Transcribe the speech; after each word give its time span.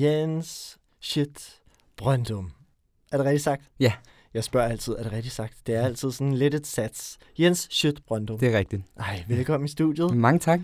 Jens 0.00 0.78
Shit 1.00 1.60
Brøndum. 1.96 2.50
Er 3.12 3.16
det 3.16 3.26
rigtigt 3.26 3.44
sagt? 3.44 3.62
Ja. 3.80 3.92
Jeg 4.34 4.44
spørger 4.44 4.68
altid, 4.68 4.92
er 4.92 5.02
det 5.02 5.12
rigtigt 5.12 5.34
sagt? 5.34 5.54
Det 5.66 5.74
er 5.74 5.82
altid 5.82 6.10
sådan 6.10 6.34
lidt 6.34 6.54
et 6.54 6.66
sats. 6.66 7.18
Jens 7.38 7.68
Shit 7.70 8.00
Brøndum. 8.06 8.38
Det 8.38 8.54
er 8.54 8.58
rigtigt. 8.58 8.82
Ej, 9.00 9.24
velkommen 9.28 9.64
i 9.64 9.68
studiet. 9.68 10.16
Mange 10.16 10.38
tak. 10.38 10.60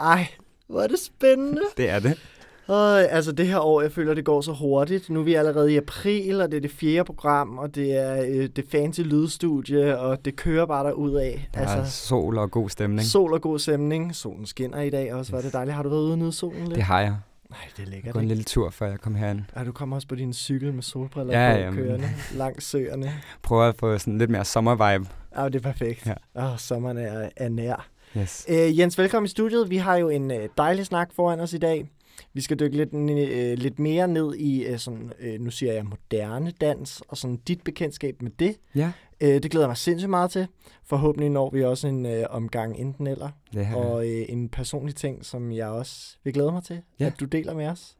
Ej, 0.00 0.28
hvor 0.66 0.80
er 0.80 0.86
det 0.86 0.98
spændende. 0.98 1.60
Det 1.76 1.90
er 1.90 1.98
det. 1.98 2.18
Og, 2.66 3.00
altså 3.00 3.32
det 3.32 3.46
her 3.46 3.58
år, 3.58 3.82
jeg 3.82 3.92
føler, 3.92 4.14
det 4.14 4.24
går 4.24 4.40
så 4.40 4.52
hurtigt. 4.52 5.10
Nu 5.10 5.20
er 5.20 5.24
vi 5.24 5.34
allerede 5.34 5.72
i 5.72 5.76
april, 5.76 6.40
og 6.40 6.50
det 6.50 6.56
er 6.56 6.60
det 6.60 6.70
fjerde 6.70 7.04
program, 7.04 7.58
og 7.58 7.74
det 7.74 7.96
er 7.96 8.24
øh, 8.28 8.48
det 8.56 8.64
fancy 8.70 9.00
lydstudie, 9.00 9.98
og 9.98 10.24
det 10.24 10.36
kører 10.36 10.66
bare 10.66 10.88
af. 11.22 11.48
Der 11.54 11.60
er 11.60 11.84
sol 11.84 12.38
og 12.38 12.50
god 12.50 12.68
stemning. 12.68 13.08
Sol 13.08 13.32
og 13.32 13.40
god 13.40 13.58
stemning. 13.58 14.16
Solen 14.16 14.46
skinner 14.46 14.80
i 14.80 14.90
dag 14.90 15.14
også. 15.14 15.32
Var 15.32 15.40
det 15.40 15.52
dejligt? 15.52 15.74
Har 15.74 15.82
du 15.82 15.88
været 15.88 16.02
ude 16.02 16.12
og 16.12 16.18
nyde 16.18 16.32
solen 16.32 16.64
lidt? 16.64 16.74
Det 16.74 16.82
har 16.82 17.00
jeg. 17.00 17.16
Nej, 17.50 17.58
det 17.76 17.78
er 17.78 17.82
Jeg 17.82 17.88
lækkert. 17.88 18.12
går 18.12 18.20
en 18.20 18.28
lille 18.28 18.44
tur, 18.44 18.70
før 18.70 18.86
jeg 18.90 19.00
kom 19.00 19.14
herind. 19.14 19.40
Ja, 19.56 19.64
du 19.64 19.72
kommer 19.72 19.96
også 19.96 20.08
på 20.08 20.14
din 20.14 20.32
cykel 20.32 20.74
med 20.74 20.82
solbriller 20.82 21.40
Ja, 21.48 21.54
på, 21.54 21.58
jamen. 21.60 21.74
kørende 21.84 22.08
langs 22.34 22.64
søerne. 22.64 23.12
Prøver 23.42 23.62
at 23.64 23.74
få 23.78 23.98
sådan 23.98 24.18
lidt 24.18 24.30
mere 24.30 24.44
sommervibe. 24.44 25.08
Ja, 25.36 25.44
det 25.44 25.54
er 25.54 25.60
perfekt. 25.60 26.06
Ja. 26.06 26.14
Åh, 26.52 26.58
sommeren 26.58 26.96
er, 26.98 27.28
er 27.36 27.48
nær. 27.48 27.88
Yes. 28.16 28.46
Øh, 28.48 28.78
Jens, 28.78 28.98
velkommen 28.98 29.24
i 29.26 29.28
studiet. 29.28 29.70
Vi 29.70 29.76
har 29.76 29.96
jo 29.96 30.08
en 30.08 30.30
øh, 30.30 30.48
dejlig 30.58 30.86
snak 30.86 31.08
foran 31.16 31.40
os 31.40 31.52
i 31.52 31.58
dag. 31.58 31.90
Vi 32.32 32.40
skal 32.40 32.58
dykke 32.58 32.76
lidt, 32.76 32.94
øh, 33.30 33.58
lidt 33.58 33.78
mere 33.78 34.08
ned 34.08 34.34
i, 34.34 34.64
øh, 34.64 34.78
sådan, 34.78 35.12
øh, 35.20 35.40
nu 35.40 35.50
siger 35.50 35.72
jeg, 35.72 35.84
moderne 35.86 36.50
dans, 36.50 37.02
og 37.08 37.16
sådan 37.16 37.36
dit 37.36 37.64
bekendtskab 37.64 38.22
med 38.22 38.30
det. 38.30 38.56
Ja, 38.74 38.92
Øh, 39.20 39.42
det 39.42 39.50
glæder 39.50 39.64
jeg 39.64 39.68
mig 39.68 39.76
sindssygt 39.76 40.10
meget 40.10 40.30
til. 40.30 40.46
Forhåbentlig 40.84 41.30
når 41.30 41.50
vi 41.50 41.64
også 41.64 41.88
en 41.88 42.06
øh, 42.06 42.24
omgang 42.30 42.76
enten 42.78 43.06
eller. 43.06 43.28
har 43.64 43.76
Og 43.76 44.08
øh, 44.08 44.24
en 44.28 44.48
personlig 44.48 44.94
ting, 44.96 45.24
som 45.24 45.52
jeg 45.52 45.68
også 45.68 46.16
vil 46.24 46.32
glæde 46.32 46.52
mig 46.52 46.64
til, 46.64 46.80
Ja. 47.00 47.06
at 47.06 47.20
du 47.20 47.24
deler 47.24 47.54
med 47.54 47.66
os. 47.66 47.96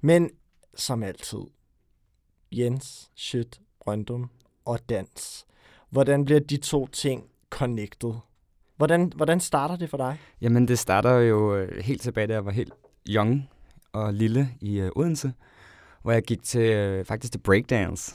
Men 0.00 0.30
som 0.74 1.02
altid, 1.02 1.38
Jens, 2.52 3.10
Shit, 3.16 3.60
Brøndum 3.80 4.30
og 4.64 4.78
dans. 4.88 5.44
Hvordan 5.90 6.24
bliver 6.24 6.40
de 6.40 6.56
to 6.56 6.86
ting 6.86 7.24
connected? 7.50 8.12
Hvordan, 8.76 9.12
hvordan 9.16 9.40
starter 9.40 9.76
det 9.76 9.90
for 9.90 9.96
dig? 9.96 10.18
Jamen, 10.40 10.68
det 10.68 10.78
starter 10.78 11.12
jo 11.14 11.56
øh, 11.56 11.84
helt 11.84 12.02
tilbage, 12.02 12.26
da 12.26 12.32
jeg 12.32 12.44
var 12.44 12.50
helt 12.52 12.72
young 13.08 13.48
og 13.92 14.14
lille 14.14 14.48
i 14.60 14.80
øh, 14.80 14.90
Odense, 14.96 15.32
hvor 16.02 16.12
jeg 16.12 16.22
gik 16.22 16.42
til 16.42 16.60
øh, 16.60 17.04
faktisk 17.04 17.32
til 17.32 17.38
breakdance 17.38 18.14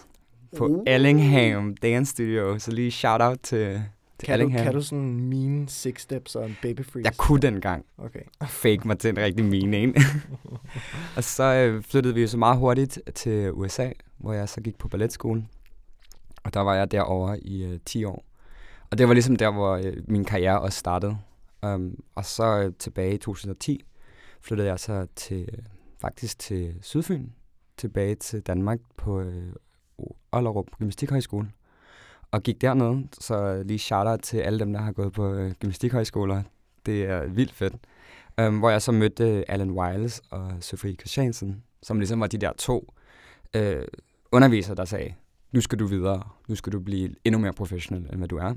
på 0.57 0.67
Uh. 0.67 0.83
Allingham 0.87 1.75
Dance 1.75 2.11
Studio. 2.11 2.59
Så 2.59 2.71
lige 2.71 2.91
shout 2.91 3.21
out 3.21 3.37
til, 3.43 3.81
til 4.19 4.25
Kan 4.25 4.27
du, 4.27 4.33
Allingham. 4.33 4.63
kan 4.63 4.73
du 4.73 4.81
sådan 4.81 5.19
mine 5.19 5.69
six 5.69 6.01
steps 6.01 6.35
og 6.35 6.45
en 6.45 6.57
baby 6.61 6.85
freeze? 6.85 7.05
Jeg 7.05 7.17
kunne 7.17 7.41
dengang 7.41 7.85
Okay. 7.97 8.19
fake 8.47 8.81
mig 8.85 8.99
til 8.99 9.09
en 9.09 9.17
rigtig 9.17 9.45
mine 9.45 9.77
en. 9.77 9.95
og 11.17 11.23
så 11.23 11.43
øh, 11.43 11.83
flyttede 11.83 12.13
vi 12.13 12.21
jo 12.21 12.27
så 12.27 12.37
meget 12.37 12.57
hurtigt 12.57 12.99
til 13.15 13.51
USA, 13.51 13.89
hvor 14.17 14.33
jeg 14.33 14.49
så 14.49 14.61
gik 14.61 14.77
på 14.77 14.87
balletskolen. 14.87 15.47
Og 16.43 16.53
der 16.53 16.59
var 16.59 16.75
jeg 16.75 16.91
derovre 16.91 17.39
i 17.39 17.63
øh, 17.63 17.79
10 17.85 18.03
år. 18.03 18.25
Og 18.91 18.97
det 18.97 19.07
var 19.07 19.13
ligesom 19.13 19.35
der, 19.35 19.51
hvor 19.51 19.75
øh, 19.75 19.93
min 20.07 20.25
karriere 20.25 20.61
også 20.61 20.79
startede. 20.79 21.17
Um, 21.63 21.95
og 22.15 22.25
så 22.25 22.59
øh, 22.59 22.73
tilbage 22.79 23.13
i 23.13 23.17
2010 23.17 23.83
flyttede 24.47 24.69
jeg 24.69 24.79
så 24.79 25.07
til 25.15 25.49
øh, 25.53 25.63
faktisk 26.01 26.39
til 26.39 26.75
Sydfyn, 26.81 27.27
tilbage 27.77 28.15
til 28.15 28.41
Danmark 28.41 28.79
på 28.97 29.19
øh, 29.19 29.53
Ollerup 30.31 30.65
Gymnastikhøjskole. 30.77 31.51
Og 32.31 32.43
gik 32.43 32.61
dernede, 32.61 33.07
så 33.19 33.63
lige 33.63 33.79
shout 33.79 34.19
til 34.19 34.37
alle 34.37 34.59
dem, 34.59 34.73
der 34.73 34.79
har 34.79 34.91
gået 34.91 35.13
på 35.13 35.33
øh, 35.33 35.51
gymnastikhøjskoler. 35.51 36.43
Det 36.85 37.03
er 37.03 37.27
vildt 37.27 37.53
fedt. 37.53 37.73
Um, 38.41 38.59
hvor 38.59 38.69
jeg 38.69 38.81
så 38.81 38.91
mødte 38.91 39.23
øh, 39.23 39.43
Alan 39.47 39.71
Wiles 39.71 40.21
og 40.29 40.53
Sofie 40.59 40.95
Christiansen, 40.95 41.63
som 41.83 41.99
ligesom 41.99 42.19
var 42.19 42.27
de 42.27 42.37
der 42.37 42.51
to 42.57 42.93
øh, 43.53 43.85
undervisere, 44.31 44.75
der 44.75 44.85
sagde, 44.85 45.13
nu 45.51 45.61
skal 45.61 45.79
du 45.79 45.85
videre, 45.85 46.23
nu 46.47 46.55
skal 46.55 46.73
du 46.73 46.79
blive 46.79 47.15
endnu 47.25 47.41
mere 47.41 47.53
professionel, 47.53 48.09
end 48.09 48.17
hvad 48.17 48.27
du 48.27 48.37
er. 48.37 48.53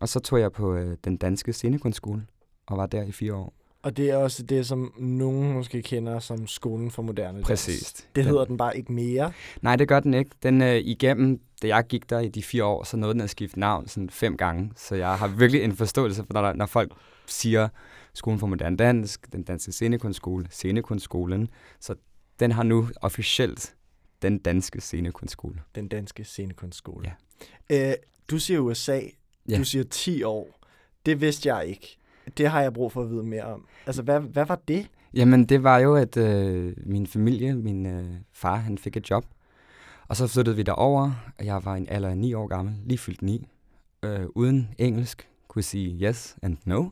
Og 0.00 0.08
så 0.08 0.20
tog 0.20 0.40
jeg 0.40 0.52
på 0.52 0.74
øh, 0.74 0.96
den 1.04 1.16
danske 1.16 1.52
scenekunstskole, 1.52 2.26
og 2.66 2.76
var 2.76 2.86
der 2.86 3.02
i 3.02 3.12
fire 3.12 3.34
år. 3.34 3.54
Og 3.82 3.96
det 3.96 4.10
er 4.10 4.16
også 4.16 4.42
det, 4.42 4.66
som 4.66 4.94
nogen 4.98 5.52
måske 5.52 5.82
kender 5.82 6.18
som 6.18 6.46
skolen 6.46 6.90
for 6.90 7.02
moderne 7.02 7.38
dans. 7.38 7.46
Præcis. 7.46 7.92
Det 7.92 8.04
Den- 8.16 8.24
hedder 8.24 8.44
den 8.44 8.56
bare 8.56 8.76
ikke 8.76 8.92
mere. 8.92 9.32
Nej, 9.62 9.76
det 9.76 9.88
gør 9.88 10.00
den 10.00 10.14
ikke. 10.14 10.30
Den 10.42 10.62
øh, 10.62 10.76
igennem, 10.76 11.40
da 11.62 11.66
jeg 11.66 11.84
gik 11.88 12.10
der 12.10 12.18
i 12.20 12.28
de 12.28 12.42
fire 12.42 12.64
år, 12.64 12.84
så 12.84 12.96
nåede 12.96 13.12
den 13.14 13.20
at 13.20 13.30
skifte 13.30 13.60
navn 13.60 13.88
sådan 13.88 14.10
fem 14.10 14.36
gange. 14.36 14.72
Så 14.76 14.94
jeg 14.94 15.18
har 15.18 15.28
virkelig 15.28 15.62
en 15.62 15.76
forståelse 15.76 16.24
for, 16.24 16.32
når, 16.34 16.52
når 16.52 16.66
folk 16.66 16.92
siger 17.26 17.68
Skolen 18.14 18.38
for 18.40 18.46
Modern 18.46 18.76
Dansk, 18.76 19.32
den 19.32 19.42
danske 19.42 19.72
scenekunstskole, 19.72 20.46
scenekunstskolen. 20.50 21.48
Så 21.80 21.94
den 22.40 22.52
har 22.52 22.62
nu 22.62 22.88
officielt 23.00 23.74
den 24.22 24.38
danske 24.38 24.80
scenekunstskole. 24.80 25.60
Den 25.74 25.88
danske 25.88 26.24
scenekunstskole. 26.24 27.12
Ja. 27.70 27.88
Øh, 27.90 27.94
du 28.30 28.38
siger 28.38 28.60
USA. 28.60 29.00
Ja. 29.48 29.58
Du 29.58 29.64
siger 29.64 29.84
10 29.84 30.22
år. 30.22 30.48
Det 31.06 31.20
vidste 31.20 31.54
jeg 31.54 31.66
ikke. 31.66 31.98
Det 32.36 32.48
har 32.48 32.60
jeg 32.60 32.72
brug 32.72 32.92
for 32.92 33.02
at 33.02 33.10
vide 33.10 33.22
mere 33.22 33.44
om. 33.44 33.66
Altså, 33.86 34.02
hvad, 34.02 34.20
hvad 34.20 34.46
var 34.46 34.60
det? 34.68 34.86
Jamen, 35.14 35.44
det 35.44 35.62
var 35.62 35.78
jo, 35.78 35.94
at 35.94 36.16
øh, 36.16 36.74
min 36.86 37.06
familie, 37.06 37.54
min 37.54 37.86
øh, 37.86 38.04
far, 38.32 38.56
han 38.56 38.78
fik 38.78 38.96
et 38.96 39.10
job. 39.10 39.24
Og 40.08 40.16
så 40.16 40.26
flyttede 40.26 40.56
vi 40.56 40.62
derover, 40.62 41.10
og 41.38 41.44
jeg 41.44 41.64
var 41.64 41.74
en 41.74 41.86
alder 41.88 42.08
af 42.08 42.18
ni 42.18 42.34
år 42.34 42.46
gammel, 42.46 42.74
lige 42.84 42.98
fyldt 42.98 43.22
9. 43.22 43.46
Øh, 44.02 44.26
uden 44.34 44.74
engelsk, 44.78 45.28
kunne 45.48 45.62
sige 45.62 46.06
yes 46.06 46.36
and 46.42 46.56
no. 46.64 46.88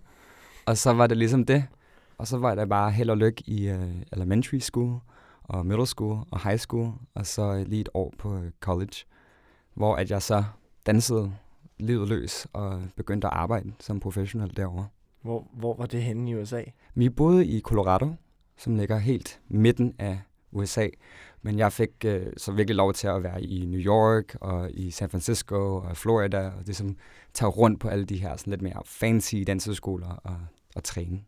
Og 0.66 0.76
så 0.76 0.92
var 0.92 1.06
det 1.06 1.16
ligesom 1.16 1.44
det. 1.44 1.64
Og 2.18 2.26
så 2.26 2.38
var 2.38 2.54
der 2.54 2.66
bare 2.66 2.90
held 2.90 3.10
og 3.10 3.16
lykke 3.16 3.42
i 3.46 3.68
øh, 3.68 4.02
elementary 4.12 4.58
school, 4.58 5.00
og 5.42 5.66
middle 5.66 5.86
school, 5.86 6.18
og 6.30 6.42
high 6.42 6.58
school, 6.58 6.92
og 7.14 7.26
så 7.26 7.64
lige 7.66 7.80
et 7.80 7.88
år 7.94 8.14
på 8.18 8.36
øh, 8.36 8.50
college, 8.60 9.04
hvor 9.74 9.96
at 9.96 10.10
jeg 10.10 10.22
så 10.22 10.44
dansede 10.86 11.32
livet 11.78 12.08
løs 12.08 12.46
og 12.52 12.82
begyndte 12.96 13.26
at 13.26 13.32
arbejde 13.32 13.72
som 13.80 14.00
professionel 14.00 14.56
derovre. 14.56 14.86
Hvor, 15.22 15.48
hvor 15.52 15.76
var 15.76 15.86
det 15.86 16.02
henne 16.02 16.30
i 16.30 16.34
USA? 16.34 16.62
Vi 16.94 17.08
boede 17.08 17.46
i 17.46 17.60
Colorado, 17.60 18.14
som 18.56 18.76
ligger 18.76 18.98
helt 18.98 19.40
midten 19.48 19.94
af 19.98 20.20
USA. 20.52 20.88
Men 21.42 21.58
jeg 21.58 21.72
fik 21.72 21.90
øh, 22.04 22.26
så 22.36 22.52
virkelig 22.52 22.76
lov 22.76 22.92
til 22.92 23.06
at 23.06 23.22
være 23.22 23.42
i 23.42 23.66
New 23.66 23.80
York 23.80 24.36
og 24.40 24.70
i 24.70 24.90
San 24.90 25.10
Francisco 25.10 25.76
og 25.76 25.96
Florida 25.96 26.46
og 26.46 26.62
ligesom 26.64 26.96
tage 27.34 27.48
rundt 27.48 27.80
på 27.80 27.88
alle 27.88 28.04
de 28.04 28.16
her 28.16 28.36
sådan 28.36 28.50
lidt 28.50 28.62
mere 28.62 28.82
fancy 28.84 29.34
danseskoler 29.46 30.08
og, 30.08 30.36
og 30.76 30.84
træne. 30.84 31.20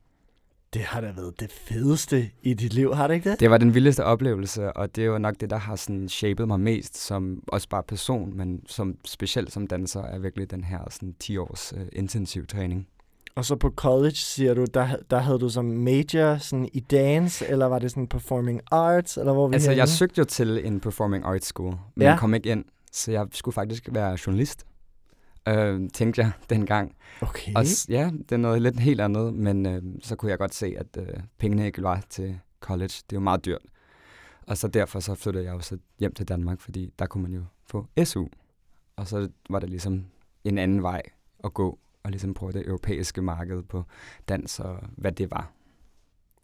Det 0.74 0.82
har 0.82 1.00
da 1.00 1.12
været 1.12 1.40
det 1.40 1.52
fedeste 1.52 2.30
i 2.42 2.54
dit 2.54 2.74
liv, 2.74 2.94
har 2.94 3.06
det 3.06 3.14
ikke 3.14 3.30
det? 3.30 3.40
Det 3.40 3.50
var 3.50 3.58
den 3.58 3.74
vildeste 3.74 4.04
oplevelse, 4.04 4.72
og 4.72 4.96
det 4.96 5.02
er 5.02 5.06
jo 5.06 5.18
nok 5.18 5.34
det, 5.40 5.50
der 5.50 5.56
har 5.56 5.76
sådan 5.76 6.08
shapet 6.08 6.48
mig 6.48 6.60
mest, 6.60 6.98
som 6.98 7.42
også 7.48 7.68
bare 7.68 7.82
person, 7.82 8.36
men 8.36 8.62
som 8.66 8.96
specielt 9.04 9.52
som 9.52 9.66
danser, 9.66 10.02
er 10.02 10.18
virkelig 10.18 10.50
den 10.50 10.64
her 10.64 10.90
sådan 10.90 11.14
10 11.20 11.36
års 11.36 11.72
øh, 11.76 11.86
intensiv 11.92 12.46
træning. 12.46 12.88
Og 13.34 13.44
så 13.44 13.56
på 13.56 13.70
college, 13.76 14.14
siger 14.14 14.54
du, 14.54 14.64
der, 14.74 14.96
der 15.10 15.18
havde 15.18 15.38
du 15.38 15.48
som 15.48 15.64
major 15.64 16.36
sådan 16.36 16.68
i 16.72 16.80
dance, 16.80 17.46
eller 17.48 17.66
var 17.66 17.78
det 17.78 17.90
sådan 17.90 18.06
performing 18.06 18.60
arts, 18.70 19.16
eller 19.16 19.32
hvor 19.32 19.48
vi 19.48 19.54
Altså, 19.54 19.70
henne? 19.70 19.78
jeg 19.80 19.88
søgte 19.88 20.18
jo 20.18 20.24
til 20.24 20.66
en 20.66 20.80
performing 20.80 21.24
arts 21.24 21.46
school, 21.46 21.74
men 21.94 22.02
Ja. 22.02 22.10
jeg 22.10 22.18
kom 22.18 22.34
ikke 22.34 22.50
ind, 22.50 22.64
så 22.92 23.12
jeg 23.12 23.26
skulle 23.32 23.52
faktisk 23.54 23.88
være 23.92 24.18
journalist, 24.26 24.66
øh, 25.48 25.90
tænkte 25.94 26.20
jeg 26.20 26.30
dengang. 26.50 26.96
Okay. 27.20 27.52
Og 27.56 27.64
ja, 27.88 28.10
det 28.18 28.32
er 28.32 28.36
noget 28.36 28.62
lidt 28.62 28.80
helt 28.80 29.00
andet, 29.00 29.34
men 29.34 29.66
øh, 29.66 29.82
så 30.02 30.16
kunne 30.16 30.30
jeg 30.30 30.38
godt 30.38 30.54
se, 30.54 30.74
at 30.78 30.96
øh, 30.98 31.06
pengene 31.38 31.66
ikke 31.66 31.82
var 31.82 32.02
til 32.10 32.38
college. 32.60 32.88
Det 33.10 33.12
er 33.12 33.16
jo 33.16 33.20
meget 33.20 33.44
dyrt. 33.44 33.62
Og 34.46 34.56
så 34.56 34.68
derfor 34.68 35.00
så 35.00 35.14
flyttede 35.14 35.44
jeg 35.44 35.52
jo 35.54 35.60
så 35.60 35.78
hjem 36.00 36.12
til 36.14 36.28
Danmark, 36.28 36.60
fordi 36.60 36.90
der 36.98 37.06
kunne 37.06 37.22
man 37.22 37.32
jo 37.32 37.42
få 37.66 37.86
SU. 38.04 38.26
Og 38.96 39.06
så 39.08 39.28
var 39.50 39.58
det 39.58 39.70
ligesom 39.70 40.04
en 40.44 40.58
anden 40.58 40.82
vej 40.82 41.02
at 41.44 41.54
gå, 41.54 41.78
og 42.04 42.10
ligesom 42.10 42.34
prøve 42.34 42.52
det 42.52 42.66
europæiske 42.66 43.22
marked 43.22 43.62
på 43.62 43.82
dans 44.28 44.60
og 44.60 44.76
hvad 44.96 45.12
det 45.12 45.30
var. 45.30 45.52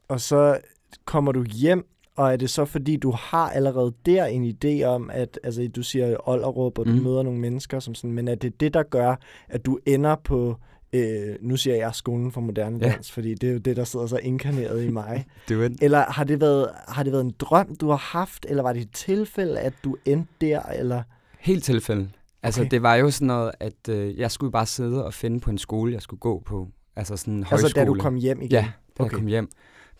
Og 0.09 0.21
så 0.21 0.59
kommer 1.05 1.33
du 1.33 1.45
hjem, 1.45 1.87
og 2.17 2.33
er 2.33 2.37
det 2.37 2.51
så 2.51 2.65
fordi, 2.65 2.97
du 2.97 3.11
har 3.11 3.51
allerede 3.51 3.95
der 4.07 4.25
en 4.25 4.55
idé 4.65 4.85
om, 4.85 5.11
at 5.11 5.41
altså, 5.45 5.69
du 5.77 5.83
siger 5.83 6.29
Ollerup, 6.29 6.79
og 6.79 6.87
du 6.87 6.91
Mm. 6.93 7.03
møder 7.03 7.23
nogle 7.23 7.39
mennesker, 7.41 7.81
som 7.81 7.95
sådan, 7.95 8.13
men 8.13 8.29
er 8.29 8.35
det 8.35 8.61
det, 8.61 8.75
der 8.75 8.83
gør, 8.83 9.15
at 9.49 9.67
du 9.67 9.79
ender 9.87 10.17
på, 10.25 10.57
øh, 10.93 11.37
nu 11.41 11.57
siger 11.57 11.77
jeg 11.77 11.95
skolen 11.95 12.33
for 12.33 12.41
moderne 12.41 12.79
Ja. 12.87 12.93
dans, 12.93 13.13
fordi 13.13 13.35
det 13.35 13.49
er 13.49 13.53
jo 13.53 13.59
det, 13.59 13.77
der 13.77 13.85
sidder 13.85 14.07
så 14.07 14.17
inkarneret 14.17 14.85
i 14.85 14.91
mig. 14.91 15.27
Do 15.49 15.63
it. 15.63 15.73
Eller 15.83 15.99
har 16.13 16.25
det, 16.25 16.41
været, 16.41 16.71
har 16.89 17.03
det 17.03 17.13
været 17.13 17.25
en 17.25 17.35
drøm, 17.39 17.77
du 17.77 17.89
har 17.89 17.97
haft, 17.97 18.47
eller 18.49 18.63
var 18.63 18.73
det 18.73 18.83
et 18.83 18.93
tilfælde, 18.93 19.61
at 19.61 19.73
du 19.85 19.97
endte 20.05 20.33
der, 20.41 20.63
eller... 20.63 21.03
Helt 21.39 21.65
tilfælde. 21.65 22.09
Altså, 22.43 22.61
Okay. 22.61 22.71
det 22.71 22.83
var 22.83 22.95
jo 22.95 23.11
sådan 23.11 23.27
noget, 23.27 23.51
at 23.61 23.89
øh, 23.89 24.19
jeg 24.19 24.31
skulle 24.31 24.53
bare 24.53 24.67
sidde 24.67 25.05
og 25.05 25.15
finde 25.15 25.41
på 25.41 25.51
en 25.51 25.59
skole, 25.59 25.93
jeg 25.93 26.03
skulle 26.03 26.21
gå 26.21 26.43
på. 26.47 26.69
Altså 26.97 27.17
sådan 27.17 27.35
en 27.35 27.45
højskole. 27.45 27.67
Altså, 27.67 27.81
da 27.81 27.85
du 27.85 27.95
kom 27.95 28.15
hjem 28.15 28.41
igen? 28.43 28.51
Ja, 28.51 28.73
da 28.99 29.03
okay. 29.03 29.11
jeg 29.13 29.19
kom 29.19 29.27
hjem. 29.27 29.51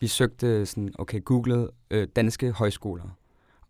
Vi 0.01 0.07
søgte 0.07 0.67
sådan, 0.67 0.93
okay, 0.99 1.25
googlede 1.25 1.71
øh, 1.91 2.09
danske 2.17 2.53
højskoler. 2.53 3.17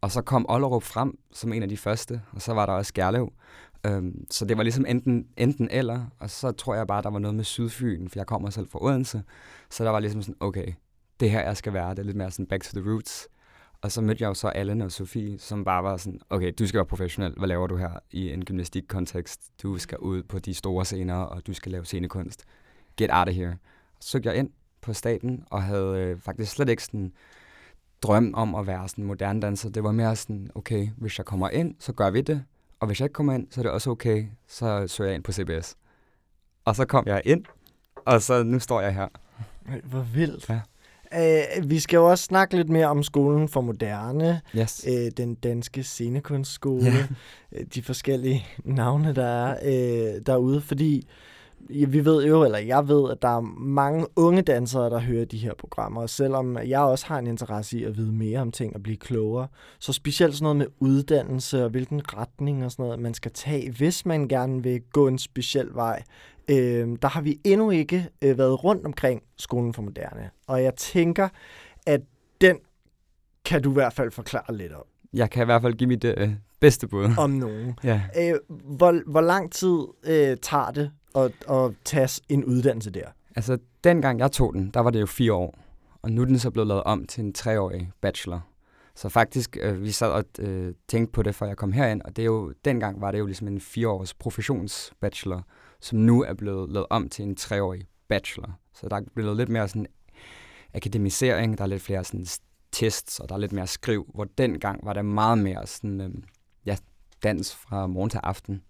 Og 0.01 0.11
så 0.11 0.23
kom 0.23 0.47
Ollerup 0.49 0.83
frem 0.83 1.19
som 1.33 1.53
en 1.53 1.63
af 1.63 1.69
de 1.69 1.77
første, 1.77 2.21
og 2.33 2.43
så 2.43 2.55
var 2.55 2.67
der 2.67 2.73
også 2.73 2.95
Gerlev. 2.95 3.33
Øhm, 3.87 4.25
så 4.31 4.45
det 4.45 4.57
var 4.57 4.63
ligesom 4.63 4.85
enten, 4.89 5.27
enten 5.37 5.69
eller, 5.71 6.05
og 6.19 6.31
så 6.31 6.53
tror 6.53 6.75
jeg 6.75 6.87
bare, 6.87 7.03
der 7.03 7.11
var 7.11 7.19
noget 7.19 7.35
med 7.35 7.45
Sydfyn, 7.45 8.09
for 8.09 8.19
jeg 8.19 8.27
kommer 8.27 8.51
selv 8.51 8.69
fra 8.71 8.85
Odense. 8.85 9.23
Så 9.71 9.85
der 9.85 9.91
var 9.91 10.01
ligesom 10.01 10.23
sådan, 10.23 10.37
okay, 10.41 10.73
det 11.21 11.31
her 11.31 11.41
jeg 11.41 11.57
skal 11.57 11.73
være, 11.73 11.91
det 11.91 11.99
er 11.99 12.03
lidt 12.03 12.17
mere 12.17 12.31
sådan 12.31 12.47
back 12.47 12.65
to 12.65 12.81
the 12.81 12.91
roots. 12.91 13.29
Og 13.81 13.93
så 13.93 14.01
mødte 14.01 14.23
jeg 14.23 14.29
jo 14.29 14.35
så 14.35 14.49
Allen 14.49 14.81
og 14.81 14.93
Sofie, 14.93 15.39
som 15.39 15.65
bare 15.65 15.85
var 15.85 15.97
sådan, 15.97 16.21
okay, 16.31 16.53
du 16.59 16.67
skal 16.67 16.79
være 16.79 16.87
professionel. 16.87 17.35
Hvad 17.37 17.49
laver 17.49 17.67
du 17.67 17.77
her 17.77 17.91
i 18.11 18.33
en 18.33 18.45
gymnastikkontekst? 18.45 19.41
Du 19.63 19.79
skal 19.79 19.99
ud 19.99 20.23
på 20.23 20.39
de 20.39 20.55
store 20.55 20.85
scener, 20.85 21.15
og 21.15 21.47
du 21.47 21.53
skal 21.53 21.73
lave 21.73 21.85
scenekunst. 21.85 22.45
Get 22.97 23.11
out 23.13 23.29
of 23.29 23.35
here. 23.35 23.57
Så 24.01 24.09
søgte 24.09 24.29
jeg 24.29 24.39
ind 24.39 24.51
på 24.81 24.93
staten, 24.93 25.45
og 25.51 25.63
havde 25.63 25.99
øh, 25.99 26.21
faktisk 26.21 26.53
slet 26.53 26.69
ikke 26.69 26.85
sådan 26.85 27.13
drøm 28.03 28.35
om 28.35 28.55
at 28.55 28.67
være 28.67 28.89
sådan 28.89 29.05
moderne 29.05 29.41
danser. 29.41 29.71
Det 29.71 29.85
var 29.85 29.93
mere 29.93 30.17
sådan, 30.17 30.51
okay, 30.55 30.89
hvis 30.97 31.19
jeg 31.19 31.27
kommer 31.27 31.51
ind, 31.51 31.75
så 31.79 31.93
gør 31.93 32.11
vi 32.11 32.21
det. 32.21 32.45
Og 32.81 32.87
hvis 32.87 33.01
jeg 33.01 33.05
ikke 33.05 33.13
kommer 33.13 33.35
ind, 33.35 33.47
så 33.51 33.61
er 33.61 33.63
det 33.63 33.73
også 33.73 33.91
okay. 33.91 34.27
Så 34.47 34.87
søger 34.87 35.09
jeg 35.11 35.15
ind 35.15 35.25
på 35.25 35.33
CBS. 35.33 35.77
Og 36.65 36.77
så 36.77 36.85
kom 36.85 37.07
jeg 37.07 37.23
ind, 37.25 37.45
og 37.97 38.23
så 38.23 38.43
nu 38.43 38.59
står 38.59 38.81
jeg 38.81 38.95
her. 38.95 39.09
Hvor 39.85 40.01
vildt. 40.01 40.49
Ja. 40.49 40.61
Uh, 41.17 41.71
vi 41.71 41.79
skal 41.79 41.97
jo 41.97 42.11
også 42.11 42.25
snakke 42.25 42.57
lidt 42.57 42.69
mere 42.69 42.87
om 42.87 43.03
skolen 43.03 43.49
for 43.49 43.61
moderne, 43.61 44.41
Yes. 44.59 44.85
uh, 44.89 45.07
den 45.17 45.35
danske 45.35 45.83
scenekunstskole, 45.83 46.85
Ja. 46.85 47.05
øh, 47.53 47.65
de 47.75 47.83
forskellige 47.83 48.47
navne, 48.65 49.15
der 49.15 49.27
er 49.47 49.57
uh, 50.17 50.21
derude, 50.27 50.61
fordi 50.61 51.07
vi 51.69 52.05
ved 52.05 52.27
jo, 52.27 52.45
eller 52.45 52.59
jeg 52.59 52.89
ved, 52.89 53.11
at 53.11 53.23
der 53.23 53.29
er 53.37 53.41
mange 53.61 54.07
unge 54.17 54.43
dansere, 54.43 54.91
der 54.91 54.99
hører 54.99 55.25
de 55.25 55.39
her 55.39 55.55
programmer, 55.55 56.01
og 56.01 56.11
selvom 56.11 56.59
jeg 56.59 56.81
også 56.81 57.07
har 57.07 57.19
en 57.19 57.27
interesse 57.27 57.79
i 57.79 57.85
at 57.85 57.97
vide 57.97 58.13
mere 58.13 58.41
om 58.41 58.53
ting 58.53 58.75
og 58.75 58.83
blive 58.83 58.97
klogere, 58.97 59.49
så 59.79 59.93
specielt 59.93 60.35
sådan 60.35 60.43
noget 60.45 60.57
med 60.57 60.67
uddannelse 60.81 61.65
og 61.65 61.71
hvilken 61.71 62.03
retning 62.17 62.65
og 62.65 62.73
sådan 62.73 62.83
noget, 62.85 63.01
man 63.01 63.15
skal 63.15 63.31
tage, 63.33 63.71
hvis 63.71 64.07
man 64.07 64.29
gerne 64.29 64.63
vil 64.63 64.81
gå 64.93 65.09
en 65.09 65.19
speciel 65.19 65.69
vej, 65.75 66.03
øh, 66.51 66.89
der 67.03 67.09
har 67.09 67.21
vi 67.21 67.41
endnu 67.45 67.71
ikke 67.71 68.09
øh, 68.23 68.39
været 68.39 68.65
rundt 68.65 68.87
omkring 68.87 69.23
skolen 69.37 69.75
for 69.75 69.83
moderne. 69.83 70.31
Og 70.47 70.63
jeg 70.63 70.75
tænker, 70.75 71.29
at 71.87 72.01
den 72.41 72.59
kan 73.45 73.63
du 73.63 73.71
i 73.71 73.73
hvert 73.73 73.93
fald 73.93 74.11
forklare 74.11 74.57
lidt 74.57 74.73
om, 74.73 74.85
Jeg 75.15 75.31
kan 75.31 75.43
i 75.43 75.45
hvert 75.45 75.63
fald 75.63 75.75
give 75.75 75.89
mit 75.89 76.05
øh, 76.05 76.31
bedste 76.61 76.89
bud. 76.89 77.09
om 77.19 77.31
nogen. 77.31 77.79
Ja. 77.85 78.03
Øh, 78.19 78.35
hvor, 78.77 79.11
hvor 79.11 79.21
lang 79.21 79.53
tid 79.53 79.79
øh, 80.07 80.37
tager 80.43 80.71
det 80.71 80.91
at, 81.25 81.33
at 81.51 81.75
tage 81.85 82.23
en 82.29 82.45
uddannelse 82.45 82.91
der? 82.91 83.07
Altså, 83.37 83.59
dengang 83.85 84.19
jeg 84.19 84.33
tog 84.33 84.55
den, 84.55 84.71
der 84.75 84.81
var 84.81 84.91
det 84.91 85.01
jo 85.01 85.07
fire 85.07 85.33
år. 85.33 85.59
Og 86.03 86.13
nu 86.13 86.23
er 86.23 86.27
den 86.27 86.39
så 86.39 86.51
blevet 86.51 86.67
lavet 86.67 86.83
om 86.83 87.07
til 87.07 87.25
en 87.25 87.33
treårig 87.33 87.91
bachelor. 88.01 88.41
Så 88.95 89.09
faktisk, 89.09 89.57
øh, 89.61 89.83
vi 89.83 89.91
sad 89.91 90.11
og 90.11 90.25
øh, 90.39 90.75
tænkte 90.89 91.13
på 91.13 91.23
det, 91.23 91.35
før 91.35 91.47
jeg 91.47 91.57
kom 91.57 91.73
herind, 91.73 92.03
og 92.03 92.17
det 92.17 92.23
er 92.23 92.27
jo, 92.27 92.53
dengang 92.65 93.01
var 93.01 93.11
det 93.11 93.19
jo 93.19 93.27
ligesom 93.27 93.49
en 93.49 93.61
fireårs 93.61 94.15
professionsbachelor, 94.15 95.47
som 95.81 95.99
nu 95.99 96.23
er 96.23 96.35
blevet 96.35 96.71
lavet 96.71 96.87
om 96.91 97.09
til 97.09 97.25
en 97.25 97.37
treårig 97.37 97.87
bachelor. 98.09 98.59
Så 98.75 98.89
der 98.89 98.97
er 98.97 99.03
blevet 99.15 99.37
lidt 99.37 99.49
mere 99.49 99.69
sådan 99.69 99.87
akademisering, 100.75 101.59
der 101.59 101.65
er 101.65 101.69
lidt 101.69 101.83
flere 101.83 102.05
sådan 102.05 102.27
tests, 102.73 103.21
og 103.21 103.29
der 103.29 103.35
er 103.35 103.39
lidt 103.39 103.53
mere 103.53 103.67
skriv, 103.67 104.11
hvor 104.15 104.25
dengang 104.25 104.87
var 104.87 104.93
der 104.93 105.03
meget 105.03 105.39
mere 105.39 105.67
sådan, 105.67 106.01
øh, 106.01 106.11
ja, 106.67 106.77
dans 107.23 107.55
fra 107.55 107.87
morgen 107.87 108.11
til 108.11 108.21
aften 108.23 108.63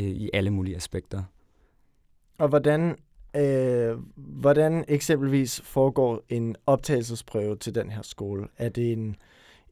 øh, 0.00 0.06
i 0.06 0.30
alle 0.32 0.50
mulige 0.50 0.76
aspekter. 0.76 1.22
Og 2.38 2.48
hvordan, 2.48 2.96
øh, 3.36 3.96
hvordan 4.16 4.84
eksempelvis 4.88 5.60
foregår 5.60 6.22
en 6.28 6.56
optagelsesprøve 6.66 7.56
til 7.56 7.74
den 7.74 7.90
her 7.90 8.02
skole? 8.02 8.48
Er 8.58 8.68
det 8.68 8.92
en, 8.92 9.16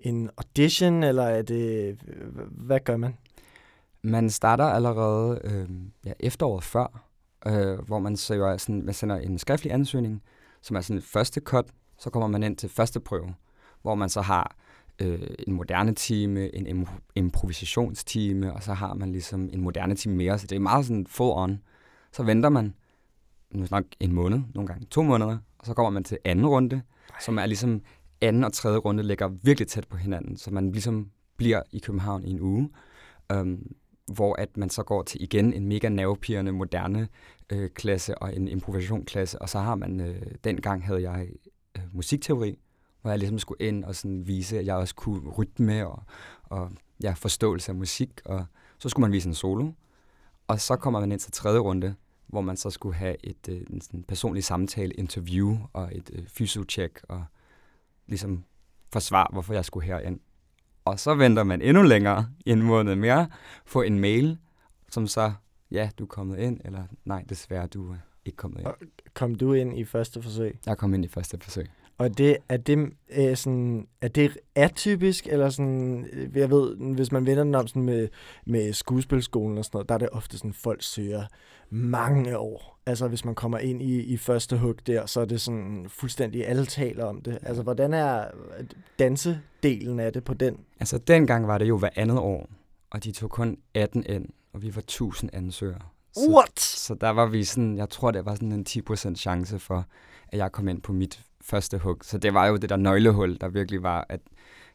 en 0.01 0.31
audition, 0.37 1.03
eller 1.03 1.23
er 1.23 1.43
det... 1.43 1.99
Hvad 2.51 2.81
gør 2.81 2.97
man? 2.97 3.17
Man 4.03 4.31
starter 4.31 4.65
allerede 4.65 5.41
øh, 5.45 5.69
ja, 6.05 6.13
efteråret 6.21 6.65
før, 6.65 7.09
øh, 7.47 7.79
hvor 7.79 7.99
man, 7.99 8.17
søger 8.17 8.57
sådan, 8.57 8.83
man 8.85 8.95
sender 8.95 9.17
en 9.17 9.39
skriftlig 9.39 9.73
ansøgning, 9.73 10.23
som 10.63 10.77
er 10.77 10.81
sådan 10.81 10.99
et 10.99 11.05
første 11.05 11.41
cut, 11.41 11.67
så 11.99 12.11
kommer 12.11 12.27
man 12.27 12.43
ind 12.43 12.57
til 12.57 12.69
første 12.69 13.01
prøve, 13.01 13.35
hvor 13.83 13.95
man 13.95 14.09
så 14.09 14.21
har 14.21 14.57
øh, 15.03 15.27
en 15.49 15.53
moderne 15.53 15.95
time, 15.95 16.55
en 16.55 16.67
im- 16.67 17.01
improvisationstime, 17.15 18.53
og 18.53 18.63
så 18.63 18.73
har 18.73 18.95
man 18.95 19.13
ligesom 19.13 19.51
en 19.53 19.61
moderne 19.61 19.95
time 19.95 20.15
mere, 20.15 20.39
så 20.39 20.47
det 20.47 20.57
er 20.57 20.61
meget 20.61 20.87
sådan 20.87 21.07
full 21.07 21.31
on. 21.35 21.63
Så 22.17 22.23
venter 22.23 22.49
man 22.49 22.75
nu 23.51 23.67
nok 23.71 23.85
en 24.01 24.13
måned, 24.13 24.41
nogle 24.55 24.67
gange 24.67 24.87
to 24.87 25.03
måneder, 25.03 25.39
og 25.59 25.67
så 25.67 25.75
kommer 25.75 25.91
man 25.91 26.05
til 26.05 26.19
anden 26.25 26.47
runde, 26.47 26.83
som 27.21 27.39
er 27.39 27.47
ligesom 27.47 27.83
anden 28.21 28.45
og 28.45 28.53
tredje 28.53 28.79
runde 28.79 29.03
ligger 29.03 29.29
virkelig 29.29 29.69
tæt 29.69 29.89
på 29.89 29.97
hinanden, 29.97 30.37
så 30.37 30.51
man 30.51 30.73
ligesom 30.73 31.11
bliver 31.37 31.63
i 31.73 31.79
København 31.79 32.25
i 32.25 32.31
en 32.31 32.41
uge. 32.41 32.71
øhm, 33.33 33.75
hvor 34.07 34.35
at 34.41 34.57
man 34.57 34.71
så 34.71 34.83
går 34.83 35.03
til 35.03 35.23
igen 35.23 35.53
en 35.53 35.67
mega 35.67 35.89
nervepirrende 35.89 36.53
moderne 36.53 37.09
øh, 37.53 37.71
klasse 37.71 38.19
og 38.19 38.37
en 38.37 38.49
improvisationsklasse, 38.49 39.43
og 39.43 39.49
så 39.49 39.59
har 39.59 39.75
man, 39.75 40.01
øh, 40.01 40.23
dengang 40.45 40.87
havde 40.87 41.11
jeg 41.11 41.29
øh, 41.77 41.83
musikteori, 41.93 42.59
hvor 43.03 43.11
jeg 43.11 43.19
ligesom 43.19 43.39
skulle 43.39 43.67
ind 43.69 43.85
og 43.85 43.95
sådan 43.95 44.27
vise, 44.27 44.59
at 44.59 44.67
jeg 44.67 44.77
også 44.77 44.95
kunne 44.95 45.31
rytme 45.31 45.87
og, 45.87 46.03
og 46.43 46.71
ja, 47.03 47.13
forståelse 47.13 47.73
af 47.73 47.77
musik, 47.77 48.21
og 48.25 48.47
så 48.79 48.89
skulle 48.89 49.05
man 49.05 49.13
vise 49.13 49.29
en 49.29 49.35
solo, 49.35 49.73
og 50.49 50.61
så 50.61 50.77
kommer 50.77 51.01
man 51.01 51.13
ind 51.13 51.21
til 51.21 51.33
tredje 51.33 51.59
runde, 51.59 51.95
hvor 52.27 52.41
man 52.41 52.57
så 52.57 52.71
skulle 52.71 52.95
have 52.95 53.17
et 53.25 53.49
øh, 53.49 53.61
en 53.71 53.81
sådan 53.81 54.03
personlig 54.03 54.45
samtale, 54.45 54.93
interview 54.93 55.59
og 55.73 55.89
et 55.93 56.11
øh, 56.13 56.27
fysiocheck, 56.27 57.05
og 57.09 57.25
ligesom 58.07 58.45
forsvar, 58.93 59.29
hvorfor 59.33 59.55
jeg 59.55 59.65
skulle 59.65 59.87
herind. 59.87 60.21
Og 60.85 61.01
så 61.01 61.15
venter 61.15 61.45
man 61.45 61.63
endnu 61.63 61.83
længere, 61.83 62.29
en 62.47 62.63
måned 62.63 62.95
mere, 62.95 63.29
få 63.67 63.83
en 63.83 63.99
mail, 64.01 64.39
som 64.91 65.07
så, 65.07 65.33
ja, 65.71 65.91
du 65.99 66.05
er 66.05 66.09
kommet 66.09 66.39
ind, 66.39 66.61
eller 66.65 66.85
nej, 67.05 67.25
desværre, 67.29 67.67
du 67.67 67.93
er 67.93 67.97
ikke 68.25 68.37
kommet 68.37 68.61
ind. 68.61 68.91
Kom 69.15 69.35
du 69.35 69.53
ind 69.53 69.79
i 69.79 69.85
første 69.85 70.23
forsøg? 70.23 70.59
Jeg 70.67 70.79
kom 70.79 70.95
ind 70.95 71.05
i 71.05 71.09
første 71.09 71.39
forsøg. 71.41 71.71
Og 71.99 72.19
det, 72.19 72.37
er, 72.49 72.57
det, 72.57 72.93
øh, 73.17 73.37
sådan, 73.37 73.87
er 74.01 74.09
det 74.09 74.39
atypisk, 74.55 75.27
eller 75.27 75.51
sådan, 75.51 76.07
øh, 76.13 76.37
jeg 76.37 76.51
ved, 76.51 76.77
hvis 76.77 77.13
man 77.13 77.27
vender 77.27 77.45
den 77.45 77.55
om 77.55 77.67
sådan 77.67 77.83
med, 77.83 78.09
med 78.47 78.73
skuespilskolen 78.73 79.59
og 79.59 79.65
sådan 79.65 79.77
noget, 79.77 79.89
der 79.89 79.95
er 79.95 79.99
det 79.99 80.09
ofte 80.13 80.39
sådan, 80.39 80.53
folk 80.53 80.83
søger 80.83 81.27
mange 81.71 82.39
år. 82.39 82.79
Altså 82.87 83.09
hvis 83.09 83.25
man 83.25 83.35
kommer 83.35 83.59
ind 83.59 83.83
i, 83.83 84.01
i 84.01 84.17
første 84.17 84.59
hug 84.59 84.87
der, 84.87 85.07
så 85.07 85.21
er 85.21 85.25
det 85.25 85.41
sådan 85.41 85.87
fuldstændig, 85.89 86.49
alle 86.49 86.67
taler 86.67 87.05
om 87.05 87.23
det. 87.23 87.39
Altså 87.43 87.63
hvordan 87.63 87.95
er 87.95 88.25
dansedelen 88.99 90.01
af 90.01 90.13
det 90.13 90.25
på 90.25 90.35
den? 90.35 90.57
Altså, 90.81 90.99
dengang 90.99 91.47
var 91.47 91.59
det 91.59 91.69
jo 91.69 91.79
hver 91.79 91.89
andet 91.97 92.19
år, 92.19 92.49
og 92.91 93.05
de 93.05 93.13
tog 93.13 93.31
kun 93.31 93.57
18 93.75 94.05
ind, 94.09 94.29
og 94.53 94.63
vi 94.63 94.75
var 94.75 94.81
1000 94.81 95.31
ansøgere. 95.33 95.81
Så, 96.15 96.31
What? 96.31 96.61
så 96.61 96.95
der 96.95 97.11
var 97.11 97.27
vi 97.27 97.45
sådan, 97.45 97.77
jeg 97.77 97.89
tror, 97.89 98.11
det 98.11 98.25
var 98.25 98.35
sådan 98.35 98.53
en 98.53 98.67
10% 98.69 99.15
chance 99.15 99.59
for, 99.59 99.87
at 100.29 100.39
jeg 100.39 100.53
kom 100.53 100.69
ind 100.69 100.83
på 100.83 100.93
mit 100.93 101.23
første 101.47 101.79
hug. 101.79 101.99
Så 102.03 102.19
det 102.19 102.35
var 102.35 102.47
jo 102.47 102.57
det 102.57 102.71
der 102.71 102.77
nøglehul, 102.77 103.39
der 103.41 103.49
virkelig 103.49 103.83
var, 103.83 104.07
at 104.09 104.21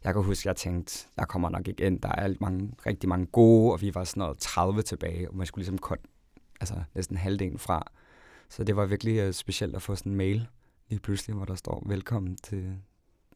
jeg 0.03 0.13
kan 0.13 0.23
huske, 0.23 0.41
at 0.41 0.45
jeg 0.45 0.55
tænkte, 0.55 1.07
jeg 1.17 1.27
kommer 1.27 1.49
nok 1.49 1.67
ikke 1.67 1.85
ind. 1.85 2.01
Der 2.01 2.09
er 2.09 2.13
alt 2.13 2.41
mange, 2.41 2.73
rigtig 2.85 3.09
mange 3.09 3.25
gode, 3.25 3.73
og 3.73 3.81
vi 3.81 3.95
var 3.95 4.03
sådan 4.03 4.21
noget 4.21 4.37
30 4.37 4.81
tilbage, 4.81 5.29
og 5.29 5.35
man 5.35 5.45
skulle 5.45 5.61
ligesom 5.61 5.77
kun, 5.77 5.97
altså 6.61 6.75
næsten 6.95 7.17
halvdelen 7.17 7.59
fra. 7.59 7.91
Så 8.49 8.63
det 8.63 8.75
var 8.75 8.85
virkelig 8.85 9.27
uh, 9.27 9.33
specielt 9.33 9.75
at 9.75 9.81
få 9.81 9.95
sådan 9.95 10.11
en 10.11 10.17
mail 10.17 10.47
lige 10.89 10.99
pludselig, 10.99 11.35
hvor 11.35 11.45
der 11.45 11.55
står, 11.55 11.83
velkommen 11.85 12.35
til 12.35 12.77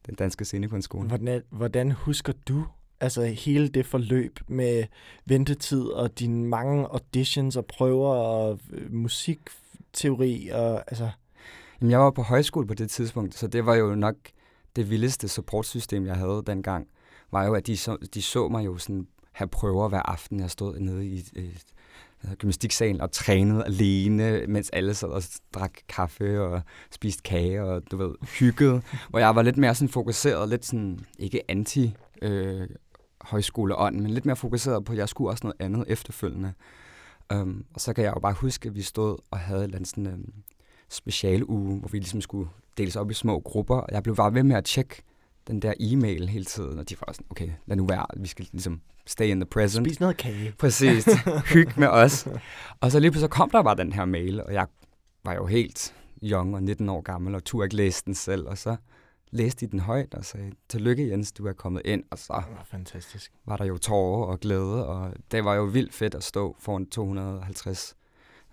den 0.05 0.15
danske 0.15 0.45
scene 0.45 0.67
på 0.67 0.77
Hvordan, 1.07 1.43
hvordan 1.49 1.91
husker 1.91 2.33
du 2.47 2.65
altså 2.99 3.25
hele 3.25 3.67
det 3.67 3.85
forløb 3.85 4.39
med 4.47 4.83
ventetid 5.25 5.83
og 5.83 6.19
dine 6.19 6.47
mange 6.47 6.85
auditions 6.85 7.55
og 7.55 7.65
prøver 7.65 8.09
og 8.09 8.59
øh, 8.71 8.93
musikteori 8.93 10.49
og 10.53 10.83
altså... 10.91 11.09
Jeg 11.89 11.99
var 11.99 12.11
på 12.11 12.21
højskole 12.21 12.67
på 12.67 12.73
det 12.73 12.91
tidspunkt, 12.91 13.35
så 13.35 13.47
det 13.47 13.65
var 13.65 13.75
jo 13.75 13.95
nok 13.95 14.15
det 14.75 14.89
vildeste 14.89 15.27
supportsystem, 15.27 16.05
jeg 16.05 16.15
havde 16.15 16.43
dengang, 16.47 16.87
var 17.31 17.45
jo, 17.45 17.53
at 17.53 17.67
de 17.67 17.77
så, 17.77 17.97
de 18.13 18.21
så 18.21 18.47
mig 18.47 18.65
jo 18.65 18.77
sådan 18.77 19.07
have 19.31 19.47
prøver 19.47 19.89
hver 19.89 20.01
aften. 20.01 20.39
Jeg 20.39 20.51
stod 20.51 20.79
nede 20.79 21.05
i 21.05 21.23
øh, 21.35 22.33
gymnastiksalen 22.33 23.01
og 23.01 23.11
trænede 23.11 23.65
alene, 23.65 24.47
mens 24.47 24.69
alle 24.69 24.93
sad 24.93 25.09
og 25.09 25.23
drak 25.53 25.73
kaffe 25.89 26.41
og 26.41 26.61
spiste 26.91 27.23
kage 27.23 27.63
og, 27.63 27.91
du 27.91 27.97
ved, 27.97 28.15
hyggede. 28.39 28.81
hvor 29.09 29.19
jeg 29.19 29.35
var 29.35 29.41
lidt 29.41 29.57
mere 29.57 29.75
sådan 29.75 29.89
fokuseret, 29.89 30.49
lidt 30.49 30.65
sådan, 30.65 30.99
ikke 31.19 31.51
anti 31.51 31.95
øh, 32.21 32.67
højskoleånd, 33.21 33.99
men 33.99 34.11
lidt 34.11 34.25
mere 34.25 34.35
fokuseret 34.35 34.85
på, 34.85 34.91
at 34.91 34.97
jeg 34.97 35.09
skulle 35.09 35.31
også 35.31 35.47
noget 35.47 35.55
andet 35.59 35.85
efterfølgende. 35.87 36.53
Um, 37.33 37.65
og 37.73 37.81
så 37.81 37.93
kan 37.93 38.03
jeg 38.03 38.13
jo 38.15 38.19
bare 38.19 38.33
huske, 38.33 38.69
at 38.69 38.75
vi 38.75 38.81
stod 38.81 39.17
og 39.31 39.39
havde 39.39 39.59
et 39.59 39.63
eller 39.63 39.77
andet 39.77 39.89
sådan, 39.89 40.07
um, 40.07 40.33
specialuge, 40.89 41.79
hvor 41.79 41.87
vi 41.89 41.97
ligesom 41.97 42.21
skulle 42.21 42.49
deles 42.77 42.95
op 42.95 43.11
i 43.11 43.13
små 43.13 43.39
grupper, 43.39 43.75
og 43.75 43.87
jeg 43.91 44.03
blev 44.03 44.15
bare 44.15 44.33
ved 44.33 44.43
med 44.43 44.55
at 44.55 44.65
tjekke 44.65 45.03
den 45.47 45.61
der 45.61 45.73
e-mail 45.79 46.29
hele 46.29 46.45
tiden, 46.45 46.79
og 46.79 46.89
de 46.89 46.95
var 47.07 47.13
sådan, 47.13 47.25
okay, 47.29 47.49
lad 47.65 47.77
nu 47.77 47.85
være, 47.85 48.05
vi 48.17 48.27
skal 48.27 48.47
ligesom 48.51 48.81
stay 49.05 49.25
in 49.27 49.39
the 49.39 49.45
present. 49.45 49.87
Spis 49.87 49.99
noget 49.99 50.17
kage. 50.17 50.53
Præcis, 50.59 51.05
hygge 51.53 51.73
med 51.77 51.87
os. 51.87 52.27
Og 52.81 52.91
så 52.91 52.99
lige 52.99 53.11
pludselig 53.11 53.29
kom 53.29 53.49
der 53.49 53.63
bare 53.63 53.75
den 53.75 53.91
her 53.93 54.05
mail, 54.05 54.43
og 54.43 54.53
jeg 54.53 54.67
var 55.25 55.33
jo 55.33 55.45
helt 55.45 55.95
young 56.23 56.55
og 56.55 56.63
19 56.63 56.89
år 56.89 57.01
gammel, 57.01 57.35
og 57.35 57.43
turde 57.43 57.65
ikke 57.65 57.75
læse 57.75 58.05
den 58.05 58.15
selv, 58.15 58.47
og 58.47 58.57
så 58.57 58.75
læste 59.31 59.65
de 59.65 59.71
den 59.71 59.79
højt 59.79 60.13
og 60.13 60.25
sagde, 60.25 60.51
tillykke 60.69 61.09
Jens, 61.09 61.31
du 61.31 61.45
er 61.47 61.53
kommet 61.53 61.81
ind, 61.85 62.03
og 62.11 62.17
så 62.19 62.33
Oh, 62.33 62.43
fantastisk. 62.65 63.31
var 63.45 63.57
der 63.57 63.65
jo 63.65 63.77
tårer 63.77 64.25
og 64.25 64.39
glæde, 64.39 64.87
og 64.87 65.13
det 65.31 65.45
var 65.45 65.53
jo 65.55 65.63
vildt 65.63 65.93
fedt 65.93 66.15
at 66.15 66.23
stå 66.23 66.55
foran 66.59 66.85
250 66.85 67.95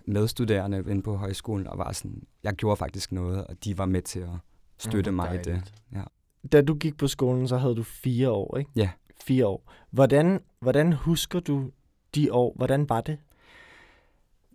medstuderende 0.05 0.77
inde 0.89 1.01
på 1.01 1.15
højskolen, 1.15 1.67
og 1.67 1.77
var 1.77 1.91
sådan, 1.91 2.23
jeg 2.43 2.53
gjorde 2.53 2.77
faktisk 2.77 3.11
noget, 3.11 3.47
og 3.47 3.63
de 3.63 3.77
var 3.77 3.85
med 3.85 4.01
til 4.01 4.19
at 4.19 4.29
støtte 4.77 5.11
Mm, 5.11 5.15
mig 5.15 5.33
i 5.33 5.37
det. 5.37 5.45
dejligt. 5.45 5.73
Ja. 5.93 6.03
da 6.51 6.61
du 6.61 6.75
gik 6.75 6.97
på 6.97 7.07
skolen, 7.07 7.47
så 7.47 7.57
havde 7.57 7.75
du 7.75 7.83
fire 7.83 8.29
år, 8.29 8.57
ikke? 8.57 8.71
Ja. 8.75 8.89
Fire 9.23 9.47
år. 9.47 9.71
Hvordan, 9.91 10.39
hvordan 10.59 10.93
husker 10.93 11.39
du 11.39 11.71
de 12.15 12.33
år? 12.33 12.53
Hvordan 12.55 12.89
var 12.89 13.01
det? 13.01 13.17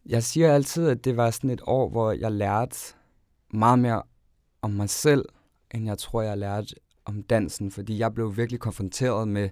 Jeg 0.07 0.23
siger 0.23 0.55
altid, 0.55 0.88
at 0.88 1.05
det 1.05 1.17
var 1.17 1.31
sådan 1.31 1.50
et 1.50 1.61
år, 1.67 1.88
hvor 1.88 2.12
jeg 2.12 2.33
lærte 2.33 2.76
meget 3.50 3.78
mere 3.78 4.02
om 4.62 4.71
mig 4.71 4.88
selv, 4.90 5.25
end 5.75 5.85
jeg 5.87 5.99
tror, 5.99 6.23
jeg 6.23 6.38
lærte 6.38 6.75
om 7.05 7.23
dansen, 7.23 7.71
fordi 7.71 7.99
jeg 7.99 8.14
blev 8.14 8.37
virkelig 8.37 8.61
konfronteret 8.61 9.28
med, 9.28 9.50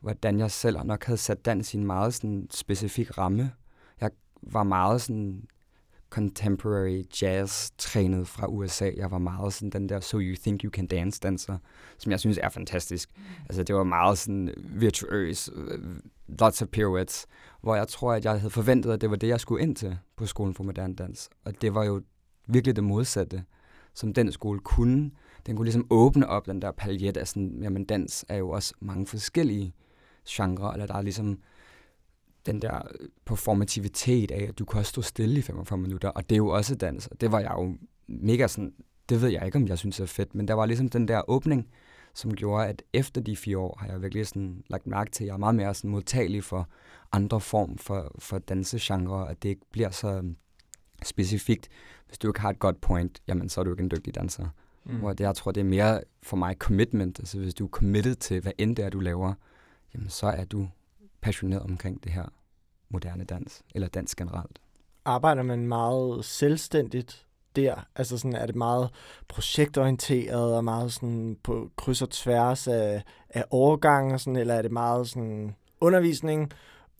hvordan 0.00 0.38
jeg 0.38 0.50
selv 0.50 0.78
nok 0.84 1.04
havde 1.04 1.16
sat 1.18 1.44
dans 1.44 1.74
i 1.74 1.76
en 1.76 1.84
meget 1.86 2.14
sådan, 2.14 2.46
specifik 2.50 3.18
ramme. 3.18 3.50
Var 4.42 4.62
meget 4.62 5.02
sådan 5.02 5.44
contemporary 6.12 7.02
jazz 7.22 7.70
trænet 7.78 8.28
fra 8.28 8.46
USA. 8.46 8.90
Jeg 8.96 9.10
var 9.10 9.18
meget 9.18 9.52
sådan 9.52 9.70
den 9.70 9.88
der 9.88 10.00
So 10.00 10.18
You 10.18 10.36
Think 10.42 10.62
You 10.62 10.70
Can 10.70 10.86
Dance 10.86 11.20
danser, 11.20 11.58
som 11.98 12.12
jeg 12.12 12.20
synes 12.20 12.38
er 12.42 12.48
fantastisk. 12.48 13.10
Altså 13.48 13.62
det 13.62 13.74
var 13.74 13.84
meget 13.84 14.18
sådan 14.18 14.54
virtuøs, 14.56 15.50
øh, 15.54 15.78
lots 16.28 16.62
of 16.62 16.68
pirouettes, 16.68 17.26
hvor 17.60 17.74
jeg 17.76 17.88
tror, 17.88 18.12
at 18.12 18.24
jeg 18.24 18.32
havde 18.40 18.50
forventet, 18.50 18.92
at 18.92 19.00
det 19.00 19.10
var 19.10 19.16
det, 19.16 19.28
jeg 19.28 19.40
skulle 19.40 19.62
ind 19.62 19.76
til 19.76 19.98
på 20.16 20.26
skolen 20.26 20.54
for 20.54 20.64
moderne 20.64 20.94
dans. 20.94 21.30
Og 21.44 21.62
det 21.62 21.74
var 21.74 21.84
jo 21.84 22.02
virkelig 22.46 22.76
det 22.76 22.84
modsatte, 22.84 23.44
som 23.94 24.14
den 24.14 24.32
skole 24.32 24.60
kunne. 24.60 25.10
Den 25.46 25.56
kunne 25.56 25.66
ligesom 25.66 25.86
åbne 25.90 26.28
op 26.28 26.46
den 26.46 26.62
der 26.62 26.70
paljet 26.70 27.16
af 27.16 27.28
sådan, 27.28 27.58
jamen 27.62 27.84
dans 27.84 28.24
er 28.28 28.36
jo 28.36 28.50
også 28.50 28.74
mange 28.80 29.06
forskellige 29.06 29.74
genrer, 30.28 30.72
eller 30.72 30.86
der 30.86 30.94
er 30.94 31.02
ligesom 31.02 31.38
den 32.46 32.62
der 32.62 32.80
performativitet 33.24 34.30
af, 34.30 34.46
at 34.48 34.58
du 34.58 34.64
kan 34.64 34.78
også 34.78 34.90
stå 34.90 35.02
stille 35.02 35.38
i 35.38 35.42
45 35.42 35.78
minutter, 35.78 36.08
og 36.08 36.30
det 36.30 36.36
er 36.36 36.38
jo 36.38 36.48
også 36.48 36.74
dans, 36.74 37.06
og 37.06 37.20
det 37.20 37.32
var 37.32 37.40
jeg 37.40 37.52
jo 37.58 37.76
mega 38.08 38.46
sådan, 38.46 38.74
det 39.08 39.22
ved 39.22 39.28
jeg 39.28 39.46
ikke, 39.46 39.56
om 39.56 39.68
jeg 39.68 39.78
synes 39.78 40.00
er 40.00 40.06
fedt, 40.06 40.34
men 40.34 40.48
der 40.48 40.54
var 40.54 40.66
ligesom 40.66 40.88
den 40.88 41.08
der 41.08 41.30
åbning, 41.30 41.68
som 42.14 42.34
gjorde, 42.34 42.66
at 42.66 42.82
efter 42.92 43.20
de 43.20 43.36
fire 43.36 43.58
år 43.58 43.78
har 43.80 43.88
jeg 43.88 44.02
virkelig 44.02 44.26
sådan 44.26 44.62
lagt 44.70 44.86
mærke 44.86 45.10
til, 45.10 45.24
at 45.24 45.28
jeg 45.28 45.34
er 45.34 45.38
meget 45.38 45.54
mere 45.54 45.74
sådan 45.74 45.90
modtagelig 45.90 46.44
for 46.44 46.68
andre 47.12 47.40
form 47.40 47.78
for, 47.78 48.14
for 48.18 48.38
dansegenre, 48.38 49.30
at 49.30 49.42
det 49.42 49.48
ikke 49.48 49.66
bliver 49.72 49.90
så 49.90 50.34
specifikt. 51.04 51.68
Hvis 52.06 52.18
du 52.18 52.28
ikke 52.28 52.40
har 52.40 52.50
et 52.50 52.58
godt 52.58 52.80
point, 52.80 53.22
jamen 53.28 53.48
så 53.48 53.60
er 53.60 53.64
du 53.64 53.70
ikke 53.70 53.82
en 53.82 53.90
dygtig 53.90 54.14
danser. 54.14 54.46
Mm. 54.84 54.96
Hvor 54.96 55.12
det, 55.12 55.24
jeg 55.24 55.34
tror, 55.34 55.52
det 55.52 55.60
er 55.60 55.64
mere 55.64 56.00
for 56.22 56.36
mig 56.36 56.56
commitment. 56.58 57.18
Altså 57.18 57.38
hvis 57.38 57.54
du 57.54 57.64
er 57.64 57.68
committed 57.68 58.14
til, 58.14 58.40
hvad 58.40 58.52
end 58.58 58.76
det 58.76 58.84
er, 58.84 58.90
du 58.90 59.00
laver, 59.00 59.34
jamen 59.94 60.08
så 60.08 60.26
er 60.26 60.44
du 60.44 60.68
passioneret 61.22 61.62
omkring 61.62 62.04
det 62.04 62.12
her 62.12 62.24
moderne 62.88 63.24
dans, 63.24 63.62
eller 63.74 63.88
dans 63.88 64.14
generelt. 64.14 64.58
Arbejder 65.04 65.42
man 65.42 65.66
meget 65.66 66.24
selvstændigt 66.24 67.26
der? 67.56 67.86
Altså 67.96 68.18
sådan, 68.18 68.36
er 68.36 68.46
det 68.46 68.56
meget 68.56 68.90
projektorienteret 69.28 70.56
og 70.56 70.64
meget 70.64 70.92
sådan 70.92 71.36
på 71.42 71.70
kryds 71.76 72.02
og 72.02 72.10
tværs 72.10 72.68
af, 72.68 73.02
af 73.30 73.44
overgangen, 73.50 74.18
sådan, 74.18 74.36
eller 74.36 74.54
er 74.54 74.62
det 74.62 74.72
meget 74.72 75.08
sådan 75.08 75.56
undervisning, 75.80 76.52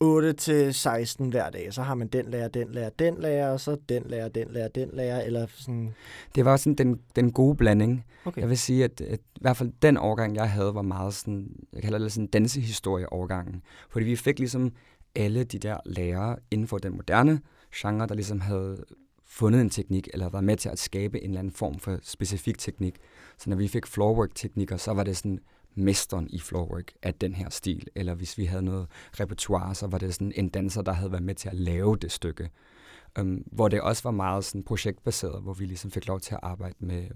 8 0.03 0.33
til 0.33 0.73
16 0.73 1.29
hver 1.29 1.49
dag, 1.49 1.73
så 1.73 1.81
har 1.81 1.95
man 1.95 2.07
den 2.07 2.25
lærer, 2.25 2.47
den 2.47 2.71
lærer, 2.71 2.89
den 2.89 3.15
lærer, 3.19 3.51
og 3.51 3.59
så 3.59 3.77
den 3.89 4.03
lærer, 4.05 4.29
den 4.29 4.47
lærer, 4.49 4.67
den 4.67 4.89
lærer, 4.93 5.21
eller 5.21 5.47
sådan... 5.49 5.93
Det 6.35 6.45
var 6.45 6.57
sådan 6.57 6.75
den, 6.75 6.99
den 7.15 7.31
gode 7.31 7.55
blanding. 7.55 8.05
Okay. 8.25 8.41
Jeg 8.41 8.49
vil 8.49 8.57
sige, 8.57 8.83
at, 8.83 9.01
at 9.01 9.19
i 9.19 9.39
hvert 9.41 9.57
fald 9.57 9.71
den 9.81 9.97
årgang, 9.97 10.35
jeg 10.35 10.49
havde, 10.49 10.75
var 10.75 10.81
meget 10.81 11.13
sådan, 11.13 11.55
jeg 11.73 11.81
kalder 11.81 11.99
det 11.99 12.11
sådan 12.11 12.27
dansehistorie-årgangen. 12.27 13.61
Fordi 13.89 14.05
vi 14.05 14.15
fik 14.15 14.39
ligesom 14.39 14.71
alle 15.15 15.43
de 15.43 15.59
der 15.59 15.77
lærere 15.85 16.35
inden 16.51 16.67
for 16.67 16.77
den 16.77 16.95
moderne 16.95 17.41
genre, 17.75 18.07
der 18.07 18.15
ligesom 18.15 18.39
havde 18.39 18.83
fundet 19.25 19.61
en 19.61 19.69
teknik, 19.69 20.07
eller 20.13 20.29
været 20.29 20.43
med 20.43 20.57
til 20.57 20.69
at 20.69 20.79
skabe 20.79 21.23
en 21.23 21.29
eller 21.29 21.39
anden 21.39 21.53
form 21.53 21.79
for 21.79 21.99
specifik 22.01 22.57
teknik. 22.57 22.95
Så 23.37 23.49
når 23.49 23.57
vi 23.57 23.67
fik 23.67 23.87
floorwork-teknikker, 23.87 24.77
så 24.77 24.93
var 24.93 25.03
det 25.03 25.17
sådan, 25.17 25.39
mesteren 25.75 26.27
i 26.29 26.39
floorwork 26.39 26.91
af 27.01 27.13
den 27.13 27.35
her 27.35 27.49
stil, 27.49 27.87
eller 27.95 28.13
hvis 28.13 28.37
vi 28.37 28.45
havde 28.45 28.63
noget 28.63 28.87
repertoire, 29.19 29.75
så 29.75 29.87
var 29.87 29.97
det 29.97 30.13
sådan 30.13 30.33
en 30.35 30.49
danser, 30.49 30.81
der 30.81 30.91
havde 30.91 31.11
været 31.11 31.23
med 31.23 31.35
til 31.35 31.49
at 31.49 31.55
lave 31.55 31.97
det 31.97 32.11
stykke. 32.11 32.49
Um, 33.19 33.43
hvor 33.51 33.67
det 33.67 33.81
også 33.81 34.03
var 34.03 34.11
meget 34.11 34.45
sådan 34.45 34.63
projektbaseret, 34.63 35.41
hvor 35.41 35.53
vi 35.53 35.65
ligesom 35.65 35.91
fik 35.91 36.07
lov 36.07 36.19
til 36.19 36.33
at 36.33 36.39
arbejde 36.43 36.75
med 36.79 37.07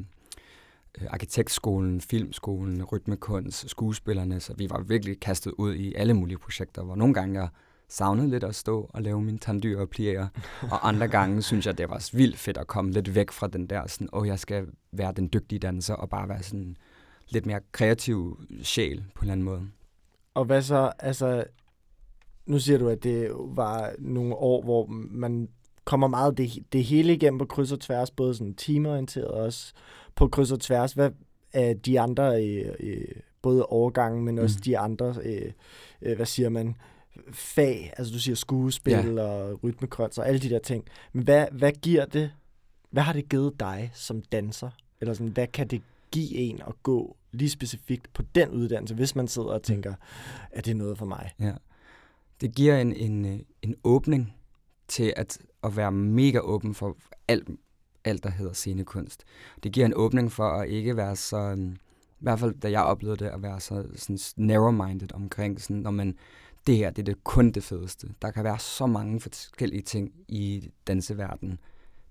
øh, 1.01 1.07
arkitektskolen, 1.09 2.01
filmskolen, 2.01 2.83
rytmekunst, 2.83 3.69
skuespillerne, 3.69 4.39
så 4.39 4.53
vi 4.57 4.69
var 4.69 4.81
virkelig 4.81 5.19
kastet 5.19 5.53
ud 5.57 5.75
i 5.75 5.93
alle 5.93 6.13
mulige 6.13 6.37
projekter, 6.37 6.83
hvor 6.83 6.95
nogle 6.95 7.13
gange 7.13 7.39
jeg 7.39 7.49
savnede 7.89 8.29
lidt 8.29 8.43
at 8.43 8.55
stå 8.55 8.89
og 8.93 9.01
lave 9.01 9.21
mine 9.21 9.37
tandyr 9.37 9.79
og 9.79 9.89
plier, 9.89 10.27
og 10.71 10.87
andre 10.87 11.07
gange 11.07 11.41
synes 11.41 11.65
jeg, 11.65 11.77
det 11.77 11.89
var 11.89 12.09
vildt 12.13 12.37
fedt 12.37 12.57
at 12.57 12.67
komme 12.67 12.91
lidt 12.91 13.15
væk 13.15 13.31
fra 13.31 13.47
den 13.47 13.67
der 13.67 13.87
sådan, 13.87 14.09
åh, 14.13 14.21
oh, 14.21 14.27
jeg 14.27 14.39
skal 14.39 14.67
være 14.91 15.11
den 15.11 15.29
dygtige 15.33 15.59
danser, 15.59 15.93
og 15.93 16.09
bare 16.09 16.29
være 16.29 16.43
sådan 16.43 16.77
lidt 17.29 17.45
mere 17.45 17.59
kreativ 17.71 18.41
sjæl 18.63 19.03
på 19.15 19.19
en 19.19 19.23
eller 19.23 19.31
anden 19.31 19.45
måde. 19.45 19.67
Og 20.33 20.45
hvad 20.45 20.61
så, 20.61 20.91
altså, 20.99 21.43
nu 22.45 22.59
siger 22.59 22.79
du, 22.79 22.89
at 22.89 23.03
det 23.03 23.31
var 23.33 23.93
nogle 23.99 24.35
år, 24.35 24.63
hvor 24.63 24.85
man 25.11 25.49
kommer 25.85 26.07
meget 26.07 26.37
det, 26.37 26.51
det 26.73 26.83
hele 26.83 27.13
igennem 27.13 27.37
på 27.39 27.45
kryds 27.45 27.71
og 27.71 27.79
tværs, 27.79 28.11
både 28.11 28.35
sådan 28.35 28.53
teamorienteret 28.53 29.27
og 29.27 29.41
også 29.41 29.73
på 30.15 30.27
kryds 30.27 30.51
og 30.51 30.59
tværs. 30.59 30.93
Hvad 30.93 31.11
er 31.53 31.73
de 31.73 31.99
andre, 31.99 32.45
øh, 32.45 32.75
øh, 32.79 33.05
både 33.41 33.65
overgangen, 33.65 34.25
men 34.25 34.39
også 34.39 34.55
mm. 34.57 34.61
de 34.61 34.77
andre, 34.77 35.15
øh, 35.23 35.51
øh, 36.01 36.15
hvad 36.15 36.25
siger 36.25 36.49
man, 36.49 36.75
fag, 37.31 37.93
altså 37.97 38.13
du 38.13 38.19
siger 38.19 38.35
skuespil 38.35 38.93
ja. 38.93 39.21
og 39.21 39.63
rytmekrøns 39.63 40.17
og 40.17 40.27
alle 40.27 40.39
de 40.39 40.49
der 40.49 40.59
ting. 40.59 40.85
Men 41.13 41.23
hvad, 41.23 41.45
hvad 41.51 41.71
giver 41.71 42.05
det, 42.05 42.31
hvad 42.89 43.03
har 43.03 43.13
det 43.13 43.29
givet 43.29 43.59
dig 43.59 43.91
som 43.93 44.21
danser? 44.21 44.69
Eller 45.01 45.13
sådan, 45.13 45.27
hvad 45.27 45.47
kan 45.47 45.67
det 45.67 45.81
give 46.11 46.35
en 46.35 46.61
at 46.67 46.83
gå 46.83 47.17
lige 47.31 47.49
specifikt 47.49 48.13
på 48.13 48.21
den 48.35 48.49
uddannelse, 48.49 48.95
hvis 48.95 49.15
man 49.15 49.27
sidder 49.27 49.49
og 49.49 49.63
tænker, 49.63 49.93
at 50.51 50.65
det 50.65 50.71
er 50.71 50.75
noget 50.75 50.97
for 50.97 51.05
mig? 51.05 51.31
Ja. 51.39 51.53
Det 52.41 52.55
giver 52.55 52.77
en, 52.77 52.93
en, 52.93 53.45
en 53.61 53.75
åbning 53.83 54.33
til 54.87 55.13
at, 55.15 55.37
at 55.63 55.77
være 55.77 55.91
mega 55.91 56.39
åben 56.39 56.75
for 56.75 56.97
alt, 57.27 57.49
alt, 58.05 58.23
der 58.23 58.29
hedder 58.29 58.53
scenekunst. 58.53 59.23
Det 59.63 59.71
giver 59.71 59.85
en 59.85 59.93
åbning 59.95 60.31
for 60.31 60.49
at 60.49 60.69
ikke 60.69 60.97
være 60.97 61.15
så, 61.15 61.55
i 62.11 62.23
hvert 62.23 62.39
fald 62.39 62.59
da 62.59 62.71
jeg 62.71 62.83
oplevede 62.83 63.25
det, 63.25 63.31
at 63.31 63.43
være 63.43 63.59
så 63.59 63.85
sådan 63.95 64.19
narrow-minded 64.37 65.13
omkring, 65.13 65.61
sådan, 65.61 65.75
når 65.75 65.91
man, 65.91 66.17
det 66.67 66.77
her, 66.77 66.89
det 66.89 67.01
er 67.01 67.05
det 67.05 67.23
kun 67.23 67.51
det 67.51 67.63
fedeste. 67.63 68.07
Der 68.21 68.31
kan 68.31 68.43
være 68.43 68.59
så 68.59 68.85
mange 68.85 69.19
forskellige 69.19 69.81
ting 69.81 70.11
i 70.27 70.69
danseverdenen, 70.87 71.59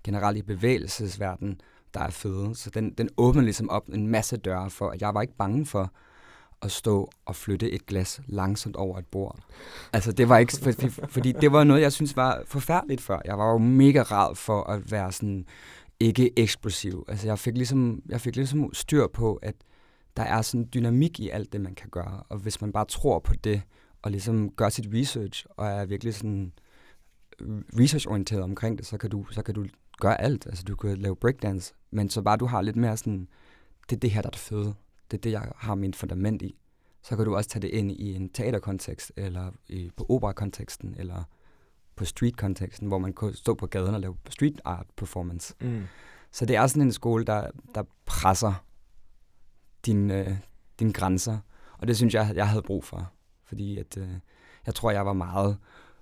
generelt 0.05 0.39
i 0.39 0.43
bevægelsesverdenen, 0.43 1.61
der 1.97 2.03
er 2.03 2.11
fede. 2.11 2.55
Så 2.55 2.71
den, 2.71 2.91
den 2.91 3.09
åbner 3.17 3.43
ligesom 3.43 3.71
op 3.71 3.89
en 3.89 4.07
masse 4.07 4.37
døre 4.37 4.71
for, 4.71 4.91
at 4.91 5.01
jeg 5.01 5.15
var 5.15 5.23
ikke 5.23 5.37
bange 5.37 5.67
for 5.67 5.93
at 6.63 6.73
stå 6.73 7.11
og 7.25 7.37
flytte 7.37 7.71
et 7.71 7.87
glas 7.87 8.21
langsomt 8.27 8.77
over 8.77 8.99
et 8.99 9.07
bord. 9.07 9.39
Altså 9.93 10.13
det 10.13 10.29
var 10.29 10.39
ikke, 10.39 10.53
fordi, 10.63 10.89
fordi 10.89 11.33
det 11.33 11.53
var 11.53 11.65
noget, 11.65 11.83
jeg 11.83 11.93
synes 11.93 12.17
var 12.17 12.43
forfærdeligt 12.47 13.01
før. 13.01 13.19
Jeg 13.25 13.39
var 13.39 13.53
jo 13.53 13.59
mega 13.59 14.03
rad 14.03 14.35
for 14.35 14.63
at 14.63 14.91
være 14.91 15.13
sådan 15.13 15.47
ikke 16.01 16.39
eksplosiv. 16.39 17.05
Altså 17.09 17.27
jeg 17.27 17.39
fik 17.39 17.57
ligesom, 17.57 18.03
jeg 18.09 18.21
fik 18.21 18.37
ligesom 18.37 18.71
styr 18.73 19.07
på, 19.07 19.35
at 19.35 19.55
der 20.17 20.23
er 20.23 20.43
sådan 20.43 20.69
dynamik 20.75 21.21
i 21.21 21.29
alt 21.29 21.53
det, 21.53 21.61
man 21.61 21.75
kan 21.75 21.91
gøre. 21.91 22.23
Og 22.29 22.39
hvis 22.39 22.61
man 22.61 22.73
bare 22.73 22.85
tror 22.85 23.19
på 23.19 23.35
det, 23.45 23.63
og 24.03 24.11
ligesom 24.11 24.51
gør 24.51 24.69
sit 24.69 24.89
research, 24.95 25.47
og 25.51 25.67
er 25.67 25.85
virkelig 25.85 26.15
sådan 26.15 26.53
researchorienteret 27.79 28.43
omkring 28.43 28.79
det, 28.79 28.87
så 28.87 28.99
kan 28.99 29.11
du, 29.11 29.27
så 29.31 29.43
kan 29.43 29.55
du 29.55 29.67
gøre 30.01 30.21
alt. 30.21 30.47
Altså, 30.47 30.65
du 30.65 30.77
kan 30.77 30.99
lave 30.99 31.17
breakdance, 31.17 31.75
men 31.91 32.11
så 32.11 32.23
bare 32.23 32.37
du 32.37 32.47
har 32.47 32.63
lidt 32.63 32.77
mere 32.77 32.97
sådan, 32.97 33.29
det 33.91 33.97
er 33.97 34.01
det 34.01 34.11
her, 34.11 34.23
der 34.23 34.29
er 34.29 34.31
det 34.31 34.41
fede. 34.41 34.75
Det 35.11 35.17
er 35.17 35.21
det, 35.21 35.33
jeg 35.33 35.53
har 35.57 35.75
min 35.75 35.95
fundament 35.95 36.43
i. 36.43 36.59
Så 37.03 37.17
kan 37.17 37.25
du 37.25 37.37
også 37.37 37.51
tage 37.51 37.63
det 37.63 37.69
ind 37.69 37.93
i 37.93 38.15
en 38.15 38.29
teaterkontekst, 38.29 39.13
eller 39.17 39.51
i, 39.69 39.91
på 39.97 40.07
opera-konteksten, 40.09 40.95
eller 40.99 41.23
på 41.97 42.05
street-konteksten, 42.05 42.89
hvor 42.89 42.99
man 42.99 43.13
kan 43.13 43.35
stå 43.35 43.55
på 43.55 43.67
gaden 43.67 43.95
og 43.95 44.01
lave 44.01 44.17
street 44.29 44.61
art 44.65 44.87
performance. 44.97 45.55
Mm. 45.61 45.83
Så 46.33 46.47
det 46.47 46.57
er 46.57 46.67
sådan 46.67 46.83
en 46.83 46.93
skole, 46.93 47.25
der, 47.25 47.51
der 47.75 47.83
presser 48.07 48.65
dine, 49.87 50.29
øh, 50.29 50.37
dine 50.79 50.93
grænser, 50.93 51.39
og 51.79 51.89
det 51.89 51.97
synes 51.97 52.15
jeg, 52.15 52.33
jeg 52.35 52.49
havde 52.49 52.63
brug 52.63 52.85
for. 52.85 53.13
Fordi 53.45 53.79
at, 53.79 53.97
øh, 53.97 54.09
jeg 54.67 54.75
tror, 54.75 54.91
jeg 54.91 55.07
var 55.07 55.13
meget 55.13 55.59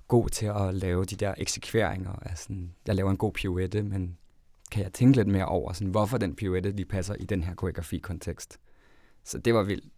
god 0.09 0.29
til 0.29 0.47
at 0.47 0.75
lave 0.75 1.05
de 1.05 1.17
der 1.17 1.35
eksekveringer. 1.39 2.13
Altså, 2.13 2.55
jeg 2.87 2.95
laver 2.95 3.11
en 3.11 3.17
god 3.17 3.33
pirouette, 3.33 3.83
men 3.83 4.17
kan 4.71 4.83
jeg 4.83 4.93
tænke 4.93 5.17
lidt 5.17 5.29
mere 5.29 5.47
over, 5.47 5.73
sådan, 5.73 5.91
hvorfor 5.91 6.19
den 6.19 6.37
pirouette 6.37 6.71
lige 6.71 6.87
passer 6.87 7.15
i 7.15 7.25
den 7.25 7.43
her 7.43 7.55
koreografi-kontekst. 7.55 8.59
Så 9.25 9.39
det 9.39 9.55
var 9.55 9.63
vildt 9.63 9.93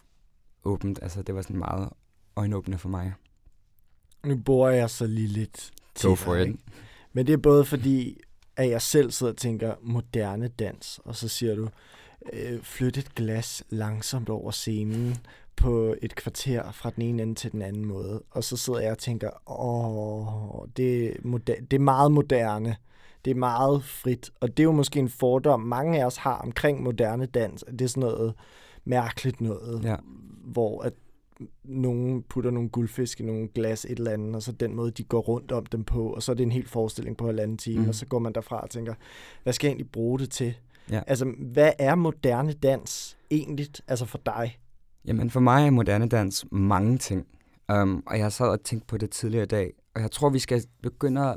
åbent. 0.64 0.98
Altså, 1.02 1.22
det 1.22 1.34
var 1.34 1.42
sådan 1.42 1.58
meget 1.58 1.88
øjenåbende 2.36 2.78
for 2.78 2.88
mig. 2.88 3.14
Nu 4.24 4.36
bor 4.36 4.68
jeg 4.68 4.90
så 4.90 5.06
lige 5.06 5.28
lidt 5.28 5.70
til 5.94 6.08
Go 6.08 6.14
for 6.14 6.34
dig, 6.34 6.48
it. 6.48 6.60
Men 7.12 7.26
det 7.26 7.32
er 7.32 7.36
både 7.36 7.64
fordi, 7.64 8.20
at 8.56 8.70
jeg 8.70 8.82
selv 8.82 9.10
sidder 9.10 9.32
og 9.32 9.38
tænker 9.38 9.74
moderne 9.82 10.48
dans, 10.48 11.00
og 11.04 11.16
så 11.16 11.28
siger 11.28 11.54
du, 11.54 11.68
øh, 12.32 12.62
flyt 12.62 12.98
et 12.98 13.14
glas 13.14 13.64
langsomt 13.68 14.28
over 14.28 14.50
scenen, 14.50 15.16
på 15.56 15.94
et 16.02 16.14
kvarter 16.14 16.72
fra 16.72 16.90
den 16.90 17.02
ene 17.02 17.22
ende 17.22 17.34
til 17.34 17.52
den 17.52 17.62
anden 17.62 17.84
måde. 17.86 18.22
Og 18.30 18.44
så 18.44 18.56
sidder 18.56 18.80
jeg 18.80 18.90
og 18.90 18.98
tænker, 18.98 19.30
åh, 19.46 20.68
det, 20.76 21.06
er 21.06 21.38
det 21.70 21.72
er 21.72 21.78
meget 21.78 22.12
moderne. 22.12 22.76
Det 23.24 23.30
er 23.30 23.34
meget 23.34 23.84
frit. 23.84 24.30
Og 24.40 24.48
det 24.48 24.60
er 24.60 24.64
jo 24.64 24.72
måske 24.72 24.98
en 24.98 25.08
fordom, 25.08 25.60
mange 25.60 26.00
af 26.00 26.06
os 26.06 26.16
har 26.16 26.34
omkring 26.38 26.82
moderne 26.82 27.26
dans. 27.26 27.64
Det 27.70 27.80
er 27.80 27.86
sådan 27.88 28.00
noget 28.00 28.34
mærkeligt 28.84 29.40
noget, 29.40 29.84
Ja. 29.84 29.96
hvor 30.44 30.82
at 30.82 30.92
nogen 31.64 32.22
putter 32.22 32.50
nogle 32.50 32.68
guldfisk 32.68 33.20
i 33.20 33.22
nogle 33.22 33.48
glas 33.54 33.84
et 33.84 33.98
eller 33.98 34.10
andet, 34.10 34.34
og 34.34 34.42
så 34.42 34.52
den 34.52 34.74
måde, 34.74 34.90
de 34.90 35.04
går 35.04 35.20
rundt 35.20 35.52
om 35.52 35.66
dem 35.66 35.84
på, 35.84 36.12
og 36.12 36.22
så 36.22 36.32
er 36.32 36.36
det 36.36 36.42
en 36.42 36.52
hel 36.52 36.68
forestilling 36.68 37.16
på 37.16 37.26
halvanden 37.26 37.56
time, 37.58 37.82
mm. 37.82 37.88
og 37.88 37.94
så 37.94 38.06
går 38.06 38.18
man 38.18 38.32
derfra 38.32 38.60
og 38.60 38.70
tænker, 38.70 38.94
hvad 39.42 39.52
skal 39.52 39.66
jeg 39.66 39.70
egentlig 39.70 39.90
bruge 39.90 40.18
det 40.18 40.30
til? 40.30 40.54
Ja. 40.90 41.00
Altså, 41.06 41.32
hvad 41.38 41.72
er 41.78 41.94
moderne 41.94 42.52
dans 42.52 43.16
egentlig, 43.30 43.66
altså 43.88 44.04
for 44.04 44.20
dig? 44.26 44.58
Jamen 45.06 45.30
for 45.30 45.40
mig 45.40 45.66
er 45.66 45.70
moderne 45.70 46.08
dans 46.08 46.46
mange 46.50 46.98
ting. 46.98 47.26
Um, 47.72 48.02
og 48.06 48.18
jeg 48.18 48.32
sad 48.32 48.48
og 48.48 48.62
tænkte 48.62 48.86
på 48.86 48.98
det 48.98 49.10
tidligere 49.10 49.44
i 49.44 49.46
dag, 49.46 49.72
og 49.94 50.00
jeg 50.00 50.10
tror, 50.10 50.30
vi 50.30 50.38
skal 50.38 50.64
begynde 50.82 51.20
at, 51.20 51.36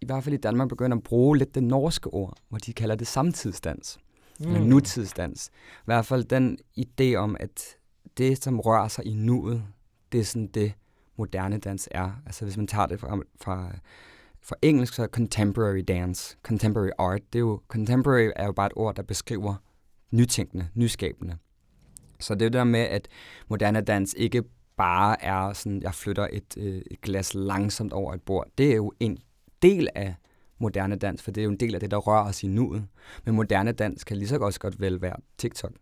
i 0.00 0.06
hvert 0.06 0.24
fald 0.24 0.34
i 0.34 0.38
Danmark, 0.38 0.68
begynde 0.68 0.96
at 0.96 1.02
bruge 1.02 1.38
lidt 1.38 1.54
det 1.54 1.62
norske 1.62 2.10
ord, 2.10 2.38
hvor 2.48 2.58
de 2.58 2.72
kalder 2.72 2.94
det 2.94 3.06
samtidsdans, 3.06 3.98
mm. 4.40 4.46
eller 4.46 4.60
nutidsdans. 4.60 5.50
I 5.54 5.84
hvert 5.84 6.06
fald 6.06 6.24
den 6.24 6.58
idé 6.78 7.14
om, 7.14 7.36
at 7.40 7.76
det, 8.18 8.44
som 8.44 8.60
rører 8.60 8.88
sig 8.88 9.06
i 9.06 9.14
nuet, 9.14 9.64
det 10.12 10.20
er 10.20 10.24
sådan 10.24 10.46
det, 10.46 10.72
moderne 11.18 11.58
dans 11.58 11.88
er. 11.90 12.10
Altså 12.26 12.44
hvis 12.44 12.56
man 12.56 12.66
tager 12.66 12.86
det 12.86 13.00
fra, 13.00 13.18
fra, 13.40 13.70
fra 14.42 14.56
engelsk, 14.62 14.94
så 14.94 15.02
er 15.02 15.06
contemporary 15.06 15.84
dance, 15.88 16.36
contemporary 16.42 16.90
art. 16.98 17.20
Det 17.32 17.38
er 17.38 17.40
jo, 17.40 17.60
contemporary 17.68 18.30
er 18.36 18.46
jo 18.46 18.52
bare 18.52 18.66
et 18.66 18.72
ord, 18.76 18.94
der 18.94 19.02
beskriver 19.02 19.54
nytænkende, 20.10 20.68
nyskabende. 20.74 21.36
Så 22.20 22.34
det 22.34 22.42
er 22.42 22.46
det 22.46 22.52
der 22.52 22.64
med, 22.64 22.80
at 22.80 23.08
moderne 23.48 23.80
dans 23.80 24.14
ikke 24.18 24.42
bare 24.76 25.22
er 25.22 25.52
sådan, 25.52 25.82
jeg 25.82 25.94
flytter 25.94 26.28
et, 26.32 26.56
øh, 26.56 26.82
et 26.90 27.00
glas 27.00 27.34
langsomt 27.34 27.92
over 27.92 28.14
et 28.14 28.22
bord. 28.22 28.48
Det 28.58 28.70
er 28.70 28.76
jo 28.76 28.92
en 29.00 29.18
del 29.62 29.88
af 29.94 30.14
moderne 30.58 30.96
dans, 30.96 31.22
for 31.22 31.30
det 31.30 31.40
er 31.40 31.44
jo 31.44 31.50
en 31.50 31.60
del 31.60 31.74
af 31.74 31.80
det, 31.80 31.90
der 31.90 31.96
rører 31.96 32.24
os 32.24 32.42
i 32.42 32.46
nuet. 32.46 32.86
Men 33.24 33.34
moderne 33.34 33.72
dans 33.72 34.04
kan 34.04 34.16
lige 34.16 34.28
så 34.28 34.36
også 34.36 34.60
godt 34.60 34.80
vel 34.80 35.02
være 35.02 35.16
TikTok. 35.38 35.72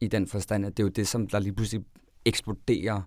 I 0.00 0.08
den 0.08 0.26
forstand, 0.26 0.66
at 0.66 0.76
det 0.76 0.82
er 0.82 0.84
jo 0.84 0.90
det, 0.90 1.08
som 1.08 1.26
der 1.26 1.38
lige 1.38 1.52
pludselig 1.52 1.84
eksploderer 2.24 3.02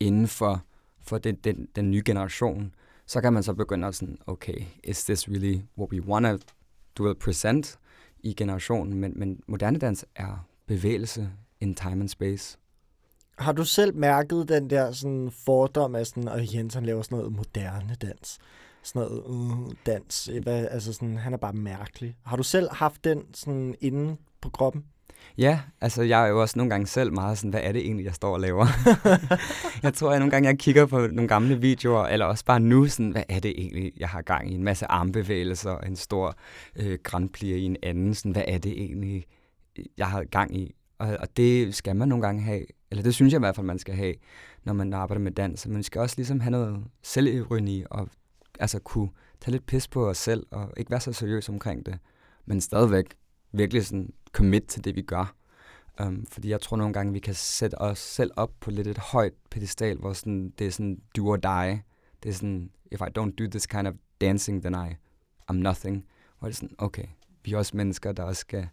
inden 0.00 0.28
for, 0.28 0.64
for 1.00 1.18
den, 1.18 1.34
den, 1.34 1.68
den 1.76 1.90
nye 1.90 2.02
generation. 2.04 2.74
Så 3.06 3.20
kan 3.20 3.32
man 3.32 3.42
så 3.42 3.54
begynde 3.54 3.86
at 3.86 3.94
sådan, 3.94 4.18
okay, 4.26 4.58
is 4.84 5.04
this 5.04 5.28
really 5.28 5.60
what 5.78 5.92
we 5.92 6.06
want 6.06 6.44
to 6.94 7.14
present 7.20 7.78
i 8.20 8.34
generationen? 8.34 8.94
Men, 8.94 9.12
men 9.16 9.40
moderne 9.48 9.78
dans 9.78 10.06
er 10.16 10.48
bevægelse 10.66 11.30
in 11.62 11.74
time 11.74 12.00
and 12.00 12.08
space. 12.08 12.58
Har 13.38 13.52
du 13.52 13.64
selv 13.64 13.96
mærket 13.96 14.48
den 14.48 14.70
der 14.70 14.92
sådan 14.92 15.30
fordom 15.46 15.94
af 15.94 16.06
sådan, 16.06 16.28
at 16.28 16.54
Jens 16.54 16.74
han 16.74 16.86
laver 16.86 17.02
sådan 17.02 17.18
noget 17.18 17.32
moderne 17.32 17.96
dans? 18.02 18.38
Sådan 18.82 19.02
noget 19.02 19.22
uh, 19.24 19.72
dans. 19.86 20.30
Hvad, 20.42 20.66
altså 20.70 20.92
sådan, 20.92 21.16
han 21.16 21.32
er 21.32 21.36
bare 21.36 21.52
mærkelig. 21.52 22.16
Har 22.24 22.36
du 22.36 22.42
selv 22.42 22.68
haft 22.72 23.04
den 23.04 23.34
sådan 23.34 23.74
inde 23.80 24.16
på 24.40 24.50
kroppen? 24.50 24.84
Ja, 25.38 25.60
altså 25.80 26.02
jeg 26.02 26.24
er 26.24 26.26
jo 26.26 26.40
også 26.40 26.58
nogle 26.58 26.70
gange 26.70 26.86
selv 26.86 27.12
meget 27.12 27.38
sådan, 27.38 27.50
hvad 27.50 27.60
er 27.62 27.72
det 27.72 27.80
egentlig, 27.80 28.06
jeg 28.06 28.14
står 28.14 28.34
og 28.34 28.40
laver? 28.40 28.66
jeg 29.82 29.94
tror, 29.94 30.12
at 30.12 30.18
nogle 30.18 30.30
gange 30.30 30.48
jeg 30.48 30.58
kigger 30.58 30.86
på 30.86 31.06
nogle 31.06 31.28
gamle 31.28 31.60
videoer, 31.60 32.06
eller 32.06 32.26
også 32.26 32.44
bare 32.44 32.60
nu, 32.60 32.86
sådan, 32.86 33.10
hvad 33.10 33.22
er 33.28 33.40
det 33.40 33.54
egentlig, 33.58 33.92
jeg 33.96 34.08
har 34.08 34.22
gang 34.22 34.52
i? 34.52 34.54
En 34.54 34.64
masse 34.64 34.86
armbevægelser, 34.86 35.70
og 35.70 35.86
en 35.86 35.96
stor 35.96 36.36
øh, 36.76 36.98
grandplier 37.02 37.56
i 37.56 37.64
en 37.64 37.76
anden. 37.82 38.14
Sådan, 38.14 38.32
hvad 38.32 38.44
er 38.46 38.58
det 38.58 38.72
egentlig, 38.72 39.24
jeg 39.98 40.06
har 40.06 40.24
gang 40.24 40.56
i? 40.56 40.74
Og, 41.02 41.16
og 41.20 41.36
det 41.36 41.74
skal 41.74 41.96
man 41.96 42.08
nogle 42.08 42.26
gange 42.26 42.42
have, 42.42 42.66
eller 42.90 43.02
det 43.02 43.14
synes 43.14 43.32
jeg 43.32 43.38
i 43.38 43.44
hvert 43.44 43.56
fald, 43.56 43.66
man 43.66 43.78
skal 43.78 43.94
have, 43.94 44.14
når 44.64 44.72
man 44.72 44.92
arbejder 44.92 45.20
med 45.20 45.32
dans. 45.32 45.66
Man 45.66 45.82
skal 45.82 46.00
også 46.00 46.16
ligesom 46.16 46.40
have 46.40 46.50
noget 46.50 46.84
selvironi, 47.02 47.84
og 47.90 48.08
altså 48.60 48.78
kunne 48.78 49.08
tage 49.40 49.52
lidt 49.52 49.66
pis 49.66 49.88
på 49.88 50.08
os 50.08 50.18
selv, 50.18 50.46
og 50.50 50.72
ikke 50.76 50.90
være 50.90 51.00
så 51.00 51.12
seriøs 51.12 51.48
omkring 51.48 51.86
det, 51.86 51.98
men 52.46 52.60
stadigvæk 52.60 53.04
virkelig 53.52 53.86
sådan 53.86 54.12
commit 54.32 54.62
til 54.62 54.84
det, 54.84 54.96
vi 54.96 55.02
gør. 55.02 55.34
Um, 56.02 56.26
fordi 56.26 56.50
jeg 56.50 56.60
tror 56.60 56.76
nogle 56.76 56.92
gange, 56.92 57.12
vi 57.12 57.18
kan 57.18 57.34
sætte 57.34 57.78
os 57.78 57.98
selv 57.98 58.30
op 58.36 58.50
på 58.60 58.70
lidt 58.70 58.86
et 58.86 58.98
højt 58.98 59.34
pedestal, 59.50 59.98
hvor 59.98 60.12
sådan, 60.12 60.52
det 60.58 60.66
er 60.66 60.70
sådan 60.70 61.00
do 61.16 61.28
or 61.28 61.36
die. 61.36 61.82
Det 62.22 62.28
er 62.28 62.32
sådan, 62.32 62.70
if 62.92 63.00
I 63.00 63.18
don't 63.18 63.34
do 63.38 63.44
this 63.50 63.66
kind 63.66 63.88
of 63.88 63.94
dancing, 64.20 64.62
then 64.62 64.74
I, 64.74 64.94
I'm 65.50 65.54
nothing. 65.54 66.04
Hvor 66.38 66.48
det 66.48 66.54
er 66.54 66.56
sådan, 66.56 66.74
okay, 66.78 67.04
vi 67.44 67.52
er 67.52 67.58
også 67.58 67.76
mennesker, 67.76 68.12
der 68.12 68.22
også 68.22 68.40
skal 68.40 68.68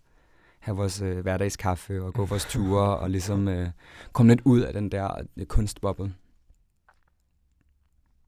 have 0.60 0.78
vores 0.78 1.02
øh, 1.02 1.20
hverdagskaffe 1.20 2.04
og 2.04 2.14
gå 2.14 2.26
vores 2.26 2.46
ture 2.46 2.98
og 2.98 3.10
ligesom 3.10 3.48
øh, 3.48 3.70
komme 4.14 4.32
lidt 4.32 4.42
ud 4.46 4.62
af 4.62 4.74
den 4.74 4.92
der 4.92 5.26
øh, 5.38 5.46
kunstboble. 5.46 6.14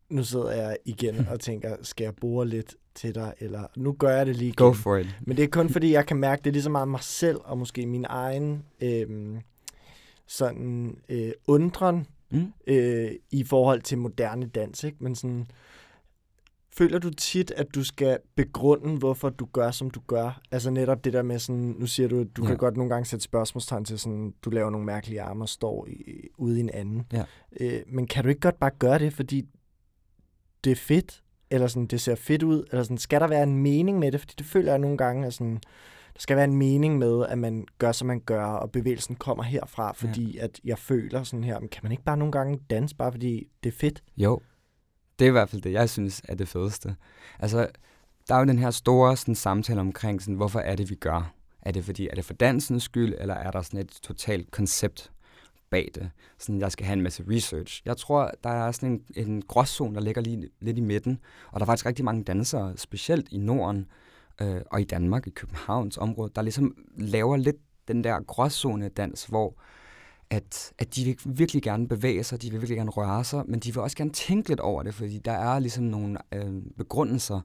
Nu 0.09 0.23
sidder 0.23 0.51
jeg 0.51 0.77
igen 0.85 1.27
og 1.27 1.39
tænker, 1.39 1.75
skal 1.81 2.03
jeg 2.03 2.15
bore 2.15 2.47
lidt 2.47 2.75
til 2.95 3.15
dig, 3.15 3.33
eller 3.39 3.67
nu 3.75 3.91
gør 3.93 4.09
jeg 4.09 4.25
det 4.25 4.35
lige 4.35 4.47
igen. 4.47 4.55
Go 4.55 4.73
for 4.73 4.97
it. 4.97 5.15
Men 5.21 5.37
det 5.37 5.43
er 5.43 5.47
kun 5.47 5.69
fordi, 5.69 5.91
jeg 5.91 6.05
kan 6.05 6.17
mærke, 6.17 6.41
det 6.43 6.49
er 6.49 6.51
lige 6.51 6.63
så 6.63 6.69
meget 6.69 6.87
mig 6.87 7.03
selv, 7.03 7.39
og 7.43 7.57
måske 7.57 7.85
min 7.85 8.05
egen 8.09 8.63
øhm, 8.81 9.39
sådan 10.27 10.97
øh, 11.09 11.31
undren 11.47 12.07
Mm? 12.31 12.53
øh, 12.67 13.11
i 13.31 13.43
forhold 13.43 13.81
til 13.81 13.97
moderne 13.97 14.45
dans, 14.45 14.83
ikke? 14.83 14.97
Men 14.99 15.15
sådan, 15.15 15.47
føler 16.77 16.99
du 16.99 17.09
tit, 17.09 17.51
at 17.51 17.75
du 17.75 17.83
skal 17.83 18.17
begrunde, 18.35 18.97
hvorfor 18.97 19.29
du 19.29 19.45
gør, 19.45 19.71
som 19.71 19.89
du 19.89 19.99
gør? 20.07 20.41
Altså 20.51 20.69
netop 20.69 21.03
det 21.03 21.13
der 21.13 21.21
med 21.21 21.39
sådan, 21.39 21.75
nu 21.79 21.87
siger 21.87 22.09
du, 22.09 22.19
at 22.19 22.27
du 22.35 22.43
ja. 22.43 22.47
Kan 22.47 22.57
godt 22.57 22.77
nogle 22.77 22.89
gange 22.89 23.05
sætte 23.05 23.23
spørgsmålstegn 23.23 23.85
til 23.85 23.99
sådan, 23.99 24.33
du 24.45 24.49
laver 24.49 24.69
nogle 24.69 24.85
mærkelige 24.85 25.21
arme 25.21 25.43
og 25.43 25.49
står 25.49 25.87
i, 25.87 26.27
ude 26.37 26.57
i 26.57 26.59
en 26.59 26.69
anden. 26.69 27.05
Ja. 27.13 27.23
Øh, 27.59 27.81
men 27.87 28.07
kan 28.07 28.23
du 28.23 28.29
ikke 28.29 28.41
godt 28.41 28.59
bare 28.59 28.71
gøre 28.79 28.99
det, 28.99 29.13
fordi 29.13 29.43
det 30.63 30.71
er 30.71 30.75
fedt? 30.75 31.23
Eller 31.49 31.67
sådan, 31.67 31.85
det 31.85 32.01
ser 32.01 32.15
fedt 32.15 32.43
ud? 32.43 32.63
Eller 32.71 32.83
sådan, 32.83 32.97
skal 32.97 33.21
der 33.21 33.27
være 33.27 33.43
en 33.43 33.57
mening 33.57 33.99
med 33.99 34.11
det? 34.11 34.19
Fordi 34.19 34.33
det 34.37 34.45
føler 34.45 34.71
jeg 34.71 34.79
nogle 34.79 34.97
gange, 34.97 35.27
at 35.27 35.33
sådan, 35.33 35.59
der 36.13 36.19
skal 36.19 36.35
være 36.35 36.45
en 36.45 36.55
mening 36.55 36.97
med, 36.97 37.25
at 37.25 37.37
man 37.37 37.65
gør, 37.77 37.91
som 37.91 38.07
man 38.07 38.19
gør, 38.19 38.45
og 38.45 38.71
bevægelsen 38.71 39.15
kommer 39.15 39.43
herfra, 39.43 39.93
fordi 39.93 40.31
ja. 40.31 40.43
at 40.43 40.59
jeg 40.63 40.79
føler 40.79 41.23
sådan 41.23 41.43
her, 41.43 41.59
men 41.59 41.69
kan 41.69 41.79
man 41.83 41.91
ikke 41.91 42.03
bare 42.03 42.17
nogle 42.17 42.31
gange 42.31 42.59
danse, 42.69 42.95
bare 42.95 43.11
fordi 43.11 43.47
det 43.63 43.73
er 43.73 43.77
fedt? 43.77 44.03
Jo, 44.17 44.39
det 45.21 45.27
er 45.27 45.31
i 45.31 45.31
hvert 45.31 45.49
fald 45.49 45.61
det, 45.61 45.71
jeg 45.71 45.89
synes 45.89 46.21
er 46.27 46.35
det 46.35 46.47
fedeste. 46.47 46.95
Altså, 47.39 47.67
der 48.27 48.35
er 48.35 48.39
jo 48.39 48.45
den 48.45 48.59
her 48.59 48.71
store 48.71 49.17
sådan, 49.17 49.35
samtale 49.35 49.79
omkring, 49.79 50.21
sådan, 50.21 50.35
hvorfor 50.35 50.59
er 50.59 50.75
det, 50.75 50.89
vi 50.89 50.95
gør? 50.95 51.33
Er 51.61 51.71
det 51.71 51.85
fordi, 51.85 52.07
er 52.07 52.15
det 52.15 52.25
for 52.25 52.33
dansens 52.33 52.83
skyld, 52.83 53.13
eller 53.17 53.33
er 53.33 53.51
der 53.51 53.61
sådan 53.61 53.79
et 53.79 53.89
totalt 53.89 54.51
koncept 54.51 55.11
bag 55.69 55.89
det? 55.95 56.11
Sådan, 56.37 56.61
jeg 56.61 56.71
skal 56.71 56.85
have 56.85 56.93
en 56.93 57.01
masse 57.01 57.23
research. 57.29 57.81
Jeg 57.85 57.97
tror, 57.97 58.31
der 58.43 58.49
er 58.49 58.71
sådan 58.71 59.03
en, 59.15 59.27
en 59.27 59.41
gråzone, 59.41 59.95
der 59.95 60.01
ligger 60.01 60.21
lige 60.21 60.49
lidt 60.59 60.77
i 60.77 60.81
midten, 60.81 61.19
og 61.51 61.59
der 61.59 61.65
er 61.65 61.67
faktisk 61.67 61.85
rigtig 61.85 62.05
mange 62.05 62.23
dansere, 62.23 62.77
specielt 62.77 63.27
i 63.31 63.37
Norden 63.37 63.87
øh, 64.41 64.61
og 64.71 64.81
i 64.81 64.83
Danmark, 64.83 65.27
i 65.27 65.29
Københavns 65.29 65.97
område, 65.97 66.31
der 66.35 66.41
ligesom 66.41 66.75
laver 66.97 67.37
lidt 67.37 67.57
den 67.87 68.03
der 68.03 68.19
gråzone 68.19 68.89
dans, 68.89 69.25
hvor 69.25 69.55
at, 70.31 70.73
at 70.77 70.95
de 70.95 71.05
vil 71.05 71.17
virkelig 71.25 71.63
gerne 71.63 71.87
bevæge 71.87 72.23
sig, 72.23 72.41
de 72.41 72.51
vil 72.51 72.61
virkelig 72.61 72.77
gerne 72.77 72.91
røre 72.91 73.23
sig, 73.23 73.43
men 73.47 73.59
de 73.59 73.73
vil 73.73 73.81
også 73.81 73.97
gerne 73.97 74.11
tænke 74.11 74.49
lidt 74.49 74.59
over 74.59 74.83
det, 74.83 74.93
fordi 74.93 75.17
der 75.19 75.31
er 75.31 75.59
ligesom 75.59 75.83
nogle 75.83 76.17
øh, 76.33 76.61
begrundelser. 76.77 77.41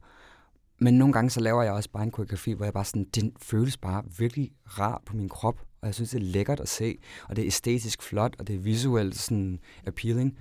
Men 0.79 0.94
nogle 0.99 1.12
gange 1.12 1.31
så 1.31 1.40
laver 1.40 1.62
jeg 1.62 1.72
også 1.72 1.90
bare 1.90 2.03
en 2.03 2.11
koreografi, 2.11 2.53
hvor 2.53 2.64
jeg 2.64 2.72
bare 2.72 2.85
sådan, 2.85 3.05
den 3.14 3.33
føles 3.42 3.77
bare 3.77 4.03
virkelig 4.18 4.53
rar 4.64 5.03
på 5.07 5.16
min 5.16 5.29
krop, 5.29 5.61
og 5.81 5.87
jeg 5.87 5.94
synes, 5.94 6.11
det 6.11 6.18
er 6.18 6.25
lækkert 6.25 6.61
at 6.61 6.68
se, 6.68 6.99
og 7.29 7.37
det 7.37 7.42
er 7.42 7.46
æstetisk 7.46 8.03
flot, 8.03 8.37
og 8.38 8.46
det 8.46 8.55
er 8.55 8.59
visuelt 8.61 9.16
sådan 9.16 9.59
appealing. 9.87 10.38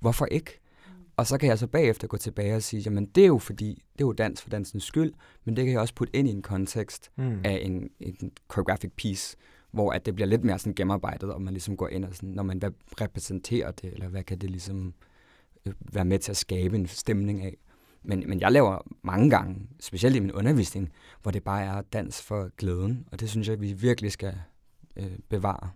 Hvorfor 0.00 0.26
ikke? 0.26 0.60
Og 1.16 1.26
så 1.26 1.38
kan 1.38 1.48
jeg 1.48 1.58
så 1.58 1.66
bagefter 1.66 2.06
gå 2.08 2.16
tilbage 2.16 2.56
og 2.56 2.62
sige, 2.62 2.80
jamen 2.80 3.06
det 3.06 3.22
er 3.22 3.26
jo 3.26 3.38
fordi, 3.38 3.68
det 3.92 4.00
er 4.04 4.06
jo 4.06 4.12
dans 4.12 4.42
for 4.42 4.50
dansens 4.50 4.84
skyld, 4.84 5.12
men 5.44 5.56
det 5.56 5.64
kan 5.64 5.72
jeg 5.72 5.80
også 5.80 5.94
putte 5.94 6.16
ind 6.16 6.28
i 6.28 6.30
en 6.30 6.42
kontekst 6.42 7.10
Mm. 7.16 7.40
af 7.44 7.60
en, 7.62 7.88
en 8.00 8.30
choreographic 8.52 8.90
piece, 8.96 9.36
hvor 9.78 9.92
at 9.92 10.06
det 10.06 10.14
bliver 10.14 10.28
lidt 10.28 10.44
mere 10.44 10.58
sådan 10.58 10.74
gennemarbejdet, 10.74 11.32
og 11.32 11.42
man 11.42 11.54
ligesom 11.54 11.76
går 11.76 11.88
ind 11.88 12.04
og 12.04 12.14
sådan, 12.14 12.28
når 12.28 12.42
man 12.42 12.58
hvad 12.58 12.72
repræsenterer 13.00 13.70
det, 13.70 13.92
eller 13.92 14.08
hvad 14.08 14.22
kan 14.22 14.38
det 14.38 14.50
ligesom 14.50 14.94
øh, 15.66 15.72
være 15.92 16.04
med 16.04 16.18
til 16.18 16.30
at 16.30 16.36
skabe 16.36 16.76
en 16.76 16.86
stemning 16.86 17.42
af. 17.42 17.56
Men, 18.02 18.24
men 18.26 18.40
jeg 18.40 18.52
laver 18.52 18.78
mange 19.02 19.30
gange, 19.30 19.68
specielt 19.80 20.16
i 20.16 20.20
min 20.20 20.32
undervisning, 20.32 20.92
hvor 21.22 21.30
det 21.30 21.44
bare 21.44 21.62
er 21.62 21.82
dans 21.82 22.22
for 22.22 22.50
glæden, 22.56 23.08
og 23.12 23.20
det 23.20 23.30
synes 23.30 23.48
jeg, 23.48 23.60
vi 23.60 23.72
virkelig 23.72 24.12
skal 24.12 24.34
øh, 24.96 25.18
bevare. 25.28 25.70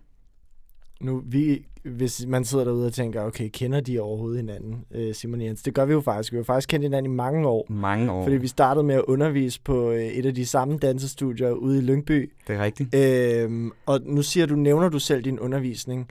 Nu, 1.01 1.23
vi, 1.25 1.65
hvis 1.83 2.25
man 2.27 2.45
sidder 2.45 2.63
derude 2.63 2.85
og 2.85 2.93
tænker, 2.93 3.21
okay, 3.21 3.49
kender 3.53 3.79
de 3.81 3.99
overhovedet 3.99 4.37
hinanden, 4.37 4.85
øh, 4.91 5.15
Simon 5.15 5.41
Jens? 5.41 5.63
Det 5.63 5.73
gør 5.73 5.85
vi 5.85 5.93
jo 5.93 6.01
faktisk. 6.01 6.31
Vi 6.31 6.37
har 6.37 6.43
faktisk 6.43 6.69
kendt 6.69 6.83
hinanden 6.83 7.11
i 7.11 7.15
mange 7.15 7.47
år. 7.47 7.65
Mange 7.69 8.11
år. 8.11 8.23
Fordi 8.23 8.35
vi 8.37 8.47
startede 8.47 8.83
med 8.83 8.95
at 8.95 9.01
undervise 9.01 9.61
på 9.61 9.91
øh, 9.91 10.03
et 10.03 10.25
af 10.25 10.35
de 10.35 10.45
samme 10.45 10.77
dansestudier 10.77 11.51
ude 11.51 11.77
i 11.77 11.81
Lyngby. 11.81 12.31
Det 12.47 12.55
er 12.55 12.63
rigtigt. 12.63 12.95
Øhm, 12.95 13.71
og 13.85 14.01
nu 14.05 14.21
siger 14.21 14.45
du, 14.45 14.55
nævner 14.55 14.89
du 14.89 14.99
selv 14.99 15.23
din 15.23 15.39
undervisning. 15.39 16.07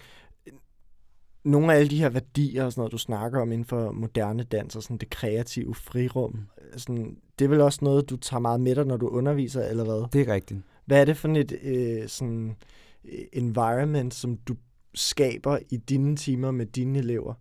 Nogle 1.44 1.72
af 1.72 1.76
alle 1.76 1.90
de 1.90 1.98
her 1.98 2.08
værdier 2.08 2.64
og 2.64 2.72
sådan 2.72 2.80
noget, 2.80 2.92
du 2.92 2.98
snakker 2.98 3.40
om 3.40 3.52
inden 3.52 3.64
for 3.64 3.92
moderne 3.92 4.42
dans 4.42 4.76
og 4.76 4.82
sådan 4.82 4.96
det 4.96 5.10
kreative 5.10 5.74
frirum, 5.74 6.40
sådan, 6.76 7.16
det 7.38 7.44
er 7.44 7.48
vel 7.48 7.60
også 7.60 7.78
noget, 7.82 8.10
du 8.10 8.16
tager 8.16 8.40
meget 8.40 8.60
med 8.60 8.74
dig, 8.74 8.86
når 8.86 8.96
du 8.96 9.08
underviser, 9.08 9.62
eller 9.62 9.84
hvad? 9.84 10.08
Det 10.12 10.28
er 10.28 10.34
rigtigt. 10.34 10.60
Hvad 10.86 11.00
er 11.00 11.04
det 11.04 11.16
for 11.16 11.28
et 11.28 11.52
øh, 11.62 12.08
sådan, 12.08 12.56
øh, 13.04 13.24
environment, 13.32 14.14
som 14.14 14.36
du 14.36 14.54
skaber 14.94 15.59
i 15.70 15.76
dine 15.76 16.16
timer 16.16 16.50
med 16.50 16.66
dine 16.66 16.98
elever? 16.98 17.35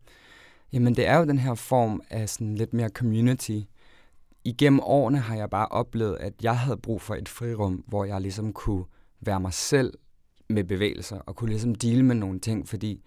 Jamen, 0.74 0.96
det 0.96 1.08
er 1.08 1.18
jo 1.18 1.26
den 1.26 1.40
her 1.40 1.54
form 1.54 2.02
af 2.10 2.30
sådan 2.30 2.56
lidt 2.56 2.74
mere 2.74 2.90
community. 2.90 3.60
Igennem 4.44 4.80
årene 4.80 5.20
har 5.20 5.36
jeg 5.36 5.50
bare 5.50 5.68
oplevet, 5.68 6.18
at 6.18 6.34
jeg 6.44 6.60
havde 6.60 6.78
brug 6.78 7.02
for 7.02 7.16
et 7.16 7.30
frirum, 7.30 7.84
hvor 7.88 8.06
jeg 8.06 8.22
ligesom 8.22 8.54
kunne 8.54 8.86
være 9.22 9.40
mig 9.40 9.54
selv 9.54 9.94
med 10.50 10.64
bevægelser, 10.64 11.20
og 11.20 11.36
kunne 11.36 11.50
ligesom 11.50 11.76
dele 11.76 12.04
med 12.04 12.16
nogle 12.16 12.40
ting, 12.40 12.68
fordi 12.68 13.04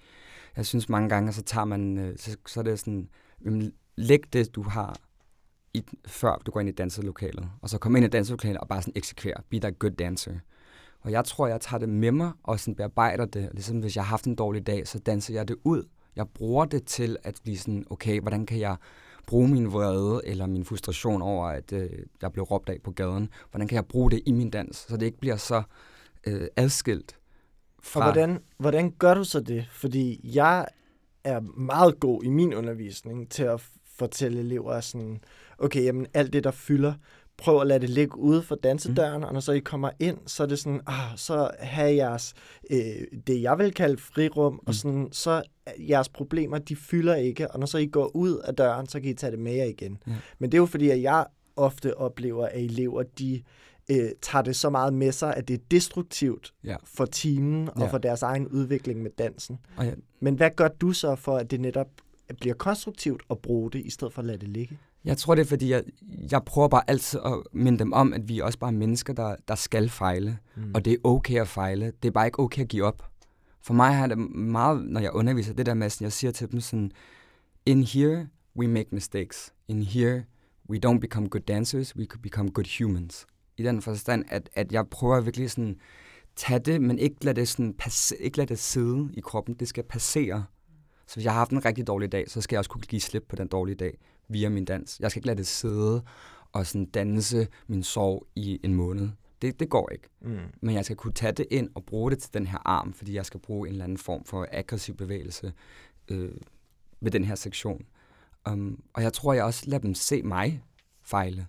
jeg 0.56 0.66
synes 0.66 0.88
mange 0.88 1.08
gange, 1.08 1.32
så 1.32 1.42
tager 1.42 1.64
man, 1.64 1.98
øh, 1.98 2.18
så, 2.18 2.36
så 2.46 2.60
er 2.60 2.64
det 2.64 2.78
sådan, 2.78 3.08
jamen, 3.44 3.72
læg 3.96 4.20
det, 4.32 4.54
du 4.54 4.62
har, 4.62 4.96
i, 5.74 5.84
før 6.06 6.42
du 6.46 6.50
går 6.50 6.60
ind 6.60 6.68
i 6.68 6.72
danselokalet, 6.72 7.50
og 7.62 7.68
så 7.70 7.78
kom 7.78 7.96
ind 7.96 8.04
i 8.04 8.08
danselokalet 8.08 8.58
og 8.58 8.68
bare 8.68 8.82
sådan 8.82 8.92
eksekvere, 8.96 9.42
be 9.50 9.58
that 9.58 9.78
good 9.78 9.92
dancer. 9.92 10.32
Og 11.04 11.12
jeg 11.12 11.24
tror, 11.24 11.46
jeg 11.46 11.60
tager 11.60 11.78
det 11.78 11.88
med 11.88 12.12
mig 12.12 12.32
og 12.42 12.60
sådan 12.60 12.74
bearbejder 12.74 13.24
det. 13.24 13.48
Ligesom 13.52 13.78
hvis 13.78 13.96
jeg 13.96 14.04
har 14.04 14.10
haft 14.10 14.24
en 14.24 14.34
dårlig 14.34 14.66
dag, 14.66 14.88
så 14.88 14.98
danser 14.98 15.34
jeg 15.34 15.48
det 15.48 15.56
ud. 15.64 15.88
Jeg 16.16 16.28
bruger 16.28 16.64
det 16.64 16.84
til 16.84 17.16
at 17.24 17.38
blive 17.42 17.58
sådan, 17.58 17.84
okay, 17.90 18.20
hvordan 18.20 18.46
kan 18.46 18.58
jeg 18.58 18.76
bruge 19.26 19.48
min 19.48 19.72
vrede 19.72 20.20
eller 20.24 20.46
min 20.46 20.64
frustration 20.64 21.22
over, 21.22 21.46
at 21.46 21.72
øh, 21.72 21.90
jeg 22.22 22.32
blev 22.32 22.44
råbt 22.44 22.68
af 22.68 22.78
på 22.84 22.90
gaden. 22.90 23.28
Hvordan 23.50 23.68
kan 23.68 23.76
jeg 23.76 23.86
bruge 23.86 24.10
det 24.10 24.22
i 24.26 24.32
min 24.32 24.50
dans, 24.50 24.76
så 24.76 24.96
det 24.96 25.06
ikke 25.06 25.20
bliver 25.20 25.36
så 25.36 25.62
øh, 26.26 26.46
adskilt 26.56 27.16
fra... 27.82 28.00
Og 28.00 28.12
hvordan, 28.12 28.38
hvordan 28.58 28.90
gør 28.90 29.14
du 29.14 29.24
så 29.24 29.40
det? 29.40 29.66
Fordi 29.70 30.30
jeg 30.34 30.66
er 31.24 31.40
meget 31.40 32.00
god 32.00 32.24
i 32.24 32.28
min 32.28 32.54
undervisning 32.54 33.28
til 33.30 33.42
at 33.42 33.68
fortælle 33.98 34.40
elever 34.40 34.80
sådan, 34.80 35.20
okay, 35.58 35.84
jamen 35.84 36.06
alt 36.14 36.32
det, 36.32 36.44
der 36.44 36.50
fylder, 36.50 36.94
prøv 37.36 37.60
at 37.60 37.66
lade 37.66 37.80
det 37.80 37.90
ligge 37.90 38.18
ude 38.18 38.42
for 38.42 38.54
dansedøren, 38.54 39.18
mm. 39.18 39.24
og 39.24 39.32
når 39.32 39.40
så 39.40 39.52
I 39.52 39.58
kommer 39.58 39.90
ind, 39.98 40.18
så 40.26 40.42
er 40.42 40.46
det 40.46 40.58
sådan, 40.58 40.80
ah, 40.86 41.16
så 41.16 41.50
har 41.60 41.84
jeres, 41.84 42.34
øh, 42.70 42.78
det 43.26 43.42
jeg 43.42 43.58
vil 43.58 43.74
kalde 43.74 43.96
frirum, 43.96 44.52
mm. 44.52 44.58
og 44.66 44.74
sådan, 44.74 45.08
så 45.12 45.42
jeres 45.78 46.08
problemer, 46.08 46.58
de 46.58 46.76
fylder 46.76 47.14
ikke, 47.14 47.50
og 47.50 47.58
når 47.58 47.66
så 47.66 47.78
I 47.78 47.86
går 47.86 48.16
ud 48.16 48.38
af 48.38 48.54
døren, 48.54 48.86
så 48.86 49.00
kan 49.00 49.10
I 49.10 49.14
tage 49.14 49.30
det 49.30 49.38
med 49.38 49.52
jer 49.54 49.64
igen. 49.64 49.98
Mm. 50.06 50.12
Men 50.38 50.52
det 50.52 50.58
er 50.58 50.62
jo 50.62 50.66
fordi, 50.66 50.90
at 50.90 51.02
jeg 51.02 51.26
ofte 51.56 51.96
oplever, 51.96 52.46
at 52.46 52.64
elever, 52.64 53.02
de 53.02 53.42
øh, 53.90 54.10
tager 54.22 54.42
det 54.42 54.56
så 54.56 54.70
meget 54.70 54.94
med 54.94 55.12
sig, 55.12 55.36
at 55.36 55.48
det 55.48 55.54
er 55.54 55.64
destruktivt 55.70 56.54
ja. 56.64 56.76
for 56.84 57.04
timen 57.04 57.68
og 57.68 57.80
ja. 57.80 57.86
for 57.86 57.98
deres 57.98 58.22
egen 58.22 58.48
udvikling 58.48 59.02
med 59.02 59.10
dansen. 59.18 59.58
Og 59.76 59.84
ja. 59.84 59.92
Men 60.20 60.34
hvad 60.34 60.50
gør 60.56 60.68
du 60.68 60.92
så 60.92 61.14
for, 61.14 61.36
at 61.36 61.50
det 61.50 61.60
netop 61.60 61.88
bliver 62.40 62.54
konstruktivt 62.54 63.22
at 63.30 63.38
bruge 63.38 63.70
det, 63.70 63.86
i 63.86 63.90
stedet 63.90 64.12
for 64.12 64.22
at 64.22 64.26
lade 64.26 64.38
det 64.38 64.48
ligge? 64.48 64.78
Jeg 65.04 65.18
tror, 65.18 65.34
det 65.34 65.42
er, 65.42 65.46
fordi 65.46 65.70
jeg, 65.70 65.84
jeg 66.30 66.42
prøver 66.44 66.68
bare 66.68 66.90
altid 66.90 67.20
at 67.24 67.32
minde 67.52 67.78
dem 67.78 67.92
om, 67.92 68.12
at 68.12 68.28
vi 68.28 68.38
er 68.38 68.44
også 68.44 68.58
bare 68.58 68.72
mennesker, 68.72 69.12
der, 69.12 69.36
der 69.48 69.54
skal 69.54 69.88
fejle. 69.88 70.38
Mm. 70.56 70.72
Og 70.74 70.84
det 70.84 70.92
er 70.92 70.96
okay 71.04 71.40
at 71.40 71.48
fejle. 71.48 71.92
Det 72.02 72.08
er 72.08 72.12
bare 72.12 72.26
ikke 72.26 72.40
okay 72.40 72.62
at 72.62 72.68
give 72.68 72.84
op. 72.84 73.10
For 73.62 73.74
mig 73.74 73.94
har 73.94 74.06
det 74.06 74.18
meget, 74.34 74.84
når 74.84 75.00
jeg 75.00 75.12
underviser, 75.12 75.54
det 75.54 75.66
der 75.66 75.74
med, 75.74 75.86
at 75.86 76.00
jeg 76.00 76.12
siger 76.12 76.30
til 76.30 76.52
dem 76.52 76.60
sådan, 76.60 76.92
in 77.66 77.82
here 77.82 78.28
we 78.56 78.68
make 78.68 78.88
mistakes. 78.92 79.52
In 79.68 79.82
here 79.82 80.24
we 80.70 80.78
don't 80.86 80.98
become 80.98 81.28
good 81.28 81.42
dancers, 81.42 81.96
we 81.96 82.04
could 82.04 82.22
become 82.22 82.50
good 82.50 82.78
humans. 82.78 83.26
I 83.56 83.62
den 83.62 83.82
forstand, 83.82 84.24
at, 84.28 84.50
at 84.54 84.72
jeg 84.72 84.86
prøver 84.88 85.20
virkelig 85.20 85.50
sådan, 85.50 85.76
tage 86.36 86.58
det, 86.58 86.82
men 86.82 86.98
ikke 86.98 87.24
lade 87.24 87.40
det, 87.40 87.48
sådan 87.48 87.74
passe, 87.78 88.16
ikke 88.16 88.36
lade 88.36 88.48
det 88.48 88.58
sidde 88.58 89.10
i 89.14 89.20
kroppen. 89.20 89.54
Det 89.54 89.68
skal 89.68 89.84
passere. 89.84 90.44
Så 91.06 91.14
hvis 91.14 91.24
jeg 91.24 91.32
har 91.32 91.38
haft 91.38 91.50
en 91.50 91.64
rigtig 91.64 91.86
dårlig 91.86 92.12
dag, 92.12 92.30
så 92.30 92.40
skal 92.40 92.56
jeg 92.56 92.58
også 92.58 92.70
kunne 92.70 92.80
give 92.80 93.00
slip 93.00 93.24
på 93.28 93.36
den 93.36 93.48
dårlige 93.48 93.76
dag 93.76 93.98
via 94.28 94.48
min 94.48 94.64
dans. 94.64 95.00
Jeg 95.00 95.10
skal 95.10 95.18
ikke 95.18 95.26
lade 95.26 95.38
det 95.38 95.46
sidde 95.46 96.02
og 96.52 96.66
sådan 96.66 96.84
danse 96.84 97.48
min 97.66 97.82
sorg 97.82 98.26
i 98.36 98.60
en 98.64 98.74
måned. 98.74 99.08
Det, 99.42 99.60
det 99.60 99.68
går 99.68 99.90
ikke. 99.90 100.08
Mm. 100.20 100.38
Men 100.62 100.74
jeg 100.74 100.84
skal 100.84 100.96
kunne 100.96 101.12
tage 101.12 101.32
det 101.32 101.46
ind 101.50 101.70
og 101.74 101.84
bruge 101.84 102.10
det 102.10 102.18
til 102.18 102.34
den 102.34 102.46
her 102.46 102.58
arm, 102.64 102.92
fordi 102.92 103.14
jeg 103.14 103.26
skal 103.26 103.40
bruge 103.40 103.68
en 103.68 103.72
eller 103.74 103.84
anden 103.84 103.98
form 103.98 104.24
for 104.24 104.46
aggressiv 104.52 104.96
bevægelse 104.96 105.52
øh, 106.08 106.32
ved 107.00 107.10
den 107.10 107.24
her 107.24 107.34
sektion. 107.34 107.84
Um, 108.50 108.82
og 108.94 109.02
jeg 109.02 109.12
tror, 109.12 109.32
jeg 109.32 109.44
også 109.44 109.62
lader 109.66 109.82
dem 109.82 109.94
se 109.94 110.22
mig 110.22 110.62
fejle. 111.02 111.46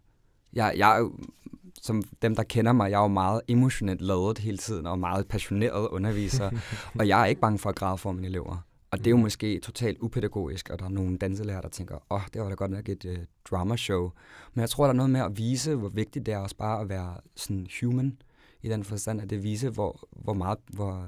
Jeg, 0.53 0.73
jeg 0.77 0.95
er 0.95 0.99
jo, 0.99 1.13
som 1.81 2.03
dem, 2.21 2.35
der 2.35 2.43
kender 2.43 2.73
mig, 2.73 2.91
jeg 2.91 2.97
er 2.97 3.01
jo 3.01 3.07
meget 3.07 3.41
emotionelt 3.47 4.01
lavet 4.01 4.37
hele 4.37 4.57
tiden, 4.57 4.85
og 4.85 4.99
meget 4.99 5.27
passioneret 5.27 5.87
underviser. 5.87 6.51
og 6.99 7.07
jeg 7.07 7.21
er 7.21 7.25
ikke 7.25 7.41
bange 7.41 7.59
for 7.59 7.69
at 7.69 7.75
græde 7.75 7.97
for 7.97 8.11
mine 8.11 8.27
elever. 8.27 8.65
Og 8.95 8.99
det 8.99 9.07
er 9.07 9.11
jo 9.11 9.17
måske 9.17 9.59
totalt 9.59 9.97
upædagogisk, 10.01 10.69
og 10.69 10.79
der 10.79 10.85
er 10.85 10.89
nogle 10.89 11.17
danselærer, 11.17 11.61
der 11.61 11.69
tænker, 11.69 11.95
åh, 11.95 12.01
oh, 12.09 12.21
det 12.33 12.41
var 12.41 12.49
da 12.49 12.55
godt 12.55 12.71
nok 12.71 12.89
et 12.89 13.05
uh, 13.05 13.15
dramashow. 13.49 14.11
Men 14.53 14.61
jeg 14.61 14.69
tror, 14.69 14.83
der 14.83 14.89
er 14.89 14.95
noget 14.95 15.09
med 15.09 15.19
at 15.21 15.37
vise, 15.37 15.75
hvor 15.75 15.89
vigtigt 15.89 16.25
det 16.25 16.33
er 16.33 16.37
også 16.37 16.55
bare 16.55 16.81
at 16.81 16.89
være 16.89 17.17
sådan 17.35 17.67
human, 17.81 18.17
i 18.61 18.69
den 18.69 18.83
forstand, 18.83 19.21
at 19.21 19.29
det 19.29 19.43
viser, 19.43 19.69
hvor, 19.69 20.07
hvor 20.11 20.33
meget, 20.33 20.57
hvor 20.67 21.07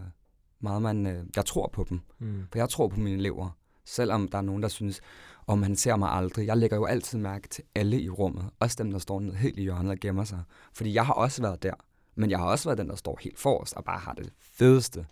meget 0.59 0.81
man, 0.81 1.05
uh, 1.05 1.13
jeg 1.35 1.45
tror 1.45 1.69
på 1.73 1.85
dem. 1.89 1.99
Mm. 2.19 2.43
For 2.51 2.59
jeg 2.59 2.69
tror 2.69 2.87
på 2.87 2.99
mine 2.99 3.17
elever, 3.17 3.49
selvom 3.85 4.27
der 4.27 4.37
er 4.37 4.41
nogen, 4.41 4.61
der 4.63 4.69
synes, 4.69 5.01
om 5.47 5.63
han 5.63 5.75
ser 5.75 5.95
mig 5.95 6.09
aldrig. 6.11 6.47
Jeg 6.47 6.57
lægger 6.57 6.77
jo 6.77 6.85
altid 6.85 7.17
mærke 7.19 7.47
til 7.47 7.63
alle 7.75 8.01
i 8.01 8.09
rummet, 8.09 8.49
også 8.59 8.83
dem, 8.83 8.91
der 8.91 8.99
står 8.99 9.19
ned 9.19 9.33
helt 9.33 9.59
i 9.59 9.61
hjørnet 9.61 9.91
og 9.91 9.97
gemmer 10.01 10.23
sig. 10.23 10.43
Fordi 10.73 10.93
jeg 10.93 11.05
har 11.05 11.13
også 11.13 11.41
været 11.41 11.63
der, 11.63 11.73
men 12.15 12.29
jeg 12.29 12.39
har 12.39 12.45
også 12.45 12.69
været 12.69 12.77
den, 12.77 12.89
der 12.89 12.95
står 12.95 13.19
helt 13.21 13.39
forrest 13.39 13.73
og 13.73 13.83
bare 13.83 13.99
har 13.99 14.13
det 14.13 14.33
fedeste. 14.39 15.05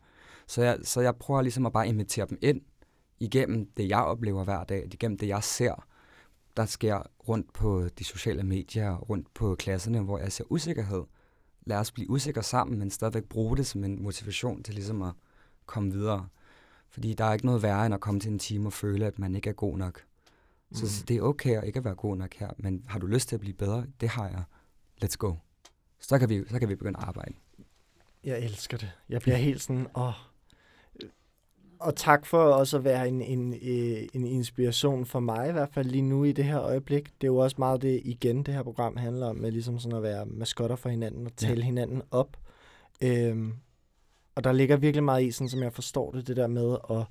Så 0.48 0.62
jeg, 0.62 0.78
så 0.84 1.02
jeg 1.02 1.16
prøver 1.16 1.42
ligesom 1.42 1.66
at 1.66 1.74
bare 1.74 1.88
invitere 1.88 2.26
dem 2.30 2.38
ind 2.42 2.62
igennem 3.20 3.72
det, 3.78 3.90
jeg 3.90 4.04
oplever 4.04 4.44
hver 4.44 4.64
dag, 4.64 4.88
igennem 4.94 5.18
det, 5.18 5.28
jeg 5.28 5.44
ser, 5.44 5.86
der 6.58 6.66
sker 6.66 7.02
rundt 7.28 7.54
på 7.54 7.88
de 8.00 8.04
sociale 8.04 8.44
medier, 8.44 8.96
rundt 8.96 9.34
på 9.34 9.56
klasserne, 9.56 10.02
hvor 10.02 10.20
jeg 10.20 10.32
ser 10.32 10.44
usikkerhed. 10.50 11.04
Lad 11.66 11.78
os 11.78 11.92
blive 11.92 12.10
usikre 12.10 12.44
sammen, 12.44 12.80
men 12.80 12.90
stadigvæk 12.90 13.24
bruge 13.24 13.58
det 13.58 13.68
som 13.68 13.84
en 13.84 14.04
motivation 14.04 14.64
til 14.64 14.74
ligesom 14.74 15.02
at 15.02 15.14
komme 15.66 15.92
videre. 15.92 16.28
Fordi 16.90 17.14
der 17.14 17.26
er 17.26 17.34
ikke 17.34 17.46
noget 17.46 17.64
værre 17.64 17.86
end 17.86 17.94
at 17.94 18.02
komme 18.02 18.20
til 18.20 18.32
en 18.32 18.40
time 18.40 18.68
og 18.68 18.74
føle, 18.74 19.06
at 19.06 19.20
man 19.20 19.36
ikke 19.36 19.50
er 19.50 19.54
god 19.54 19.78
nok. 19.78 20.04
Så, 20.72 20.84
mm. 20.84 20.90
så 20.90 21.04
det 21.08 21.18
er 21.18 21.22
okay 21.22 21.58
at 21.58 21.64
ikke 21.64 21.84
være 21.84 21.96
god 21.96 22.18
nok 22.18 22.34
her, 22.34 22.50
men 22.58 22.86
har 22.88 23.00
du 23.00 23.08
lyst 23.08 23.30
til 23.30 23.36
at 23.36 23.40
blive 23.40 23.54
bedre? 23.54 23.86
Det 24.02 24.10
har 24.10 24.28
jeg. 24.28 24.44
Let's 25.04 25.16
go. 25.18 25.34
Så 26.00 26.20
kan 26.20 26.30
vi, 26.30 26.44
så 26.48 26.60
kan 26.60 26.70
vi 26.70 26.76
begynde 26.76 27.00
at 27.00 27.08
arbejde. 27.08 27.34
Jeg 28.24 28.40
elsker 28.40 28.78
det. 28.78 28.92
Jeg 29.10 29.22
bliver 29.22 29.38
helt 29.38 29.62
sådan, 29.62 29.88
åh, 29.96 30.14
og 31.86 31.96
tak 31.96 32.26
for 32.26 32.40
også 32.40 32.78
at 32.78 32.84
være 32.84 33.08
en, 33.08 33.22
en, 33.22 33.54
øh, 33.54 34.08
en 34.14 34.28
inspiration 34.28 35.06
for 35.06 35.20
mig, 35.20 35.50
i 35.50 35.52
hvert 35.52 35.70
fald 35.74 35.88
lige 35.88 36.02
nu 36.02 36.24
i 36.24 36.32
det 36.32 36.46
her 36.46 36.62
øjeblik. 36.62 37.06
Det 37.22 37.28
er 37.28 37.32
jo 37.32 37.38
også 37.38 37.56
meget 37.60 37.82
det, 37.82 38.02
igen, 38.06 38.44
det 38.44 38.54
her 38.54 38.64
program 38.64 38.98
handler 38.98 39.28
om, 39.28 39.36
med 39.36 39.52
ligesom 39.52 39.80
sådan 39.80 39.98
at 39.98 40.04
være 40.04 40.26
maskotter 40.26 40.76
for 40.76 40.90
hinanden 40.90 41.26
og 41.26 41.36
tale 41.36 41.60
ja. 41.60 41.66
hinanden 41.66 42.02
op. 42.12 42.38
Øhm, 43.02 43.54
og 44.36 44.44
der 44.44 44.52
ligger 44.52 44.78
virkelig 44.78 45.04
meget 45.04 45.24
i, 45.24 45.32
sådan 45.32 45.50
som 45.50 45.64
jeg 45.64 45.74
forstår 45.74 46.12
det, 46.12 46.28
det 46.28 46.38
der 46.38 46.48
med 46.48 46.78
at 46.90 47.06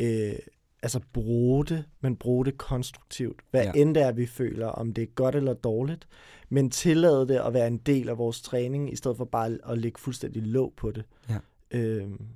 øh, 0.00 0.38
altså 0.82 1.00
bruge 1.12 1.64
det, 1.64 1.84
men 2.00 2.16
bruge 2.16 2.44
det 2.44 2.58
konstruktivt. 2.58 3.40
Hvad 3.50 3.64
ja. 3.64 3.72
end 3.74 3.94
det 3.94 4.02
er, 4.02 4.12
vi 4.12 4.26
føler, 4.26 4.66
om 4.66 4.92
det 4.92 5.02
er 5.02 5.06
godt 5.06 5.34
eller 5.34 5.54
dårligt, 5.54 6.08
men 6.48 6.70
tillade 6.70 7.28
det 7.28 7.36
at 7.36 7.54
være 7.54 7.66
en 7.66 7.78
del 7.78 8.08
af 8.08 8.18
vores 8.18 8.42
træning, 8.42 8.92
i 8.92 8.96
stedet 8.96 9.16
for 9.16 9.24
bare 9.24 9.58
at 9.68 9.78
lægge 9.78 10.00
fuldstændig 10.00 10.42
låg 10.42 10.72
på 10.76 10.90
det. 10.90 11.04
Ja. 11.28 11.38
Øhm, 11.70 12.26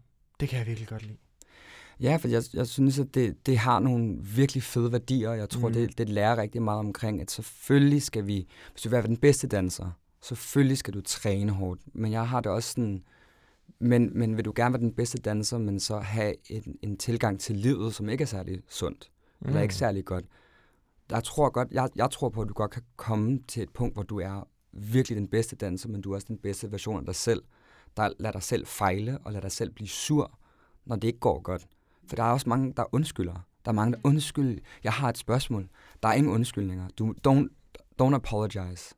det 0.41 0.49
kan 0.49 0.59
jeg 0.59 0.67
virkelig 0.67 0.89
godt 0.89 1.03
lide. 1.03 1.17
Ja, 2.01 2.17
for 2.17 2.29
jeg, 2.29 2.43
jeg 2.55 2.67
synes, 2.67 2.99
at 2.99 3.15
det, 3.15 3.47
det 3.47 3.59
har 3.59 3.81
nogle 3.81 4.17
virkelig 4.21 4.63
fede 4.63 4.93
værdier, 4.93 5.31
og 5.31 5.39
jeg 5.39 5.49
tror, 5.49 5.69
mm. 5.69 5.75
det, 5.75 5.99
det 5.99 6.09
lærer 6.09 6.37
rigtig 6.37 6.63
meget 6.63 6.79
omkring, 6.79 7.21
at 7.21 7.31
selvfølgelig 7.31 8.03
skal 8.03 8.27
vi, 8.27 8.47
hvis 8.73 8.83
du 8.83 8.89
vil 8.89 8.97
være 8.97 9.07
den 9.07 9.17
bedste 9.17 9.47
danser, 9.47 9.91
selvfølgelig 10.23 10.79
skal 10.79 10.95
du 10.95 11.01
træne 11.01 11.53
hårdt, 11.53 11.81
men 11.95 12.13
jeg 12.13 12.29
har 12.29 12.41
det 12.41 12.53
også 12.53 12.73
sådan, 12.73 13.03
men, 13.79 14.19
men 14.19 14.37
vil 14.37 14.45
du 14.45 14.53
gerne 14.57 14.73
være 14.73 14.83
den 14.83 14.95
bedste 14.95 15.19
danser, 15.19 15.59
men 15.59 15.81
så 15.81 15.99
have 15.99 16.35
en, 16.51 16.79
en 16.83 16.97
tilgang 16.97 17.41
til 17.41 17.57
livet, 17.57 17.95
som 17.95 18.09
ikke 18.09 18.23
er 18.23 18.27
særlig 18.27 18.63
sundt, 18.69 19.11
mm. 19.41 19.49
eller 19.49 19.61
ikke 19.61 19.73
mm. 19.73 19.79
særlig 19.79 20.05
godt, 20.05 20.25
der 21.11 21.21
tror 21.21 21.51
godt, 21.51 21.69
jeg, 21.71 21.89
jeg 21.97 22.11
tror 22.11 22.29
på, 22.29 22.43
at 22.43 22.49
du 22.49 22.55
godt 22.55 22.71
kan 22.71 22.83
komme 22.97 23.41
til 23.49 23.63
et 23.63 23.71
punkt, 23.71 23.95
hvor 23.97 24.03
du 24.03 24.21
er 24.21 24.49
virkelig 24.73 25.17
den 25.17 25.29
bedste 25.29 25.57
danser, 25.57 25.89
men 25.89 26.01
du 26.01 26.11
er 26.11 26.15
også 26.15 26.27
den 26.29 26.39
bedste 26.39 26.73
version 26.73 26.99
af 26.99 27.05
dig 27.05 27.15
selv, 27.15 27.43
der 27.97 28.11
lader 28.19 28.33
dig 28.33 28.43
selv 28.43 28.67
fejle, 28.67 29.19
og 29.25 29.33
lader 29.33 29.41
dig 29.41 29.53
selv 29.53 29.71
blive 29.71 29.89
sur, 29.89 30.39
når 30.85 30.97
det 30.97 31.09
ikke 31.09 31.19
går 31.19 31.41
godt. 31.41 31.67
For 32.09 32.17
der 32.17 32.23
er 32.23 32.31
også 32.31 32.49
mange, 32.49 32.73
der 32.77 32.95
undskylder. 32.95 33.47
Der 33.65 33.71
er 33.71 33.73
mange, 33.73 33.93
der 33.93 33.99
undskylder. 34.05 34.61
Jeg 34.85 34.93
har 34.93 35.09
et 35.09 35.19
spørgsmål. 35.19 35.69
Der 36.03 36.09
er 36.09 36.13
ingen 36.13 36.33
undskyldninger. 36.33 36.89
Du, 36.99 37.15
don't, 37.29 37.73
don't 38.03 38.15
apologize. 38.15 38.95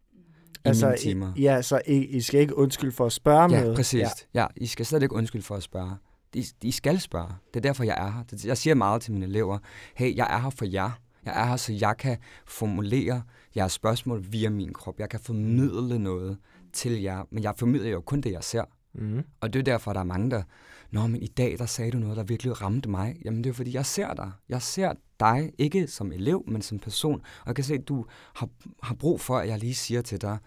Altså, 0.64 0.96
timer. 1.00 1.32
ja, 1.36 1.62
så 1.62 1.80
I, 1.86 1.96
I 1.96 2.20
skal 2.20 2.40
ikke 2.40 2.56
undskylde 2.56 2.92
for 2.92 3.06
at 3.06 3.12
spørge 3.12 3.54
ja, 3.54 3.64
med. 3.64 3.74
Præcis. 3.76 4.00
Ja. 4.00 4.08
ja, 4.34 4.46
I 4.56 4.66
skal 4.66 4.86
slet 4.86 5.02
ikke 5.02 5.14
undskylde 5.14 5.44
for 5.44 5.54
at 5.54 5.62
spørge. 5.62 5.96
De, 6.34 6.44
de 6.62 6.72
skal 6.72 7.00
spørge. 7.00 7.28
Det 7.54 7.56
er 7.56 7.60
derfor, 7.60 7.84
jeg 7.84 7.96
er 7.98 8.10
her. 8.10 8.44
Jeg 8.44 8.58
siger 8.58 8.74
meget 8.74 9.02
til 9.02 9.12
mine 9.12 9.26
elever, 9.26 9.58
hey, 9.94 10.16
jeg 10.16 10.26
er 10.30 10.38
her 10.38 10.50
for 10.50 10.64
jer. 10.64 10.90
Jeg 11.24 11.42
er 11.42 11.46
her, 11.46 11.56
så 11.56 11.72
jeg 11.72 11.96
kan 11.98 12.16
formulere 12.46 13.22
jeres 13.56 13.72
spørgsmål 13.72 14.24
via 14.30 14.50
min 14.50 14.72
krop. 14.72 15.00
Jeg 15.00 15.08
kan 15.08 15.20
formidle 15.20 15.98
noget 15.98 16.38
til 16.72 17.02
jer, 17.02 17.24
men 17.30 17.42
jeg 17.42 17.54
formidler 17.56 17.90
jo 17.90 18.00
kun 18.00 18.20
det, 18.20 18.32
jeg 18.32 18.44
ser. 18.44 18.64
Mm. 18.94 19.24
Og 19.40 19.52
det 19.52 19.58
er 19.58 19.62
derfor, 19.62 19.92
der 19.92 20.00
er 20.00 20.04
mange, 20.04 20.30
der 20.30 20.42
Nå, 20.90 21.07
men 21.07 21.22
i 21.22 21.27
dag, 21.27 21.59
der 21.59 21.66
sagde 21.66 21.90
du 21.90 21.98
noget, 21.98 22.16
der 22.16 22.22
virkelig 22.22 22.61
ramte 22.61 22.88
mig. 22.88 23.16
Jamen, 23.24 23.44
det 23.44 23.51
er 23.51 23.55
fordi, 23.55 23.74
jeg 23.74 23.87
ser 23.87 24.14
dig. 24.14 24.33
Jeg 24.48 24.62
ser 24.62 24.92
dig, 25.20 25.53
ikke 25.59 25.87
som 25.87 26.12
elev, 26.12 26.44
men 26.46 26.62
som 26.62 26.79
person. 26.79 27.20
Og 27.40 27.46
jeg 27.46 27.55
kan 27.55 27.64
se, 27.64 27.74
at 27.74 27.88
du 27.88 28.07
har, 28.35 28.48
har 28.83 28.94
brug 28.94 29.20
for, 29.20 29.38
at 29.38 29.48
jeg 29.48 29.59
lige 29.59 29.74
siger 29.74 30.03
til 30.03 30.20
dig 30.20 30.38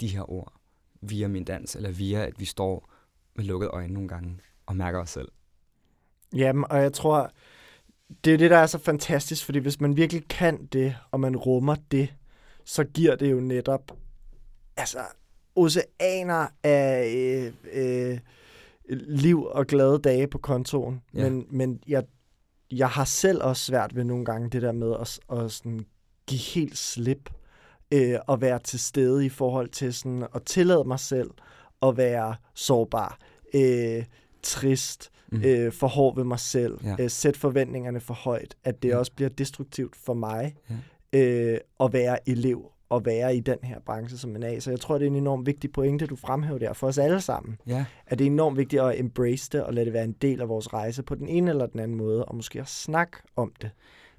de 0.00 0.08
her 0.08 0.30
ord 0.30 0.52
via 1.00 1.28
min 1.28 1.44
dans, 1.44 1.76
eller 1.76 1.90
via, 1.90 2.26
at 2.26 2.40
vi 2.40 2.44
står 2.44 2.90
med 3.36 3.44
lukkede 3.44 3.70
øjne 3.70 3.94
nogle 3.94 4.08
gange 4.08 4.38
og 4.66 4.76
mærker 4.76 4.98
os 5.00 5.10
selv. 5.10 5.28
Jamen, 6.34 6.64
og 6.70 6.78
jeg 6.78 6.92
tror, 6.92 7.30
det 8.24 8.34
er 8.34 8.38
det, 8.38 8.50
der 8.50 8.58
er 8.58 8.66
så 8.66 8.78
fantastisk, 8.78 9.44
fordi 9.44 9.58
hvis 9.58 9.80
man 9.80 9.96
virkelig 9.96 10.28
kan 10.28 10.66
det, 10.66 10.96
og 11.10 11.20
man 11.20 11.36
rummer 11.36 11.76
det, 11.90 12.14
så 12.64 12.84
giver 12.84 13.16
det 13.16 13.30
jo 13.30 13.40
netop 13.40 13.92
altså 14.76 14.98
oceaner 15.56 16.46
af 16.62 17.14
øh, 17.14 17.52
øh, 17.72 18.18
liv 18.98 19.42
og 19.44 19.66
glade 19.66 19.98
dage 19.98 20.26
på 20.26 20.38
kontoen. 20.38 21.00
Ja. 21.14 21.22
Men, 21.30 21.46
men 21.50 21.80
jeg, 21.88 22.04
jeg 22.70 22.88
har 22.88 23.04
selv 23.04 23.42
også 23.42 23.64
svært 23.64 23.96
ved 23.96 24.04
nogle 24.04 24.24
gange 24.24 24.50
det 24.50 24.62
der 24.62 24.72
med 24.72 24.94
at, 25.00 25.20
at 25.38 25.52
sådan 25.52 25.86
give 26.26 26.40
helt 26.40 26.78
slip 26.78 27.30
øh, 27.92 28.18
og 28.26 28.40
være 28.40 28.58
til 28.58 28.78
stede 28.80 29.26
i 29.26 29.28
forhold 29.28 29.68
til 29.68 29.94
sådan 29.94 30.26
at 30.34 30.42
tillade 30.44 30.84
mig 30.84 31.00
selv 31.00 31.30
at 31.82 31.96
være 31.96 32.34
sårbar, 32.54 33.18
øh, 33.54 34.04
trist, 34.42 35.10
Mm. 35.32 35.42
øh, 35.44 35.72
for 35.72 35.86
hård 35.86 36.16
ved 36.16 36.24
mig 36.24 36.38
selv, 36.40 36.78
Ja. 36.84 36.96
øh, 37.00 37.10
sæt 37.10 37.36
forventningerne 37.36 38.00
for 38.00 38.14
højt, 38.14 38.54
at 38.64 38.82
det 38.82 38.88
Ja. 38.88 38.96
også 38.96 39.12
bliver 39.12 39.28
destruktivt 39.28 39.96
for 39.96 40.14
mig 40.14 40.56
Ja. 41.12 41.18
øh, 41.52 41.58
at 41.80 41.92
være 41.92 42.28
elev 42.28 42.70
og 42.90 43.04
være 43.04 43.36
i 43.36 43.40
den 43.40 43.58
her 43.62 43.80
branche, 43.80 44.18
som 44.18 44.30
man 44.30 44.42
er 44.42 44.48
i. 44.48 44.60
Så 44.60 44.70
jeg 44.70 44.80
tror, 44.80 44.98
det 44.98 45.06
er 45.06 45.10
en 45.10 45.16
enormt 45.16 45.46
vigtig 45.46 45.72
pointe, 45.72 46.06
du 46.06 46.16
fremhæver 46.16 46.58
der 46.58 46.72
for 46.72 46.86
os 46.86 46.98
alle 46.98 47.20
sammen. 47.20 47.58
Ja, 47.66 47.84
At 48.06 48.18
det 48.18 48.26
er 48.26 48.30
enormt 48.30 48.56
vigtigt 48.56 48.82
at 48.82 49.00
embrace 49.00 49.50
det 49.52 49.64
og 49.64 49.74
lade 49.74 49.84
det 49.84 49.92
være 49.92 50.04
en 50.04 50.16
del 50.22 50.40
af 50.40 50.48
vores 50.48 50.72
rejse 50.72 51.02
på 51.02 51.14
den 51.14 51.28
ene 51.28 51.50
eller 51.50 51.66
den 51.66 51.80
anden 51.80 51.96
måde, 51.96 52.24
og 52.24 52.36
måske 52.36 52.60
at 52.60 52.68
snakke 52.68 53.16
om 53.36 53.52
det. 53.62 53.70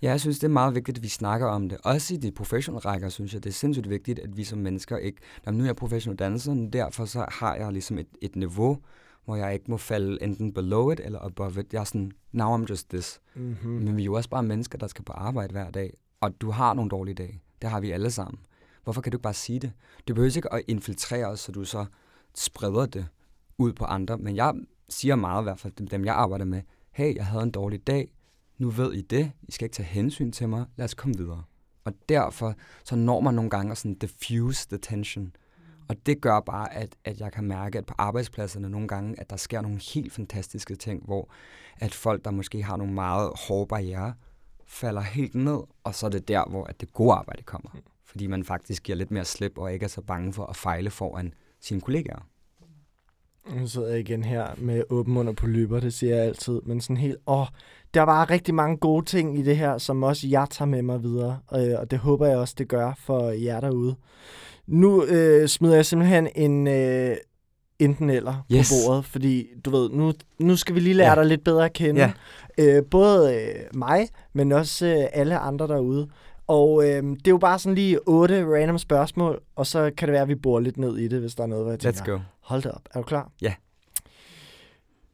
Ja, 0.02 0.10
jeg 0.10 0.20
synes, 0.20 0.40
det 0.40 0.48
er 0.48 0.52
meget 0.52 0.76
vigtigt, 0.76 0.98
at 0.98 1.04
vi 1.04 1.08
snakker 1.08 1.48
om 1.48 1.70
det. 1.70 1.78
Også 1.84 2.14
i 2.14 2.18
de 2.18 2.32
professionelle 2.32 2.86
rækker, 2.86 3.10
synes 3.10 3.34
jeg, 3.34 3.44
det 3.44 3.50
er 3.50 3.54
sindssygt 3.54 3.90
vigtigt, 3.90 4.20
at 4.20 4.38
vi 4.38 4.44
som 4.44 4.60
mennesker 4.60 4.98
ikke... 4.98 5.18
Jamen, 5.46 5.58
nu 5.58 5.64
er 5.64 5.68
jeg 5.68 5.76
professionel 5.76 6.20
danser, 6.20 6.54
men 6.54 6.74
derfor 6.74 7.06
så 7.06 7.26
har 7.30 7.56
jeg 7.56 7.72
ligesom 7.72 7.98
et, 7.98 8.08
et 8.22 8.36
niveau, 8.36 8.78
hvor 9.26 9.36
jeg 9.36 9.54
ikke 9.54 9.66
må 9.68 9.78
falde 9.78 10.24
enten 10.24 10.54
below 10.54 10.92
it 10.92 11.00
eller 11.04 11.20
above 11.20 11.60
it. 11.60 11.74
Jeg 11.74 11.80
er 11.80 11.84
sådan, 11.84 12.12
now 12.32 12.58
I'm 12.58 12.66
just 12.70 12.90
this. 12.90 13.20
Mm-hmm. 13.36 13.72
Men 13.72 13.98
vi 13.98 14.02
er 14.02 14.06
jo 14.06 14.14
også 14.14 14.30
bare 14.30 14.44
mennesker, 14.44 14.78
der 14.78 14.88
skal 14.88 15.06
på 15.06 15.14
arbejde 15.14 15.52
hver 15.52 15.72
dag. 15.72 15.94
Og 16.22 16.42
du 16.42 16.52
har 16.52 16.74
nogle 16.74 16.90
dårlige 16.90 17.16
dage. 17.16 17.42
Det 17.62 17.70
har 17.70 17.80
vi 17.80 17.92
alle 17.92 18.12
sammen. 18.12 18.40
Hvorfor 18.84 19.02
kan 19.02 19.12
du 19.12 19.18
ikke 19.18 19.24
bare 19.24 19.34
sige 19.34 19.60
det? 19.60 19.72
Du 20.08 20.14
behøver 20.14 20.36
ikke 20.36 20.54
at 20.54 20.62
infiltrere 20.68 21.26
os, 21.26 21.40
så 21.40 21.52
du 21.52 21.66
så 21.66 21.86
spreder 22.36 22.86
det 22.86 23.08
ud 23.58 23.74
på 23.74 23.86
andre. 23.86 24.18
Men 24.18 24.36
jeg 24.36 24.54
siger 24.90 25.16
meget 25.16 25.42
i 25.42 25.44
hvert 25.44 25.60
fald 25.60 25.74
dem, 25.74 26.06
jeg 26.06 26.16
arbejder 26.16 26.46
med. 26.46 26.62
Hey, 26.92 27.16
jeg 27.16 27.26
havde 27.26 27.44
en 27.44 27.52
dårlig 27.52 27.88
dag. 27.88 28.12
Nu 28.58 28.70
ved 28.70 28.94
I 28.94 29.02
det. 29.02 29.32
I 29.42 29.52
skal 29.52 29.66
ikke 29.66 29.76
tage 29.76 29.88
hensyn 29.88 30.32
til 30.32 30.50
mig. 30.50 30.66
Lad 30.76 30.86
os 30.86 30.94
komme 30.94 31.18
videre. 31.18 31.44
Og 31.84 31.94
derfor 32.10 32.56
så 32.86 32.96
når 32.96 33.20
man 33.20 33.34
nogle 33.34 33.50
gange 33.50 33.72
at 33.72 33.78
sådan 33.78 33.96
diffuse 33.96 34.68
the 34.68 34.78
tension. 34.78 35.36
Og 35.88 36.06
det 36.06 36.22
gør 36.22 36.40
bare, 36.40 36.74
at, 36.74 36.96
at 37.04 37.20
jeg 37.20 37.32
kan 37.32 37.44
mærke, 37.44 37.78
at 37.78 37.86
på 37.86 37.94
arbejdspladserne 37.98 38.70
nogle 38.70 38.88
gange, 38.88 39.20
at 39.20 39.30
der 39.30 39.36
sker 39.36 39.62
nogle 39.62 39.82
helt 39.94 40.14
fantastiske 40.14 40.76
ting, 40.76 41.06
hvor 41.06 41.30
at 41.78 41.94
folk, 41.94 42.26
der 42.26 42.32
måske 42.32 42.64
har 42.64 42.78
nogle 42.78 42.94
meget 42.94 43.32
hårde 43.48 43.68
barriere, 43.68 44.14
falder 44.66 45.02
helt 45.02 45.36
ned, 45.36 45.60
og 45.84 45.96
så 45.96 46.06
er 46.06 46.10
det 46.10 46.28
der, 46.28 46.46
hvor 46.50 46.64
at 46.64 46.82
det 46.82 46.94
gode 46.94 47.14
arbejde 47.14 47.44
kommer. 47.44 47.70
Mm. 47.74 47.82
Fordi 48.12 48.28
man 48.28 48.44
faktisk 48.44 48.84
giver 48.84 48.98
lidt 48.98 49.12
mere 49.12 49.26
slip, 49.26 49.58
og 49.58 49.74
ikke 49.74 49.84
er 49.84 49.88
så 49.88 50.02
bange 50.02 50.34
for 50.34 50.46
at 50.46 50.56
fejle 50.56 50.90
foran 50.90 51.34
sine 51.62 51.82
kollegaer. 51.82 52.28
Nu 53.60 53.68
sidder 53.68 53.90
jeg 53.90 54.00
igen 54.00 54.24
her 54.24 54.48
med 54.58 54.84
åben 54.90 55.14
mund 55.14 55.30
og 55.30 55.36
på 55.36 55.48
lyber, 55.48 55.80
det 55.80 55.94
siger 55.94 56.16
jeg 56.16 56.26
altid. 56.26 56.62
Men 56.66 56.82
sådan 56.82 56.98
helt, 56.98 57.18
åh, 57.28 57.46
der 57.94 58.02
var 58.02 58.30
rigtig 58.30 58.56
mange 58.56 58.78
gode 58.78 59.06
ting 59.06 59.40
i 59.40 59.42
det 59.42 59.58
her, 59.58 59.78
som 59.78 60.04
også 60.04 60.28
jeg 60.28 60.48
tager 60.52 60.70
med 60.70 60.82
mig 60.82 61.04
videre. 61.04 61.40
Øh, 61.56 61.74
og 61.80 61.92
det 61.92 62.00
håber 62.00 62.28
jeg 62.28 62.38
også, 62.38 62.56
det 62.58 62.68
gør 62.68 62.94
for 63.00 63.30
jer 63.30 63.60
derude. 63.60 63.96
Nu 64.68 65.04
øh, 65.06 65.48
smider 65.48 65.76
jeg 65.76 65.86
simpelthen 65.86 66.28
en 66.36 66.68
øh, 66.68 67.16
enten 67.80 68.10
eller 68.10 68.46
Yes. 68.54 68.70
på 68.70 68.76
bordet, 68.88 69.06
fordi 69.06 69.48
du 69.66 69.70
ved, 69.70 69.90
nu, 69.90 70.14
nu 70.40 70.56
skal 70.56 70.76
vi 70.76 70.80
lige 70.80 70.94
lære 70.94 71.10
Ja. 71.10 71.16
dig 71.16 71.26
lidt 71.26 71.44
bedre 71.44 71.66
at 71.66 71.74
kende. 71.74 72.02
Ja. 72.02 72.12
Øh, 72.78 72.84
både 72.92 73.36
øh, 73.42 73.56
mig, 73.74 74.08
men 74.34 74.52
også 74.52 74.86
øh, 74.86 75.06
alle 75.14 75.38
andre 75.38 75.68
derude. 75.68 76.10
Og 76.52 76.84
øh, 76.84 77.04
det 77.04 77.28
er 77.28 77.32
jo 77.32 77.38
bare 77.38 77.60
sådan 77.60 77.76
lige 77.76 78.00
otte 78.08 78.46
random 78.46 78.78
spørgsmål, 78.78 79.42
og 79.56 79.68
så 79.68 79.92
kan 79.98 80.08
det 80.08 80.14
være, 80.14 80.22
at 80.22 80.28
vi 80.28 80.36
borer 80.36 80.60
lidt 80.60 80.78
ned 80.78 80.98
i 80.98 81.08
det, 81.08 81.20
hvis 81.20 81.36
der 81.36 81.44
er 81.44 81.48
noget, 81.48 81.64
hvor 81.64 81.72
jeg 81.72 81.80
tænker, 81.80 82.02
Let's 82.02 82.12
go. 82.12 82.20
hold 82.40 82.62
da 82.62 82.70
op, 82.70 82.82
er 82.94 83.00
du 83.00 83.06
klar? 83.06 83.32
Ja. 83.42 83.54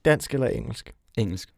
Dansk 0.06 0.34
eller 0.34 0.48
engelsk? 0.48 0.94
Engelsk. 1.18 1.50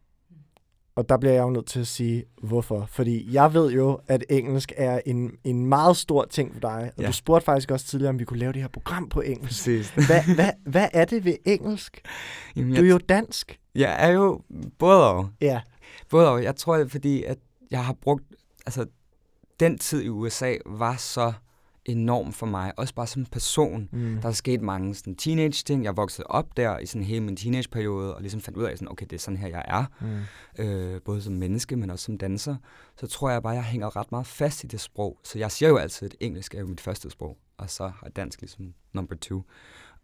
Og 0.96 1.08
der 1.08 1.16
bliver 1.18 1.32
jeg 1.34 1.42
jo 1.42 1.50
nødt 1.50 1.66
til 1.66 1.80
at 1.80 1.86
sige, 1.86 2.24
hvorfor. 2.42 2.86
Fordi 2.88 3.34
jeg 3.34 3.54
ved 3.54 3.72
jo, 3.72 3.98
at 4.08 4.24
engelsk 4.30 4.72
er 4.76 5.00
en, 5.06 5.30
en 5.44 5.66
meget 5.66 5.96
stor 5.96 6.24
ting 6.24 6.52
for 6.52 6.60
dig. 6.60 6.90
Og 6.96 7.02
Ja. 7.02 7.06
du 7.06 7.12
spurgte 7.12 7.44
faktisk 7.44 7.70
også 7.70 7.86
tidligere, 7.86 8.10
om 8.10 8.18
vi 8.18 8.24
kunne 8.24 8.38
lave 8.38 8.52
det 8.52 8.60
her 8.62 8.68
program 8.68 9.08
på 9.08 9.20
engelsk. 9.20 9.44
Præcis. 9.60 9.90
Hvad, 9.90 10.34
hvad, 10.34 10.50
hvad 10.66 10.88
er 10.92 11.04
det 11.04 11.24
ved 11.24 11.36
engelsk? 11.46 12.00
Jamen, 12.56 12.74
Du 12.76 12.82
er 12.82 12.88
jo 12.88 12.98
dansk. 12.98 13.58
jeg 13.74 13.96
er 14.08 14.12
jo 14.12 14.40
både 14.78 15.10
og. 15.10 15.28
Ja. 15.40 15.60
Både 16.10 16.28
og. 16.30 16.42
Jeg 16.44 16.56
tror, 16.56 16.76
det 16.76 16.84
er 16.84 16.88
fordi, 16.88 17.22
at 17.22 17.38
jeg 17.70 17.84
har 17.84 17.92
brugt... 18.02 18.24
Altså, 18.66 18.86
den 19.60 19.78
tid 19.78 20.02
i 20.02 20.08
USA 20.08 20.56
var 20.66 20.96
så 20.96 21.32
enorm 21.84 22.32
for 22.32 22.46
mig. 22.46 22.72
Også 22.76 22.94
bare 22.94 23.06
som 23.06 23.24
person. 23.24 23.88
Mm. 23.92 24.18
Der 24.22 24.28
er 24.28 24.32
sket 24.32 24.60
mange 24.60 24.94
sådan, 24.94 25.16
teenage-ting. 25.16 25.84
Jeg 25.84 25.96
voksede 25.96 26.26
op 26.26 26.56
der 26.56 26.78
i 26.78 26.86
sådan 26.86 27.04
hele 27.04 27.20
min 27.20 27.36
teenage-periode, 27.36 28.14
og 28.14 28.20
ligesom 28.20 28.40
fandt 28.40 28.58
ud 28.58 28.64
af, 28.64 28.78
sådan, 28.78 28.90
okay, 28.90 29.06
det 29.10 29.16
er 29.16 29.20
sådan 29.20 29.36
her, 29.36 29.48
jeg 29.48 29.64
er. 29.68 29.84
Mm. 30.00 30.64
øh, 30.64 31.00
både 31.02 31.22
som 31.22 31.32
menneske, 31.32 31.76
men 31.76 31.90
også 31.90 32.04
som 32.04 32.18
danser, 32.18 32.56
så 32.96 33.06
tror 33.06 33.30
jeg 33.30 33.42
bare, 33.42 33.52
jeg 33.52 33.64
hænger 33.64 33.96
ret 33.96 34.12
meget 34.12 34.26
fast 34.26 34.64
i 34.64 34.66
det 34.66 34.80
sprog. 34.80 35.20
Så 35.24 35.38
jeg 35.38 35.50
siger 35.50 35.68
jo 35.68 35.76
altid, 35.76 36.06
at 36.06 36.16
engelsk 36.20 36.54
er 36.54 36.60
jo 36.60 36.66
mit 36.66 36.80
første 36.80 37.10
sprog, 37.10 37.36
og 37.58 37.70
så 37.70 37.92
har 38.00 38.08
dansk 38.08 38.40
ligesom 38.40 38.74
number 38.92 39.14
two. 39.14 39.42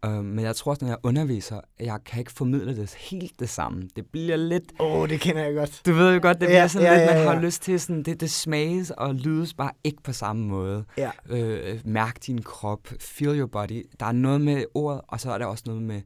Uh, 0.05 0.25
men 0.25 0.45
jeg 0.45 0.55
tror 0.55 0.71
også, 0.71 0.85
når 0.85 0.91
jeg 0.91 0.97
underviser, 1.03 1.55
at 1.77 1.85
jeg 1.85 1.99
kan 2.05 2.19
ikke 2.19 2.31
formidle 2.31 2.75
det 2.75 2.93
helt 2.93 3.39
det 3.39 3.49
samme. 3.49 3.89
Det 3.95 4.05
bliver 4.05 4.35
lidt... 4.35 4.63
Åh, 4.79 4.91
oh, 4.91 5.09
det 5.09 5.21
kender 5.21 5.43
jeg 5.43 5.53
godt. 5.53 5.81
Du 5.85 5.93
ved 5.93 6.13
jo 6.13 6.19
godt, 6.21 6.41
det 6.41 6.45
Ja, 6.45 6.49
bliver 6.49 6.67
sådan 6.67 6.87
ja, 6.87 6.97
lidt, 6.97 7.09
ja, 7.09 7.15
man 7.15 7.23
ja. 7.23 7.33
har 7.33 7.41
lyst 7.41 7.61
til 7.61 7.79
sådan, 7.79 8.03
det, 8.03 8.21
det 8.21 8.31
smages 8.31 8.91
og 8.91 9.15
lydes 9.15 9.53
bare 9.53 9.71
ikke 9.83 10.03
på 10.03 10.11
samme 10.11 10.45
måde. 10.45 10.85
Ja. 10.97 11.11
Øh, 11.29 11.79
mærk 11.85 12.17
din 12.27 12.41
krop, 12.41 12.87
feel 12.99 13.39
your 13.39 13.47
body. 13.47 13.85
Der 13.99 14.05
er 14.05 14.11
noget 14.11 14.41
med 14.41 14.65
ordet, 14.73 15.01
og 15.07 15.19
så 15.19 15.31
er 15.31 15.37
der 15.37 15.45
også 15.45 15.63
noget 15.67 15.81
med, 15.81 16.01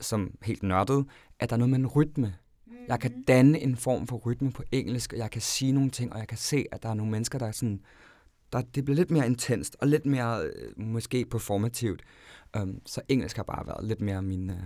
som 0.00 0.30
helt 0.42 0.62
nørdet, 0.62 1.04
at 1.40 1.50
der 1.50 1.56
er 1.56 1.58
noget 1.58 1.70
med 1.70 1.78
en 1.78 1.86
rytme. 1.86 2.34
Jeg 2.88 3.00
kan 3.00 3.22
danne 3.28 3.60
en 3.60 3.76
form 3.76 4.06
for 4.06 4.16
rytme 4.16 4.52
på 4.52 4.62
engelsk, 4.72 5.12
og 5.12 5.18
jeg 5.18 5.30
kan 5.30 5.40
sige 5.40 5.72
nogle 5.72 5.90
ting, 5.90 6.12
og 6.12 6.18
jeg 6.18 6.28
kan 6.28 6.38
se, 6.38 6.64
at 6.72 6.82
der 6.82 6.88
er 6.88 6.94
nogle 6.94 7.12
mennesker, 7.12 7.38
der 7.38 7.46
er 7.46 7.52
sådan, 7.52 7.80
der, 8.52 8.60
det 8.74 8.84
bliver 8.84 8.96
lidt 8.96 9.10
mere 9.10 9.26
intenst, 9.26 9.76
og 9.80 9.88
lidt 9.88 10.06
mere 10.06 10.40
øh, 10.42 10.50
måske 10.76 11.24
performativt. 11.24 12.02
Um, 12.62 12.80
så 12.86 13.00
engelsk 13.08 13.36
har 13.36 13.42
bare 13.42 13.66
været 13.66 13.84
lidt 13.84 14.00
mere 14.00 14.22
min, 14.22 14.50
uh, 14.50 14.56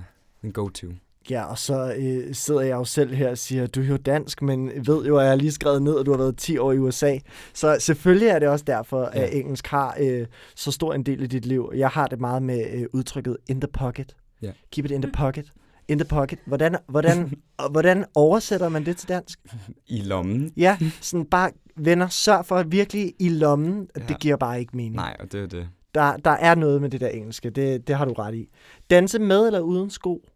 min 0.42 0.52
go-to. 0.52 0.86
Ja, 1.30 1.44
og 1.44 1.58
så 1.58 1.94
øh, 1.98 2.34
sidder 2.34 2.60
jeg 2.60 2.74
jo 2.74 2.84
selv 2.84 3.14
her 3.14 3.30
og 3.30 3.38
siger, 3.38 3.66
du 3.66 3.80
er 3.80 3.84
jo 3.86 3.96
dansk, 3.96 4.42
men 4.42 4.70
ved 4.86 5.04
jo, 5.06 5.16
at 5.16 5.22
jeg 5.22 5.30
har 5.30 5.36
lige 5.36 5.52
skrevet 5.52 5.82
ned, 5.82 5.98
at 6.00 6.06
du 6.06 6.10
har 6.10 6.18
været 6.18 6.36
10 6.36 6.58
år 6.58 6.72
i 6.72 6.78
USA. 6.78 7.18
Så 7.54 7.76
selvfølgelig 7.80 8.28
er 8.28 8.38
det 8.38 8.48
også 8.48 8.64
derfor, 8.64 9.10
Ja. 9.14 9.22
at 9.22 9.34
engelsk 9.34 9.66
har 9.66 9.96
øh, 10.00 10.26
så 10.56 10.72
stor 10.72 10.94
en 10.94 11.02
del 11.02 11.22
i 11.22 11.26
dit 11.26 11.46
liv. 11.46 11.72
Jeg 11.74 11.88
har 11.88 12.06
det 12.06 12.20
meget 12.20 12.42
med 12.42 12.66
øh, 12.72 12.86
udtrykket 12.92 13.36
in 13.48 13.60
the 13.60 13.68
pocket. 13.72 14.16
Ja. 14.42 14.50
Keep 14.70 14.84
it 14.84 14.90
in 14.90 15.02
the 15.02 15.12
pocket. 15.12 15.52
In 15.88 15.98
the 15.98 16.08
pocket. 16.08 16.38
Hvordan, 16.46 16.76
hvordan, 16.88 17.32
hvordan 17.70 18.04
oversætter 18.14 18.68
man 18.68 18.86
det 18.86 18.96
til 18.96 19.08
dansk? 19.08 19.38
I 19.86 20.00
lommen. 20.00 20.52
Ja, 20.56 20.78
sådan 21.00 21.24
bare 21.26 21.50
venner, 21.76 22.08
sørg 22.08 22.46
for 22.46 22.56
at 22.56 22.72
virkelig 22.72 23.14
i 23.18 23.28
lommen. 23.28 23.88
Ja. 23.96 24.02
Det 24.08 24.18
giver 24.20 24.36
bare 24.36 24.60
ikke 24.60 24.76
mening. 24.76 24.94
Nej, 24.94 25.16
og 25.20 25.32
det 25.32 25.42
er 25.42 25.46
det. 25.46 25.68
Der, 25.94 26.16
der 26.16 26.30
er 26.30 26.54
noget 26.54 26.80
med 26.80 26.90
det 26.90 27.00
der 27.00 27.08
engelske, 27.08 27.50
det, 27.50 27.86
det 27.88 27.96
har 27.96 28.04
du 28.04 28.12
ret 28.12 28.34
i. 28.34 28.50
Danse 28.90 29.18
med 29.18 29.46
eller 29.46 29.60
uden 29.60 29.90
sko? 29.90 30.28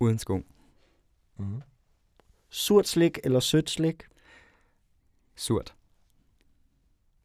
Uden 0.00 0.18
sko. 0.18 0.40
Mm. 1.38 1.62
Surt 2.50 2.88
slik 2.88 3.18
eller 3.24 3.40
sødt 3.40 3.70
slik? 3.70 4.02
Surt. 5.36 5.74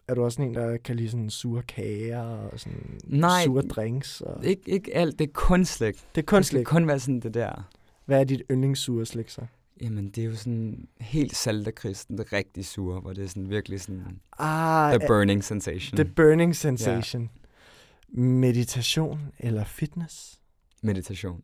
Er 0.07 0.13
du 0.15 0.23
også 0.23 0.35
sådan 0.35 0.49
en, 0.49 0.55
der 0.55 0.77
kan 0.77 0.95
lide 0.95 1.09
sådan 1.09 1.29
sure 1.29 1.63
kager 1.63 2.21
og 2.21 2.59
sådan 2.59 2.99
Nej. 3.03 3.43
sure 3.45 3.61
drinks? 3.61 4.21
Og... 4.21 4.45
Ikke, 4.45 4.61
ikke 4.71 4.95
alt, 4.95 5.19
det 5.19 5.27
er 5.27 5.31
kun 5.33 5.65
slik. 5.65 5.95
Det 6.15 6.21
er 6.21 6.25
kun 6.25 6.37
Det 6.37 6.45
slik. 6.45 6.65
kun 6.65 6.87
være 6.87 6.99
sådan 6.99 7.19
det 7.19 7.33
der. 7.33 7.69
Hvad 8.05 8.19
er 8.19 8.23
dit 8.23 8.41
yndlingssure 8.51 9.05
slik 9.05 9.29
så? 9.29 9.41
Jamen, 9.81 10.09
det 10.09 10.21
er 10.21 10.25
jo 10.25 10.35
sådan 10.35 10.87
helt 10.99 11.35
salterkristen, 11.35 12.17
det 12.17 12.33
rigtig 12.33 12.65
sure, 12.65 12.99
hvor 12.99 13.13
det 13.13 13.23
er 13.23 13.27
sådan 13.27 13.49
virkelig 13.49 13.81
sådan 13.81 14.19
Ah, 14.37 14.99
the 14.99 15.07
burning 15.07 15.43
sensation. 15.43 15.97
the 15.97 16.05
burning 16.05 16.55
sensation. 16.55 17.29
Meditation 18.09 19.19
eller 19.39 19.63
fitness? 19.63 20.39
Meditation. 20.83 21.43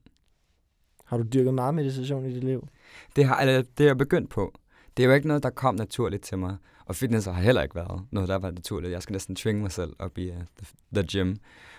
Har 1.06 1.18
du 1.18 1.24
dyrket 1.34 1.54
meget 1.54 1.74
meditation 1.76 2.26
i 2.26 2.34
dit 2.34 2.44
liv? 2.44 2.68
Det 3.16 3.26
har 3.26 3.40
eller, 3.42 3.62
det 3.78 3.84
er 3.84 3.88
jeg 3.88 3.98
begyndt 3.98 4.30
på. 4.30 4.60
Det 4.98 5.04
er 5.04 5.08
jo 5.08 5.14
ikke 5.14 5.28
noget, 5.28 5.44
der 5.44 5.50
kom 5.50 5.76
naturligt 5.76 6.24
til 6.24 6.38
mig. 6.38 6.58
Og 6.86 6.96
fitness 6.96 7.26
har 7.26 7.34
heller 7.34 7.62
ikke 7.64 7.76
været 7.76 8.02
noget, 8.12 8.30
der 8.30 8.36
var 8.36 8.52
naturligt. 8.52 8.92
Jeg 8.92 9.02
skal 9.04 9.14
næsten 9.14 9.36
tvinge 9.36 9.62
mig 9.62 9.72
selv 9.72 9.94
op 10.00 10.18
i 10.18 10.30
uh, 10.30 10.36
the, 10.36 10.68
the 10.94 11.08
gym. 11.12 11.36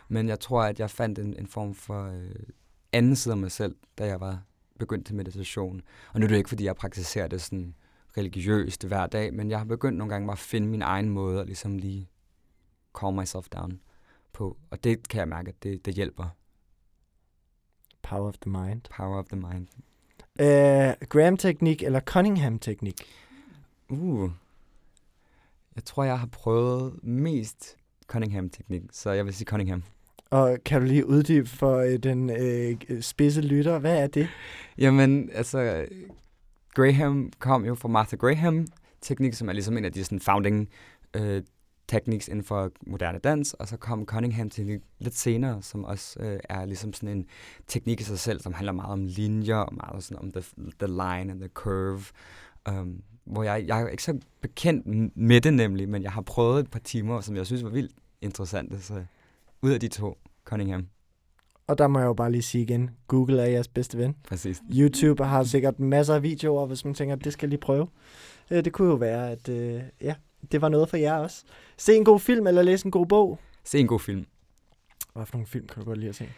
Men 0.08 0.28
jeg 0.28 0.40
tror, 0.40 0.62
at 0.62 0.80
jeg 0.80 0.90
fandt 0.90 1.18
en, 1.18 1.34
en 1.38 1.46
form 1.46 1.74
for 1.74 2.08
uh, 2.08 2.14
anden 2.92 3.16
side 3.16 3.32
af 3.32 3.38
mig 3.38 3.52
selv, 3.52 3.76
da 3.98 4.06
jeg 4.06 4.20
var 4.20 4.42
begyndt 4.78 5.06
til 5.06 5.14
meditation. 5.14 5.82
Og 6.12 6.20
nu 6.20 6.24
er 6.24 6.28
det 6.28 6.37
ikke, 6.37 6.48
fordi 6.48 6.64
jeg 6.64 6.76
praktiserer 6.76 7.28
det 7.28 7.42
sådan 7.42 7.74
religiøst 8.16 8.84
hver 8.84 9.06
dag, 9.06 9.34
men 9.34 9.50
jeg 9.50 9.58
har 9.58 9.64
begyndt 9.64 9.98
nogle 9.98 10.12
gange 10.12 10.26
bare 10.26 10.34
at 10.34 10.38
finde 10.38 10.68
min 10.68 10.82
egen 10.82 11.08
måde 11.08 11.40
at 11.40 11.46
ligesom 11.46 11.78
lige 11.78 12.08
calm 13.00 13.14
myself 13.14 13.48
down 13.48 13.80
på. 14.32 14.56
Og 14.70 14.84
det 14.84 15.08
kan 15.08 15.18
jeg 15.18 15.28
mærke, 15.28 15.48
at 15.48 15.62
det, 15.62 15.87
det 15.87 15.94
hjælper. 15.94 16.28
Power 18.02 18.28
of 18.28 18.34
the 18.38 18.50
mind. 18.50 18.80
Power 18.96 19.18
of 19.18 19.24
the 19.24 19.37
mind. 19.37 19.68
Uh, 20.40 21.08
Graham-teknik 21.08 21.82
eller 21.82 22.00
Cunningham-teknik? 22.00 23.02
Uh. 23.88 24.30
Jeg 25.74 25.84
tror, 25.84 26.04
jeg 26.04 26.18
har 26.18 26.26
prøvet 26.26 27.04
mest 27.04 27.76
Cunningham-teknik, 28.06 28.82
så 28.92 29.10
jeg 29.10 29.24
vil 29.24 29.34
sige 29.34 29.46
Cunningham. 29.46 29.82
Og 30.30 30.58
kan 30.64 30.80
du 30.80 30.87
lige 30.87 31.06
uddybe 31.06 31.48
for 31.48 31.78
øh, 31.78 31.98
den 31.98 32.30
øh, 32.30 33.02
spidse 33.02 33.40
lytter, 33.40 33.78
hvad 33.78 34.02
er 34.02 34.06
det? 34.06 34.28
Jamen, 34.78 35.30
altså, 35.32 35.87
Graham 36.74 37.32
kom 37.38 37.64
jo 37.64 37.74
fra 37.74 37.88
Martha 37.88 38.16
Graham, 38.16 38.66
teknik, 39.00 39.34
som 39.34 39.48
er 39.48 39.52
ligesom 39.52 39.76
en 39.76 39.84
af 39.84 39.92
de 39.92 40.04
sådan, 40.04 40.20
founding 40.20 40.68
øh, 41.16 41.42
techniques 41.88 42.28
inden 42.28 42.44
for 42.44 42.70
moderne 42.87 43.18
dans, 43.18 43.54
og 43.54 43.68
så 43.68 43.76
kom 43.76 44.06
Cunningham 44.06 44.50
til 44.50 44.80
lidt 44.98 45.14
senere, 45.14 45.62
som 45.62 45.84
også 45.84 46.20
øh, 46.20 46.40
er 46.48 46.64
ligesom 46.64 46.92
sådan 46.92 47.16
en 47.16 47.26
teknik 47.66 48.00
i 48.00 48.04
sig 48.04 48.18
selv, 48.18 48.40
som 48.40 48.52
handler 48.52 48.72
meget 48.72 48.92
om 48.92 49.04
linjer, 49.04 49.56
og 49.56 49.74
meget 49.74 50.04
sådan 50.04 50.22
om 50.22 50.32
the, 50.32 50.42
the 50.78 50.87
line 50.87 51.32
and 51.32 51.40
the 51.40 51.48
curve, 51.48 52.02
um, 52.70 53.02
hvor 53.24 53.42
jeg, 53.42 53.64
jeg 53.66 53.82
er 53.82 53.88
ikke 53.88 54.02
så 54.02 54.18
bekendt 54.40 55.16
med 55.16 55.40
det 55.40 55.54
nemlig, 55.54 55.88
men 55.88 56.02
jeg 56.02 56.12
har 56.12 56.22
prøvet 56.22 56.60
et 56.60 56.70
par 56.70 56.78
timer, 56.78 57.20
som 57.20 57.37
jeg 57.37 57.46
synes 57.46 57.64
var 57.64 57.70
vildt 57.70 57.92
interessante, 58.22 58.80
så 58.80 59.04
ud 59.64 59.70
af 59.70 59.81
de 59.81 59.88
to, 59.88 60.18
Cunningham. 60.44 60.87
Og 61.66 61.79
der 61.79 61.87
må 61.88 61.98
jeg 61.98 62.07
jo 62.07 62.14
bare 62.14 62.33
lige 62.33 62.42
sige 62.42 62.62
igen, 62.62 62.90
Google 63.09 63.42
er 63.42 63.46
jeres 63.46 63.68
bedste 63.68 63.98
ven. 63.98 64.16
Præcis. 64.29 64.62
YouTube 64.72 65.24
har 65.24 65.44
sikkert 65.44 65.81
masser 65.81 66.14
af 66.14 66.22
videoer, 66.22 66.66
hvis 66.66 66.85
man 66.85 66.94
tænker, 66.94 67.14
det 67.14 67.33
skal 67.33 67.46
jeg 67.46 67.50
lige 67.50 67.61
prøve. 67.61 67.88
Øh, 68.50 68.64
det 68.64 68.72
kunne 68.72 68.88
jo 68.88 68.94
være, 68.94 69.31
at 69.31 69.48
øh, 69.48 69.83
ja, 70.00 70.14
det 70.53 70.61
var 70.61 70.68
noget 70.68 70.88
for 70.88 70.96
jer 70.96 71.14
også. 71.14 71.44
Se 71.77 71.94
en 71.94 72.05
god 72.05 72.20
film 72.20 72.46
eller 72.46 72.62
læse 72.62 72.87
en 72.87 72.90
god 72.90 73.07
bog. 73.07 73.38
Se 73.64 73.79
en 73.79 73.87
god 73.87 74.00
film. 74.00 74.27
Hvad 75.14 75.27
for 75.27 75.37
nogle 75.37 75.46
film 75.46 75.66
kan 75.66 75.83
du 75.83 75.88
godt 75.88 75.98
lide 75.98 76.09
at 76.09 76.14
se? 76.14 76.29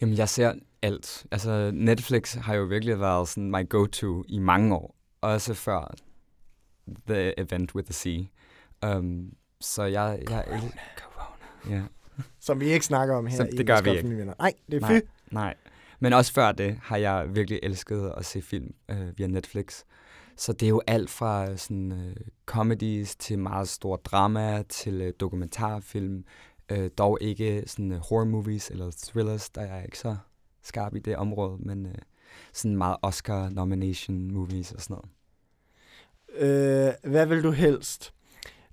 Jamen, 0.00 0.16
jeg 0.16 0.28
ser 0.28 0.52
alt. 0.82 1.26
Altså, 1.30 1.70
Netflix 1.74 2.34
har 2.34 2.54
jo 2.54 2.64
virkelig 2.64 3.00
været 3.00 3.28
sådan 3.28 3.50
my 3.50 3.68
go-to 3.68 4.24
i 4.28 4.38
mange 4.38 4.74
år. 4.74 4.96
Også 5.20 5.54
før 5.54 5.94
The 7.06 7.40
Event 7.40 7.74
with 7.74 7.86
the 7.86 7.92
Sea. 7.92 8.18
Um, 8.96 9.32
så 9.60 9.82
jeg... 9.82 10.22
jeg 10.30 10.44
Corona. 10.46 10.70
Corona. 10.98 11.76
Ja. 11.76 11.82
Som 12.40 12.60
vi 12.60 12.66
ikke 12.66 12.86
snakker 12.86 13.14
om 13.14 13.26
her 13.26 13.36
Som, 13.36 13.46
i 13.52 13.56
det 13.56 13.66
gør 13.66 13.80
vi 13.80 13.90
ikke. 13.90 14.08
Venner. 14.08 14.34
Nej, 14.38 14.52
det 14.66 14.76
er 14.76 14.80
Nej, 14.80 15.00
fy. 15.00 15.04
nej. 15.30 15.54
Men 16.00 16.12
også 16.12 16.32
før 16.32 16.52
det 16.52 16.78
har 16.82 16.96
jeg 16.96 17.26
virkelig 17.34 17.60
elsket 17.62 18.12
at 18.16 18.24
se 18.24 18.42
film 18.42 18.74
øh, 18.90 19.18
via 19.18 19.26
Netflix. 19.26 19.82
Så 20.36 20.52
det 20.52 20.62
er 20.66 20.68
jo 20.68 20.82
alt 20.86 21.10
fra 21.10 21.56
sådan 21.56 21.92
øh, 21.92 22.16
comedies 22.46 23.16
til 23.16 23.38
meget 23.38 23.68
store 23.68 23.98
drama 24.04 24.62
til 24.68 25.00
øh, 25.00 25.12
dokumentarfilm. 25.20 26.24
Øh, 26.72 26.90
dog 26.98 27.18
ikke 27.20 27.62
sådan 27.66 27.92
øh, 27.92 27.98
horror 27.98 28.24
movies 28.24 28.70
eller 28.70 28.90
thrillers, 29.02 29.50
der 29.50 29.60
er 29.60 29.82
ikke 29.82 29.98
så 29.98 30.16
skarp 30.62 30.94
i 30.94 30.98
det 30.98 31.16
område, 31.16 31.58
men 31.60 31.86
øh, 31.86 31.94
sådan 32.52 32.76
meget 32.76 32.96
Oscar 33.02 33.48
nomination 33.48 34.30
movies 34.32 34.72
og 34.72 34.80
sådan 34.80 34.94
noget. 34.94 35.10
Øh, 36.38 37.10
hvad 37.10 37.26
vil 37.26 37.42
du 37.42 37.50
helst? 37.50 38.12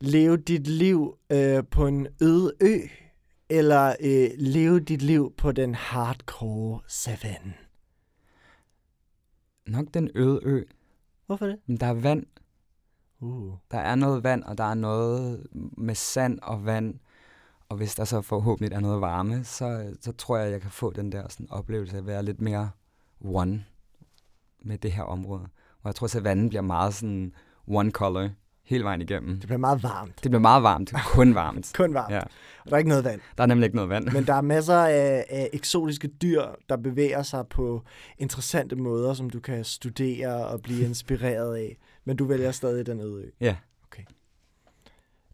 Leve 0.02 0.38
dit 0.38 0.68
liv 0.68 1.18
øh, 1.32 1.64
på 1.72 1.88
en 1.88 2.08
øde 2.22 2.54
ø, 2.62 2.78
eller 3.50 3.96
øh, 4.00 4.30
leve 4.38 4.80
dit 4.80 5.02
liv 5.02 5.34
på 5.38 5.52
den 5.52 5.76
hardcore 5.76 6.80
savanne? 6.88 7.54
Nok 9.68 9.86
den 9.94 10.10
øde 10.16 10.40
ø, 10.44 10.64
Hvorfor 11.26 11.46
det? 11.46 11.60
men 11.66 11.78
der 11.78 11.86
er 11.86 11.94
vand. 11.94 12.26
Uh. 13.20 13.54
Der 13.72 13.78
er 13.78 13.96
noget 13.96 14.24
vand, 14.24 14.44
og 14.44 14.58
der 14.58 14.64
er 14.64 14.74
noget 14.74 15.48
med 15.78 15.96
sand 15.96 16.40
og 16.44 16.66
vand. 16.66 17.00
Og 17.70 17.78
hvis 17.78 17.96
der 17.96 18.06
så 18.06 18.22
forhåbentlig 18.22 18.76
er 18.76 18.80
noget 18.80 19.02
varme, 19.02 19.44
så, 19.44 19.96
så 20.02 20.12
tror 20.12 20.38
jeg, 20.38 20.52
jeg 20.52 20.62
kan 20.62 20.72
få 20.72 20.92
den 20.92 21.12
der 21.12 21.28
sådan, 21.30 21.52
oplevelse 21.52 21.96
af 21.96 22.00
at 22.00 22.08
være 22.08 22.24
lidt 22.24 22.42
mere 22.42 22.70
one 23.22 23.66
med 24.60 24.78
det 24.78 24.92
her 24.92 25.04
område. 25.04 25.44
Og 25.82 25.86
jeg 25.86 25.96
tror, 25.96 26.18
at 26.18 26.24
vandet 26.24 26.50
bliver 26.50 26.62
meget 26.62 26.94
sådan 26.94 27.34
one 27.68 27.92
color 27.92 28.30
hele 28.68 28.84
vejen 28.84 29.02
igennem. 29.02 29.32
Det 29.40 29.42
bliver 29.48 29.58
meget 29.58 29.84
varmt. 29.84 30.24
Det 30.24 30.32
bliver 30.32 30.42
meget 30.42 30.64
varmt, 30.64 30.94
kun 31.06 31.36
varmt. 31.36 31.72
Kun 31.76 31.94
varmt. 31.94 32.14
Ja. 32.14 32.20
Og 32.20 32.70
der 32.70 32.74
er 32.74 32.78
ikke 32.78 32.90
noget 32.90 33.04
vand. 33.04 33.22
Der 33.38 33.44
er 33.44 33.48
nemlig 33.48 33.66
ikke 33.66 33.76
noget 33.76 33.90
vand. 33.90 34.12
Men 34.14 34.28
der 34.28 34.34
er 34.34 34.42
masser 34.56 34.76
af, 34.78 35.26
af 35.30 35.50
eksotiske 35.54 36.08
dyr, 36.08 36.42
der 36.70 36.78
bevæger 36.78 37.24
sig 37.24 37.48
på 37.50 37.82
interessante 38.18 38.76
måder, 38.76 39.14
som 39.14 39.30
du 39.30 39.40
kan 39.40 39.64
studere 39.64 40.48
og 40.48 40.62
blive 40.62 40.86
inspireret 40.90 41.56
af. 41.56 41.78
Men 42.06 42.16
du 42.18 42.26
vælger 42.26 42.52
stadig 42.52 42.86
den 42.86 43.00
øde 43.00 43.24
ø. 43.26 43.30
Ja. 43.42 43.56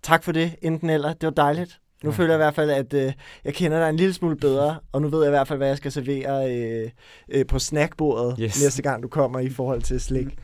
Tak 0.04 0.24
for 0.24 0.32
det, 0.32 0.56
enten 0.62 0.89
eller. 0.89 1.13
Det 1.13 1.24
var 1.28 1.32
dejligt. 1.32 1.80
Nu 2.04 2.10
Ja. 2.10 2.15
føler 2.15 2.30
jeg 2.34 2.36
i 2.38 2.43
hvert 2.43 2.56
fald, 2.56 2.69
at 2.72 2.93
øh, 2.93 3.13
jeg 3.43 3.54
kender 3.54 3.80
dig 3.80 3.89
en 3.89 3.96
lille 3.96 4.13
smule 4.13 4.36
bedre, 4.36 4.80
og 4.91 5.02
nu 5.02 5.08
ved 5.08 5.19
jeg 5.19 5.28
i 5.28 5.32
hvert 5.32 5.48
fald, 5.48 5.60
hvad 5.60 5.67
jeg 5.67 5.78
skal 5.78 5.91
servere 5.91 6.56
øh, 6.58 6.89
øh, 7.30 7.46
på 7.46 7.60
snackbordet 7.60 8.36
Yes. 8.39 8.63
næste 8.63 8.82
gang, 8.82 9.04
du 9.04 9.08
kommer 9.08 9.39
i 9.39 9.50
forhold 9.50 9.82
til 9.82 10.02
slik. 10.02 10.39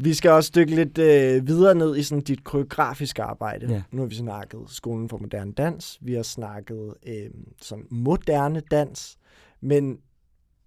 Vi 0.00 0.14
skal 0.14 0.30
også 0.30 0.52
dykke 0.54 0.74
lidt 0.74 0.98
øh, 0.98 1.46
videre 1.46 1.74
ned 1.74 1.96
i 1.96 2.02
sådan 2.02 2.22
dit 2.24 2.44
koreografiske 2.44 3.22
arbejde. 3.22 3.66
Ja. 3.72 3.82
Nu 3.92 4.02
har 4.02 4.08
vi 4.08 4.14
snakket 4.14 4.60
Skolen 4.66 5.08
for 5.08 5.18
Moderne 5.18 5.52
Dans, 5.52 5.98
vi 6.02 6.14
har 6.14 6.22
snakket 6.22 6.94
øh, 7.06 7.30
sådan 7.62 7.84
moderne 7.90 8.62
dans, 8.70 9.18
men 9.60 9.98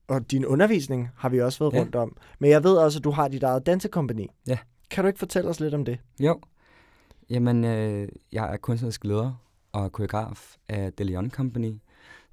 og 0.08 0.32
din 0.32 0.46
undervisning 0.46 1.10
har 1.18 1.30
vi 1.30 1.42
også 1.42 1.60
været 1.60 1.74
Ja. 1.74 1.80
rundt 1.80 1.96
om. 1.96 2.18
Men 2.40 2.50
jeg 2.50 2.64
ved 2.64 2.72
også, 2.78 3.00
at 3.00 3.04
du 3.04 3.12
har 3.12 3.28
dit 3.28 3.44
eget 3.44 3.66
dansekompani. 3.66 4.28
Ja. 4.48 4.58
Kan 4.90 5.04
du 5.04 5.08
ikke 5.08 5.20
fortælle 5.20 5.50
os 5.50 5.60
lidt 5.60 5.74
om 5.74 5.86
det? 5.86 6.00
Jo. 6.20 6.40
Jamen, 7.30 7.64
øh, 7.64 8.08
jeg 8.32 8.54
er 8.54 8.58
kunstnerisk 8.58 9.04
leder 9.04 9.44
og 9.72 9.92
koreograf 9.92 10.56
af 10.70 10.94
De 10.94 11.04
Leon 11.04 11.30
Company, 11.30 11.72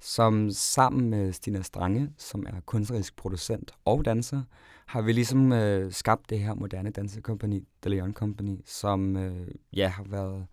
som 0.01 0.51
sammen 0.51 1.09
med 1.09 1.33
Stina 1.33 1.61
Strange, 1.61 2.09
som 2.17 2.45
er 2.47 2.59
kunstnerisk 2.65 3.15
producent 3.15 3.71
og 3.85 4.05
danser, 4.05 4.41
har 4.85 5.01
vi 5.01 5.11
ligesom 5.11 5.51
øh, 5.51 5.91
skabt 5.91 6.29
det 6.29 6.39
her 6.39 6.53
moderne 6.53 6.89
dansekompani, 6.89 7.67
De 7.83 7.89
Leon 7.89 8.13
Company, 8.13 8.61
som 8.65 9.17
øh, 9.17 9.47
ja, 9.73 9.87
har 9.87 10.03
været 10.03 10.47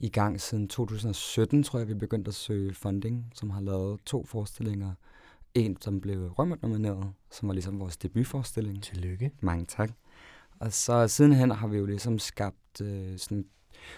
i 0.00 0.08
gang 0.08 0.40
siden 0.40 0.68
2017, 0.68 1.62
tror 1.62 1.78
jeg, 1.78 1.88
vi 1.88 1.94
begyndte 1.94 2.28
at 2.28 2.34
søge 2.34 2.74
funding, 2.74 3.32
som 3.34 3.50
har 3.50 3.60
lavet 3.60 4.00
to 4.06 4.24
forestillinger. 4.24 4.92
En, 5.54 5.76
som 5.80 6.00
blev 6.00 6.32
Rømert-nomineret, 6.38 7.12
som 7.30 7.48
var 7.48 7.54
ligesom 7.54 7.80
vores 7.80 7.96
debutforestilling. 7.96 8.82
Tillykke. 8.82 9.30
Mange 9.40 9.64
tak. 9.64 9.90
Og 10.60 10.72
så 10.72 11.08
sidenhen 11.08 11.50
har 11.50 11.66
vi 11.66 11.76
jo 11.76 11.86
ligesom 11.86 12.18
skabt 12.18 12.80
øh, 12.80 13.18
sådan 13.18 13.44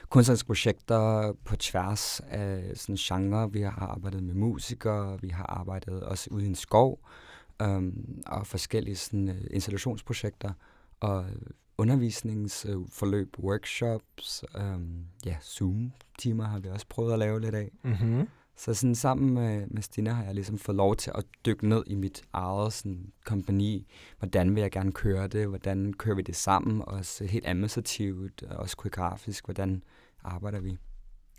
kunstneriske 0.09 0.47
projekter 0.47 1.33
på 1.45 1.57
tværs 1.57 2.21
af 2.21 2.73
sådan 2.75 2.97
genre. 2.97 3.53
Vi 3.53 3.61
har 3.61 3.87
arbejdet 3.90 4.23
med 4.23 4.35
musikere, 4.35 5.21
vi 5.21 5.29
har 5.29 5.47
arbejdet 5.47 6.03
også 6.03 6.29
ude 6.31 6.45
i 6.45 6.49
en 6.49 6.55
skov, 6.55 7.01
øhm, 7.62 8.23
og 8.27 8.47
forskellige 8.47 8.97
sådan, 8.97 9.29
øh, 9.29 9.45
installationsprojekter, 9.51 10.53
og 11.01 11.27
undervisningsforløb, 11.79 13.37
workshops, 13.38 14.45
øhm, 14.57 15.07
ja, 15.25 15.37
Zoom-timer 15.42 16.45
har 16.45 16.59
vi 16.59 16.68
også 16.68 16.87
prøvet 16.88 17.12
at 17.12 17.18
lave 17.18 17.40
lidt 17.40 17.55
af. 17.55 17.71
Mm-hmm. 17.83 18.29
Så 18.57 18.75
sådan 18.75 18.95
sammen 18.95 19.35
med, 19.35 19.67
med 19.67 19.83
Stina 19.83 20.11
har 20.11 20.25
jeg 20.25 20.35
ligesom 20.35 20.59
fået 20.59 20.77
lov 20.77 20.97
til 20.97 21.12
at 21.15 21.25
dykke 21.47 21.69
ned 21.69 21.83
i 21.87 21.95
mit 21.95 22.23
eget 22.33 22.73
sådan, 22.73 23.12
kompani. 23.25 23.87
Hvordan 24.19 24.55
vil 24.55 24.61
jeg 24.61 24.71
gerne 24.71 24.93
køre 24.93 25.29
det? 25.29 25.49
Hvordan 25.49 25.93
kører 25.93 26.17
vi 26.17 26.23
det 26.23 26.37
sammen? 26.37 26.83
Også 26.87 27.25
helt 27.25 27.47
administrativt, 27.47 28.43
og 28.43 28.57
også 28.57 28.77
koreografisk. 28.77 29.45
Hvordan 29.45 29.83
arbejder 30.25 30.61
vi? 30.61 30.77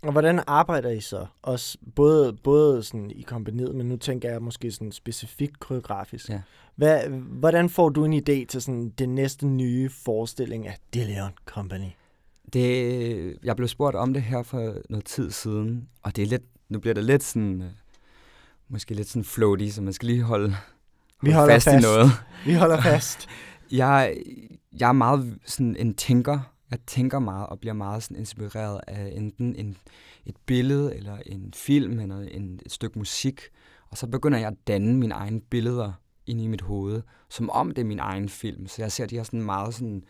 Og 0.02 0.12
hvordan 0.12 0.40
arbejder 0.46 0.90
I 0.90 1.00
så? 1.00 1.26
Også 1.42 1.78
både, 1.94 2.32
både 2.32 2.82
sådan 2.82 3.10
i 3.10 3.22
kompaniet, 3.22 3.74
men 3.74 3.88
nu 3.88 3.96
tænker 3.96 4.30
jeg 4.30 4.42
måske 4.42 4.70
sådan 4.70 4.92
specifikt 4.92 5.60
koreografisk. 5.60 6.28
Ja. 6.28 6.40
Hvad, 6.76 7.08
hvordan 7.08 7.68
får 7.68 7.88
du 7.88 8.04
en 8.04 8.14
idé 8.14 8.46
til 8.46 8.62
sådan 8.62 8.88
den 8.98 9.14
næste 9.14 9.46
nye 9.46 9.90
forestilling 9.90 10.66
af 10.66 10.78
De 10.94 11.04
Leon 11.04 11.32
Company? 11.46 11.88
Det, 12.52 13.38
jeg 13.44 13.56
blev 13.56 13.68
spurgt 13.68 13.96
om 13.96 14.14
det 14.14 14.22
her 14.22 14.42
for 14.42 14.74
noget 14.90 15.04
tid 15.04 15.30
siden, 15.30 15.88
og 16.02 16.16
det 16.16 16.22
er 16.22 16.26
lidt, 16.26 16.42
nu 16.68 16.78
bliver 16.78 16.94
det 16.94 17.04
lidt 17.04 17.22
sådan, 17.22 17.62
øh, 17.62 17.70
måske 18.68 18.94
lidt 18.94 19.08
sådan 19.08 19.24
floaty, 19.24 19.68
så 19.68 19.82
man 19.82 19.92
skal 19.92 20.06
lige 20.06 20.22
holde, 20.22 20.48
holde 20.48 20.58
Vi 21.22 21.30
holder 21.30 21.54
fast, 21.54 21.64
fast. 21.64 21.84
i 21.84 21.86
noget. 21.86 22.10
Vi 22.46 22.54
holder 22.54 22.80
fast. 22.90 23.28
Jeg, 23.70 24.16
jeg 24.78 24.88
er 24.88 24.92
meget 24.92 25.38
sådan 25.46 25.76
en 25.76 25.94
tænker. 25.94 26.40
Jeg 26.70 26.78
tænker 26.86 27.18
meget 27.18 27.46
og 27.46 27.60
bliver 27.60 27.72
meget 27.72 28.02
sådan 28.02 28.16
inspireret 28.16 28.80
af 28.86 29.12
enten 29.16 29.56
en, 29.56 29.76
et 30.26 30.36
billede, 30.46 30.96
eller 30.96 31.16
en 31.26 31.52
film, 31.54 32.00
eller 32.00 32.20
en, 32.20 32.60
et 32.66 32.72
stykke 32.72 32.98
musik. 32.98 33.40
Og 33.90 33.98
så 33.98 34.06
begynder 34.06 34.38
jeg 34.38 34.48
at 34.48 34.66
danne 34.66 34.96
mine 34.96 35.14
egne 35.14 35.40
billeder 35.40 35.92
ind 36.26 36.40
i 36.40 36.46
mit 36.46 36.60
hoved, 36.60 37.02
som 37.28 37.50
om 37.50 37.70
det 37.70 37.82
er 37.82 37.86
min 37.86 37.98
egen 37.98 38.28
film. 38.28 38.66
Så 38.66 38.82
jeg 38.82 38.92
ser 38.92 39.06
de 39.06 39.16
her 39.16 39.22
sådan 39.22 39.42
meget 39.42 39.74
sådan 39.74 40.04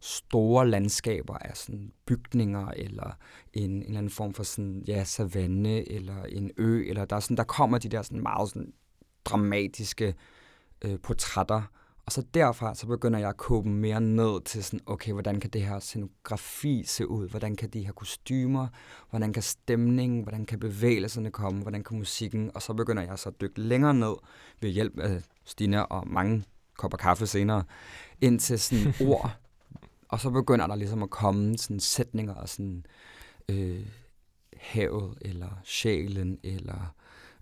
store 0.00 0.68
landskaber 0.68 1.38
af 1.38 1.56
sådan 1.56 1.92
bygninger, 2.06 2.68
eller 2.68 3.18
en, 3.52 3.70
en 3.70 3.82
eller 3.82 3.98
anden 3.98 4.10
form 4.10 4.34
for 4.34 4.42
sådan, 4.42 4.84
ja, 4.88 5.04
savanne, 5.04 5.92
eller 5.92 6.24
en 6.24 6.50
ø, 6.56 6.88
eller 6.88 7.04
der, 7.04 7.16
er 7.16 7.20
sådan, 7.20 7.36
der 7.36 7.44
kommer 7.44 7.78
de 7.78 7.88
der 7.88 8.02
sådan 8.02 8.22
meget 8.22 8.48
sådan 8.48 8.72
dramatiske 9.24 10.14
øh, 10.84 10.98
portrætter, 11.02 11.62
og 12.08 12.12
så 12.12 12.22
derfra, 12.34 12.74
så 12.74 12.86
begynder 12.86 13.18
jeg 13.18 13.28
at 13.28 13.36
kåbe 13.36 13.68
mere 13.68 14.00
ned 14.00 14.44
til 14.44 14.64
sådan, 14.64 14.80
okay, 14.86 15.12
hvordan 15.12 15.40
kan 15.40 15.50
det 15.50 15.62
her 15.62 15.78
scenografi 15.78 16.82
se 16.86 17.08
ud? 17.08 17.28
Hvordan 17.28 17.56
kan 17.56 17.70
de 17.70 17.84
her 17.84 17.92
kostymer? 17.92 18.66
Hvordan 19.10 19.32
kan 19.32 19.42
stemningen? 19.42 20.22
Hvordan 20.22 20.46
kan 20.46 20.60
bevægelserne 20.60 21.30
komme? 21.30 21.62
Hvordan 21.62 21.84
kan 21.84 21.98
musikken? 21.98 22.50
Og 22.54 22.62
så 22.62 22.74
begynder 22.74 23.02
jeg 23.02 23.18
så 23.18 23.28
at 23.28 23.40
dykke 23.40 23.60
længere 23.60 23.94
ned 23.94 24.14
ved 24.60 24.70
hjælp 24.70 24.98
af 24.98 25.22
Stina 25.44 25.80
og 25.80 26.08
mange 26.08 26.44
kopper 26.78 26.98
kaffe 26.98 27.26
senere, 27.26 27.64
ind 28.20 28.40
til 28.40 28.58
sådan 28.58 28.94
ord. 29.08 29.47
Og 30.08 30.20
så 30.20 30.30
begynder 30.30 30.66
der 30.66 30.76
ligesom 30.76 31.02
at 31.02 31.10
komme 31.10 31.58
sådan 31.58 31.80
sætninger 31.80 32.34
og 32.34 32.48
sådan 32.48 32.84
øh, 33.48 33.86
havet, 34.56 35.14
eller 35.20 35.60
sjælen, 35.64 36.38
eller 36.44 36.94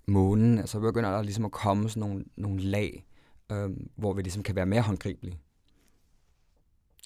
månen. 0.07 0.59
Altså 0.59 0.81
begynder 0.81 1.11
der 1.11 1.23
ligesom 1.23 1.45
at 1.45 1.53
komme 1.53 1.89
sådan 1.89 2.01
nogle, 2.01 2.25
nogle 2.37 2.61
lag, 2.61 3.05
øh, 3.53 3.71
hvor 3.97 4.12
vi 4.12 4.23
ligesom 4.23 4.43
kan 4.43 4.57
være 4.57 4.67
mere 4.67 4.83
håndgribelige. 4.83 5.39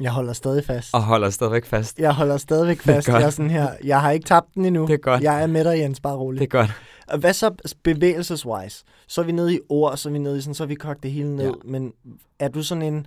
Jeg 0.00 0.12
holder 0.12 0.32
stadig 0.32 0.64
fast. 0.64 0.94
Og 0.94 1.02
holder 1.02 1.30
stadigvæk 1.30 1.64
fast. 1.64 1.98
Jeg 1.98 2.14
holder 2.14 2.36
stadigvæk 2.36 2.80
fast. 2.80 3.08
Jeg 3.08 3.22
er 3.22 3.30
sådan 3.30 3.50
her. 3.50 3.70
Jeg 3.84 4.00
har 4.00 4.10
ikke 4.10 4.26
tabt 4.26 4.54
den 4.54 4.64
endnu. 4.64 4.86
Det 4.86 4.94
er 4.94 4.98
godt. 4.98 5.22
Jeg 5.22 5.42
er 5.42 5.46
med 5.46 5.64
dig, 5.64 5.78
Jens. 5.78 6.00
Bare 6.00 6.16
roligt. 6.16 6.40
Det 6.40 6.46
er 6.46 6.58
godt. 6.58 6.70
Og 7.08 7.18
hvad 7.18 7.32
så 7.32 7.72
bevægelseswise? 7.82 8.84
Så 9.06 9.20
er 9.20 9.24
vi 9.24 9.32
nede 9.32 9.54
i 9.54 9.60
ord, 9.68 9.96
så 9.96 10.08
er 10.08 10.12
vi 10.12 10.18
nede 10.18 10.38
i 10.38 10.40
sådan, 10.40 10.54
så 10.54 10.66
vi 10.66 10.74
kogt 10.74 11.02
det 11.02 11.12
hele 11.12 11.36
ned. 11.36 11.46
Ja. 11.46 11.52
Men 11.64 11.92
er 12.38 12.48
du 12.48 12.62
sådan 12.62 12.82
en... 12.82 13.06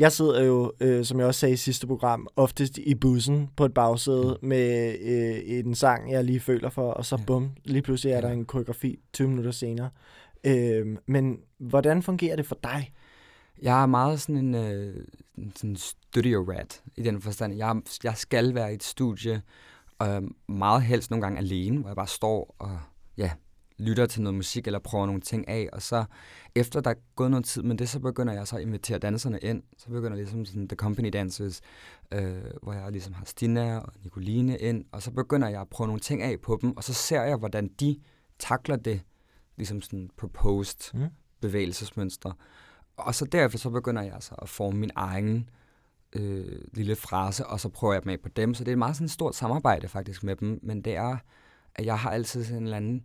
Jeg 0.00 0.12
sidder 0.12 0.44
jo, 0.44 0.72
øh, 0.80 1.04
som 1.04 1.18
jeg 1.18 1.26
også 1.26 1.40
sagde 1.40 1.52
i 1.52 1.56
sidste 1.56 1.86
program, 1.86 2.28
oftest 2.36 2.78
i 2.78 2.94
bussen 2.94 3.50
på 3.56 3.64
et 3.64 3.74
bagsæde 3.74 4.38
mm. 4.42 4.48
med 4.48 4.96
øh, 5.00 5.58
en 5.58 5.74
sang, 5.74 6.12
jeg 6.12 6.24
lige 6.24 6.40
føler 6.40 6.70
for, 6.70 6.90
og 6.90 7.04
så 7.06 7.16
ja. 7.16 7.24
bum, 7.24 7.50
lige 7.64 7.82
pludselig 7.82 8.12
er 8.12 8.20
der 8.20 8.30
en 8.30 8.44
koreografi 8.44 8.98
20 9.12 9.28
minutter 9.28 9.50
senere. 9.50 9.90
Øh, 10.44 10.96
men 11.06 11.38
hvordan 11.58 12.02
fungerer 12.02 12.36
det 12.36 12.46
for 12.46 12.58
dig? 12.62 12.92
Jeg 13.62 13.82
er 13.82 13.86
meget 13.86 14.20
sådan 14.20 14.36
en 14.36 14.54
øh, 14.54 15.06
sådan 15.56 15.76
studio 15.76 16.46
rat 16.48 16.82
i 16.96 17.02
den 17.02 17.22
forstand. 17.22 17.54
Jeg, 17.54 17.76
jeg 18.04 18.16
skal 18.16 18.54
være 18.54 18.70
i 18.70 18.74
et 18.74 18.82
studie, 18.82 19.42
øh, 20.02 20.22
meget 20.48 20.82
helst 20.82 21.10
nogle 21.10 21.22
gange 21.22 21.38
alene, 21.38 21.78
hvor 21.78 21.88
jeg 21.88 21.96
bare 21.96 22.06
står 22.06 22.56
og 22.58 22.78
ja, 23.16 23.30
lytter 23.80 24.06
til 24.06 24.22
noget 24.22 24.34
musik 24.34 24.66
eller 24.66 24.78
prøver 24.78 25.06
nogle 25.06 25.20
ting 25.20 25.48
af, 25.48 25.68
og 25.72 25.82
så 25.82 26.04
efter 26.54 26.80
der 26.80 26.90
er 26.90 26.94
gået 27.16 27.30
noget 27.30 27.44
tid 27.46 27.62
med 27.62 27.76
det, 27.76 27.88
så 27.88 28.00
begynder 28.00 28.32
jeg 28.32 28.48
så 28.48 28.56
at 28.56 28.62
invitere 28.62 28.98
danserne 28.98 29.38
ind. 29.38 29.62
Så 29.78 29.88
begynder 29.88 30.16
ligesom 30.16 30.44
sådan 30.44 30.68
The 30.68 30.76
Company 30.76 31.10
Dances, 31.12 31.60
øh, 32.12 32.34
hvor 32.62 32.72
jeg 32.72 32.92
ligesom 32.92 33.14
har 33.14 33.24
Stina 33.24 33.78
og 33.78 33.92
Nicoline 34.02 34.58
ind, 34.58 34.84
og 34.92 35.02
så 35.02 35.10
begynder 35.10 35.48
jeg 35.48 35.60
at 35.60 35.68
prøve 35.68 35.86
nogle 35.86 36.00
ting 36.00 36.22
af 36.22 36.40
på 36.40 36.58
dem, 36.62 36.76
og 36.76 36.84
så 36.84 36.92
ser 36.92 37.22
jeg, 37.22 37.36
hvordan 37.36 37.68
de 37.80 37.96
takler 38.38 38.76
det, 38.76 39.00
ligesom 39.56 39.82
sådan 39.82 40.10
proposed 40.16 40.98
mm. 41.00 41.06
bevægelsesmønstre. 41.40 42.34
Og 42.96 43.14
så 43.14 43.24
derefter 43.24 43.58
så 43.58 43.70
begynder 43.70 44.02
jeg 44.02 44.14
altså 44.14 44.34
at 44.34 44.48
forme 44.48 44.78
min 44.78 44.90
egen 44.94 45.48
øh, 46.12 46.60
lille 46.74 46.96
frase, 46.96 47.46
og 47.46 47.60
så 47.60 47.68
prøver 47.68 47.94
jeg 47.94 48.02
dem 48.02 48.12
af 48.12 48.20
på 48.20 48.28
dem. 48.28 48.54
Så 48.54 48.64
det 48.64 48.72
er 48.72 48.76
meget 48.76 48.96
sådan 48.96 49.04
et 49.04 49.10
stort 49.10 49.34
samarbejde 49.34 49.88
faktisk 49.88 50.22
med 50.22 50.36
dem, 50.36 50.60
men 50.62 50.82
det 50.82 50.96
er, 50.96 51.16
at 51.74 51.86
jeg 51.86 51.98
har 51.98 52.10
altid 52.10 52.44
sådan 52.44 52.56
en 52.56 52.62
eller 52.62 52.76
anden, 52.76 53.04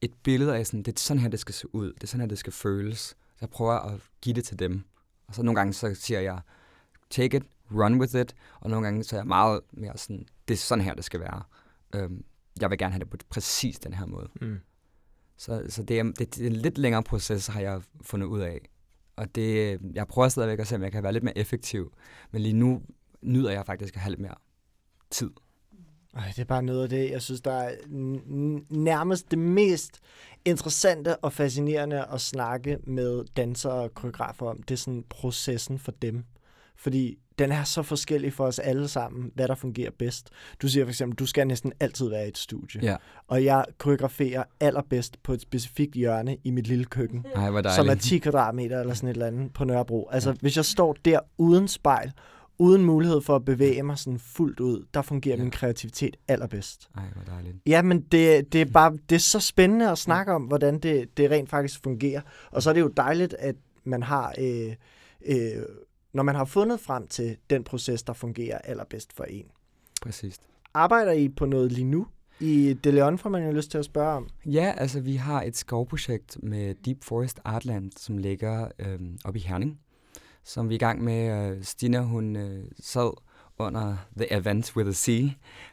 et 0.00 0.14
billede 0.22 0.56
af 0.56 0.66
sådan, 0.66 0.82
det 0.82 0.96
er 0.96 1.00
sådan 1.00 1.20
her, 1.20 1.28
det 1.28 1.40
skal 1.40 1.54
se 1.54 1.74
ud, 1.74 1.92
det 1.92 2.02
er 2.02 2.06
sådan 2.06 2.20
her, 2.20 2.28
det 2.28 2.38
skal 2.38 2.52
føles. 2.52 2.98
Så 2.98 3.38
jeg 3.40 3.50
prøver 3.50 3.72
at 3.72 4.00
give 4.20 4.34
det 4.34 4.44
til 4.44 4.58
dem. 4.58 4.84
Og 5.26 5.34
så 5.34 5.42
nogle 5.42 5.60
gange 5.60 5.72
så 5.72 5.94
siger 5.94 6.20
jeg, 6.20 6.40
take 7.10 7.36
it, 7.36 7.42
run 7.70 8.00
with 8.00 8.14
it, 8.14 8.34
og 8.60 8.70
nogle 8.70 8.86
gange 8.86 9.04
så 9.04 9.16
er 9.16 9.20
jeg 9.20 9.26
meget 9.26 9.60
mere 9.72 9.98
sådan, 9.98 10.26
det 10.48 10.54
er 10.54 10.58
sådan 10.58 10.84
her, 10.84 10.94
det 10.94 11.04
skal 11.04 11.20
være. 11.20 11.42
Øhm, 11.94 12.24
jeg 12.60 12.70
vil 12.70 12.78
gerne 12.78 12.92
have 12.92 13.00
det 13.00 13.10
på 13.10 13.16
præcis 13.28 13.78
den 13.78 13.94
her 13.94 14.06
måde. 14.06 14.28
Mm. 14.40 14.60
Så, 15.36 15.64
så 15.68 15.82
det, 15.82 15.98
er, 15.98 16.02
det 16.02 16.38
er 16.38 16.46
en 16.46 16.52
lidt 16.52 16.78
længere 16.78 17.02
proces, 17.02 17.46
har 17.46 17.60
jeg 17.60 17.82
fundet 18.02 18.26
ud 18.26 18.40
af. 18.40 18.60
Og 19.16 19.34
det, 19.34 19.80
jeg 19.94 20.06
prøver 20.08 20.28
stadigvæk 20.28 20.58
at 20.58 20.66
se, 20.66 20.74
om 20.74 20.82
jeg 20.82 20.92
kan 20.92 21.02
være 21.02 21.12
lidt 21.12 21.24
mere 21.24 21.38
effektiv. 21.38 21.92
Men 22.30 22.42
lige 22.42 22.52
nu 22.52 22.82
nyder 23.22 23.50
jeg 23.50 23.66
faktisk 23.66 23.94
at 23.94 24.00
have 24.00 24.10
lidt 24.10 24.20
mere 24.20 24.34
tid. 25.10 25.30
Ej, 26.16 26.32
det 26.36 26.38
er 26.38 26.44
bare 26.44 26.62
noget 26.62 26.82
af 26.82 26.88
det, 26.88 27.10
jeg 27.10 27.22
synes, 27.22 27.40
der 27.40 27.52
er 27.52 27.70
nærmest 28.70 29.30
det 29.30 29.38
mest 29.38 30.00
interessante 30.44 31.16
og 31.16 31.32
fascinerende 31.32 32.04
at 32.12 32.20
snakke 32.20 32.78
med 32.86 33.24
dansere 33.36 33.72
og 33.72 33.94
koreografer 33.94 34.46
om. 34.46 34.62
Det 34.62 34.74
er 34.74 34.78
sådan 34.78 35.04
processen 35.08 35.78
for 35.78 35.92
dem. 35.92 36.24
Fordi 36.76 37.18
den 37.38 37.52
er 37.52 37.64
så 37.64 37.82
forskellig 37.82 38.32
for 38.32 38.46
os 38.46 38.58
alle 38.58 38.88
sammen, 38.88 39.30
hvad 39.34 39.48
der 39.48 39.54
fungerer 39.54 39.90
bedst. 39.98 40.30
Du 40.62 40.68
siger 40.68 40.84
for 40.84 40.90
eksempel, 40.90 41.18
du 41.18 41.26
skal 41.26 41.46
næsten 41.46 41.72
altid 41.80 42.08
være 42.08 42.24
i 42.24 42.28
et 42.28 42.38
studie. 42.38 42.80
Ja. 42.82 42.96
Og 43.28 43.44
jeg 43.44 43.64
koreograferer 43.78 44.44
allerbedst 44.60 45.22
på 45.22 45.32
et 45.32 45.40
specifikt 45.40 45.94
hjørne 45.94 46.36
i 46.44 46.50
mit 46.50 46.66
lille 46.66 46.84
køkken. 46.84 47.26
Ej, 47.34 47.62
som 47.76 47.88
er 47.88 47.94
10 47.94 48.18
kvadratmeter 48.18 48.80
eller 48.80 48.94
sådan 48.94 49.08
et 49.08 49.14
eller 49.14 49.26
andet 49.26 49.52
på 49.52 49.64
Nørrebro. 49.64 50.08
Altså, 50.08 50.30
ja. 50.30 50.36
hvis 50.40 50.56
jeg 50.56 50.64
står 50.64 50.96
der 51.04 51.20
uden 51.38 51.68
spejl, 51.68 52.12
uden 52.58 52.84
mulighed 52.84 53.20
for 53.20 53.36
at 53.36 53.44
bevæge 53.44 53.82
mig 53.82 53.98
sådan 53.98 54.18
fuldt 54.18 54.60
ud, 54.60 54.84
der 54.94 55.02
fungerer 55.02 55.36
ja. 55.36 55.42
min 55.42 55.50
kreativitet 55.50 56.16
allerbedst. 56.28 56.90
Ej, 56.96 57.04
hvor 57.14 57.34
dejligt. 57.34 57.56
Ja, 57.66 57.82
men 57.82 58.00
det, 58.00 58.52
det, 58.52 58.60
er 58.60 58.64
bare, 58.64 58.98
det 59.08 59.16
er 59.16 59.20
så 59.20 59.40
spændende 59.40 59.90
at 59.90 59.98
snakke 59.98 60.32
om, 60.32 60.42
hvordan 60.42 60.78
det, 60.78 61.16
det 61.16 61.30
rent 61.30 61.50
faktisk 61.50 61.82
fungerer. 61.82 62.20
Og 62.50 62.62
så 62.62 62.70
er 62.70 62.74
det 62.74 62.80
jo 62.80 62.92
dejligt, 62.96 63.34
at 63.38 63.56
man 63.84 64.02
har... 64.02 64.34
Øh, 64.38 64.74
øh, 65.26 65.62
når 66.12 66.22
man 66.22 66.34
har 66.34 66.44
fundet 66.44 66.80
frem 66.80 67.06
til 67.06 67.36
den 67.50 67.64
proces, 67.64 68.02
der 68.02 68.12
fungerer 68.12 68.58
allerbedst 68.58 69.12
for 69.12 69.24
en. 69.24 69.46
Præcis. 70.02 70.40
Arbejder 70.74 71.12
I 71.12 71.28
på 71.28 71.46
noget 71.46 71.72
lige 71.72 71.84
nu? 71.84 72.06
I 72.40 72.76
De 72.84 72.90
Leon 72.90 73.18
får 73.18 73.30
man 73.30 73.44
jo 73.44 73.52
lyst 73.52 73.70
til 73.70 73.78
at 73.78 73.84
spørge 73.84 74.16
om. 74.16 74.28
Ja, 74.46 74.74
altså 74.76 75.00
vi 75.00 75.16
har 75.16 75.42
et 75.42 75.56
skovprojekt 75.56 76.42
med 76.42 76.74
Deep 76.74 77.04
Forest 77.04 77.40
Artland, 77.44 77.92
som 77.96 78.18
ligger 78.18 78.68
øh, 78.78 78.98
oppe 79.24 79.38
i 79.38 79.42
Herning, 79.42 79.80
som 80.46 80.68
vi 80.68 80.74
er 80.74 80.76
i 80.76 80.78
gang 80.78 81.04
med. 81.04 81.50
Øh, 81.50 81.64
Stina, 81.64 82.00
hun 82.00 82.36
øh, 82.36 82.64
sad 82.80 83.12
under 83.58 83.96
The 84.16 84.32
Event 84.32 84.76
with 84.76 84.86
the 84.86 84.94
Sea, 84.94 85.28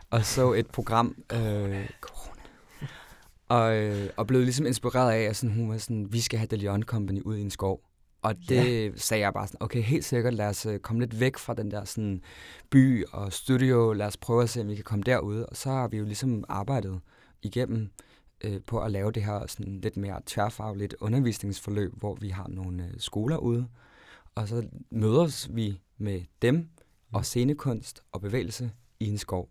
og 0.09 0.25
så 0.25 0.53
et 0.53 0.67
program, 0.67 1.15
øh, 1.33 1.89
og, 3.47 3.75
øh, 3.75 4.09
og 4.17 4.27
blev 4.27 4.41
ligesom 4.41 4.65
inspireret 4.65 5.11
af, 5.11 5.21
at 5.21 5.35
sådan, 5.35 5.55
hun 5.55 5.69
var 5.69 5.77
sådan, 5.77 6.13
vi 6.13 6.21
skal 6.21 6.39
have 6.39 6.47
De 6.47 6.55
Leon 6.55 6.83
Company 6.83 7.21
ud 7.21 7.37
i 7.37 7.41
en 7.41 7.49
skov. 7.49 7.81
Og 8.21 8.35
det 8.49 8.85
ja. 8.85 8.91
sagde 8.95 9.23
jeg 9.23 9.33
bare 9.33 9.47
sådan, 9.47 9.63
okay, 9.63 9.81
helt 9.81 10.05
sikkert, 10.05 10.33
lad 10.33 10.47
os 10.47 10.65
øh, 10.65 10.79
komme 10.79 11.01
lidt 11.01 11.19
væk 11.19 11.37
fra 11.37 11.53
den 11.53 11.71
der 11.71 11.85
sådan, 11.85 12.21
by 12.69 13.05
og 13.05 13.33
studio, 13.33 13.93
lad 13.93 14.07
os 14.07 14.17
prøve 14.17 14.43
at 14.43 14.49
se, 14.49 14.61
om 14.61 14.67
vi 14.67 14.75
kan 14.75 14.83
komme 14.83 15.03
derud. 15.03 15.39
Og 15.39 15.57
så 15.57 15.69
har 15.69 15.87
vi 15.87 15.97
jo 15.97 16.05
ligesom 16.05 16.43
arbejdet 16.49 16.99
igennem 17.41 17.89
øh, 18.43 18.61
på 18.67 18.79
at 18.79 18.91
lave 18.91 19.11
det 19.11 19.23
her 19.23 19.47
sådan 19.47 19.79
lidt 19.81 19.97
mere 19.97 20.21
tværfagligt 20.25 20.95
undervisningsforløb, 20.99 21.93
hvor 21.97 22.15
vi 22.15 22.29
har 22.29 22.47
nogle 22.49 22.83
øh, 22.83 22.93
skoler 22.97 23.37
ude, 23.37 23.67
og 24.35 24.47
så 24.47 24.67
mødes 24.91 25.55
vi 25.55 25.81
med 25.97 26.21
dem 26.41 26.55
mm. 26.55 26.67
og 27.13 27.25
scenekunst 27.25 28.03
og 28.11 28.21
bevægelse 28.21 28.71
i 28.99 29.07
en 29.09 29.17
skov. 29.17 29.49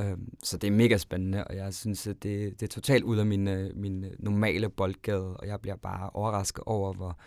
Um, 0.00 0.28
så 0.42 0.56
det 0.56 0.66
er 0.66 0.70
mega 0.70 0.96
spændende, 0.96 1.44
og 1.44 1.56
jeg 1.56 1.74
synes, 1.74 2.06
at 2.06 2.22
det, 2.22 2.60
det 2.60 2.66
er 2.66 2.70
totalt 2.70 3.04
ud 3.04 3.18
af 3.18 3.26
min, 3.26 3.48
øh, 3.48 3.76
min 3.76 4.04
normale 4.18 4.68
boldgade, 4.68 5.36
og 5.36 5.46
jeg 5.46 5.60
bliver 5.60 5.76
bare 5.76 6.10
overrasket 6.10 6.64
over, 6.66 6.92
hvor, 6.92 7.18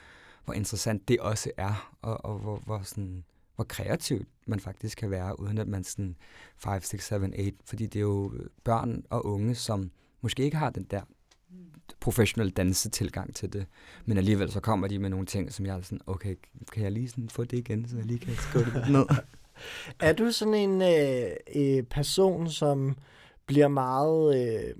hvor 0.45 0.53
interessant 0.53 1.07
det 1.07 1.19
også 1.19 1.51
er, 1.57 1.95
og, 2.01 2.25
og 2.25 2.39
hvor, 2.39 2.57
hvor, 2.57 2.81
sådan, 2.83 3.23
hvor 3.55 3.63
kreativt 3.63 4.27
man 4.47 4.59
faktisk 4.59 4.97
kan 4.97 5.11
være, 5.11 5.39
uden 5.39 5.57
at 5.57 5.67
man 5.67 5.83
sådan 5.83 6.15
5, 6.57 6.81
6, 6.81 7.05
7, 7.05 7.15
8, 7.15 7.53
fordi 7.65 7.85
det 7.85 7.99
er 7.99 8.03
jo 8.03 8.33
børn 8.63 9.03
og 9.09 9.25
unge, 9.25 9.55
som 9.55 9.91
måske 10.21 10.43
ikke 10.43 10.57
har 10.57 10.69
den 10.69 10.83
der 10.83 11.01
professionel 11.99 12.49
dansetilgang 12.49 13.35
til 13.35 13.53
det, 13.53 13.65
men 14.05 14.17
alligevel 14.17 14.51
så 14.51 14.59
kommer 14.59 14.87
de 14.87 14.99
med 14.99 15.09
nogle 15.09 15.25
ting, 15.25 15.53
som 15.53 15.65
jeg 15.65 15.77
er 15.77 15.81
sådan, 15.81 16.01
okay, 16.07 16.35
kan 16.71 16.83
jeg 16.83 16.91
lige 16.91 17.09
sådan 17.09 17.29
få 17.29 17.43
det 17.43 17.57
igen, 17.57 17.87
så 17.87 17.97
jeg 17.97 18.05
lige 18.05 18.19
kan 18.19 18.35
skrive 18.35 18.65
det 18.65 18.89
ned? 18.89 19.05
er 20.09 20.13
du 20.13 20.31
sådan 20.31 20.53
en 20.53 20.81
øh, 20.81 21.31
øh, 21.55 21.83
person, 21.83 22.49
som 22.49 22.97
bliver 23.45 23.67
meget 23.67 24.41
øh, 24.41 24.75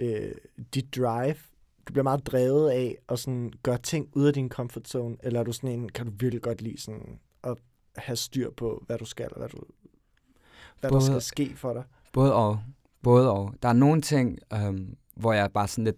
øh, 0.00 0.32
dit 0.74 0.96
drive 0.96 1.36
du 1.90 1.92
bliver 1.92 2.04
meget 2.04 2.26
drevet 2.26 2.70
af 2.70 2.96
at 3.08 3.18
sådan 3.18 3.52
gøre 3.62 3.78
ting 3.78 4.08
ud 4.12 4.26
af 4.26 4.34
din 4.34 4.48
comfort 4.48 4.88
zone, 4.88 5.16
eller 5.22 5.40
er 5.40 5.44
du 5.44 5.52
sådan 5.52 5.70
en, 5.70 5.88
kan 5.88 6.06
du 6.06 6.12
virkelig 6.18 6.42
godt 6.42 6.62
lide 6.62 6.80
sådan 6.80 7.18
at 7.44 7.56
have 7.96 8.16
styr 8.16 8.50
på, 8.50 8.82
hvad 8.86 8.98
du 8.98 9.04
skal, 9.04 9.28
og 9.32 9.38
hvad, 9.38 9.48
du, 9.48 9.58
hvad 10.80 10.90
både, 10.90 11.00
der 11.00 11.06
skal 11.06 11.22
ske 11.22 11.56
for 11.56 11.72
dig? 11.72 11.84
Både 12.12 12.34
og. 12.34 12.60
Både 13.02 13.30
og. 13.30 13.54
Der 13.62 13.68
er 13.68 13.72
nogle 13.72 14.02
ting, 14.02 14.38
øhm, 14.52 14.96
hvor 15.16 15.32
jeg 15.32 15.52
bare 15.52 15.68
sådan 15.68 15.84
lidt 15.84 15.96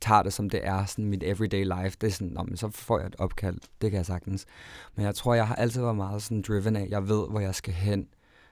tager 0.00 0.22
det, 0.22 0.32
som 0.32 0.50
det 0.50 0.66
er, 0.66 0.84
sådan 0.84 1.04
mit 1.04 1.22
everyday 1.22 1.64
life. 1.64 1.96
Det 2.00 2.06
er 2.06 2.10
sådan, 2.10 2.32
Nå, 2.32 2.42
men 2.42 2.56
så 2.56 2.68
får 2.68 2.98
jeg 2.98 3.06
et 3.06 3.16
opkald. 3.18 3.58
Det 3.80 3.90
kan 3.90 3.98
jeg 3.98 4.06
sagtens. 4.06 4.46
Men 4.94 5.04
jeg 5.04 5.14
tror, 5.14 5.34
jeg 5.34 5.48
har 5.48 5.54
altid 5.54 5.80
været 5.80 5.96
meget 5.96 6.22
sådan 6.22 6.42
driven 6.42 6.76
af, 6.76 6.86
jeg 6.90 7.08
ved, 7.08 7.28
hvor 7.30 7.40
jeg 7.40 7.54
skal 7.54 7.74
hen. 7.74 8.08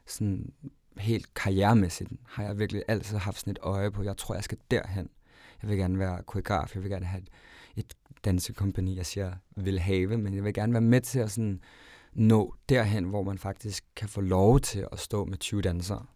Sådan 0.07 0.53
helt 0.97 1.34
karrieremæssigt 1.34 2.11
har 2.26 2.45
jeg 2.45 2.59
virkelig 2.59 2.82
altid 2.88 3.16
haft 3.16 3.41
sådan 3.41 3.51
et 3.51 3.59
øje 3.62 3.91
på, 3.91 4.03
jeg 4.03 4.16
tror, 4.16 4.34
jeg 4.34 4.45
skal 4.45 4.59
derhen 4.70 5.09
jeg 5.62 5.70
vil 5.70 5.78
gerne 5.78 5.99
være 5.99 6.22
koreograf, 6.22 6.74
jeg 6.74 6.82
vil 6.82 6.91
gerne 6.91 7.07
have 7.07 7.22
et, 7.22 7.30
et 7.76 7.95
dansekompani, 8.24 8.97
jeg 8.97 9.07
siger, 9.07 9.32
vil 9.57 9.78
have, 9.78 10.16
men 10.16 10.34
jeg 10.34 10.45
vil 10.45 10.55
gerne 10.55 10.72
være 10.72 10.80
med 10.80 11.01
til 11.01 11.18
at 11.18 11.30
sådan 11.30 11.61
nå 12.12 12.55
derhen, 12.68 13.05
hvor 13.05 13.22
man 13.22 13.38
faktisk 13.38 13.84
kan 13.97 14.09
få 14.09 14.20
lov 14.20 14.61
til 14.61 14.86
at 14.93 14.99
stå 14.99 15.24
med 15.24 15.38
20 15.38 15.62
dansere, 15.62 16.07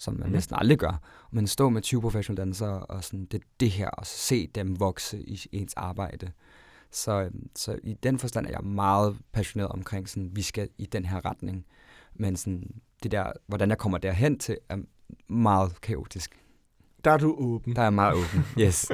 som 0.00 0.14
man 0.14 0.26
mm. 0.26 0.32
næsten 0.32 0.56
aldrig 0.58 0.78
gør, 0.78 1.00
men 1.30 1.46
stå 1.46 1.68
med 1.68 1.82
20 1.82 2.00
professionelle 2.00 2.40
dansere, 2.40 2.86
og 2.86 3.04
sådan, 3.04 3.24
det, 3.24 3.42
det 3.60 3.70
her, 3.70 3.88
og 3.88 4.06
se 4.06 4.46
dem 4.46 4.80
vokse 4.80 5.20
i 5.22 5.40
ens 5.52 5.74
arbejde. 5.74 6.30
Så, 6.90 7.12
øhm, 7.12 7.50
så 7.56 7.78
i 7.82 7.94
den 7.94 8.18
forstand 8.18 8.46
er 8.46 8.50
jeg 8.50 8.64
meget 8.64 9.16
passioneret 9.32 9.72
omkring, 9.72 10.08
sådan, 10.08 10.30
vi 10.32 10.42
skal 10.42 10.68
i 10.78 10.86
den 10.86 11.04
her 11.04 11.24
retning. 11.24 11.64
Men 12.14 12.36
sådan, 12.36 12.70
det 13.02 13.10
der, 13.10 13.32
hvordan 13.46 13.68
jeg 13.68 13.78
kommer 13.78 13.98
derhen 13.98 14.38
til, 14.38 14.58
er 14.68 14.76
meget 15.28 15.80
kaotisk. 15.80 16.40
Der 17.04 17.10
er 17.10 17.18
du 17.18 17.34
åben. 17.38 17.76
Der 17.76 17.82
er 17.82 17.90
meget 17.90 18.14
åben, 18.14 18.44
yes. 18.64 18.90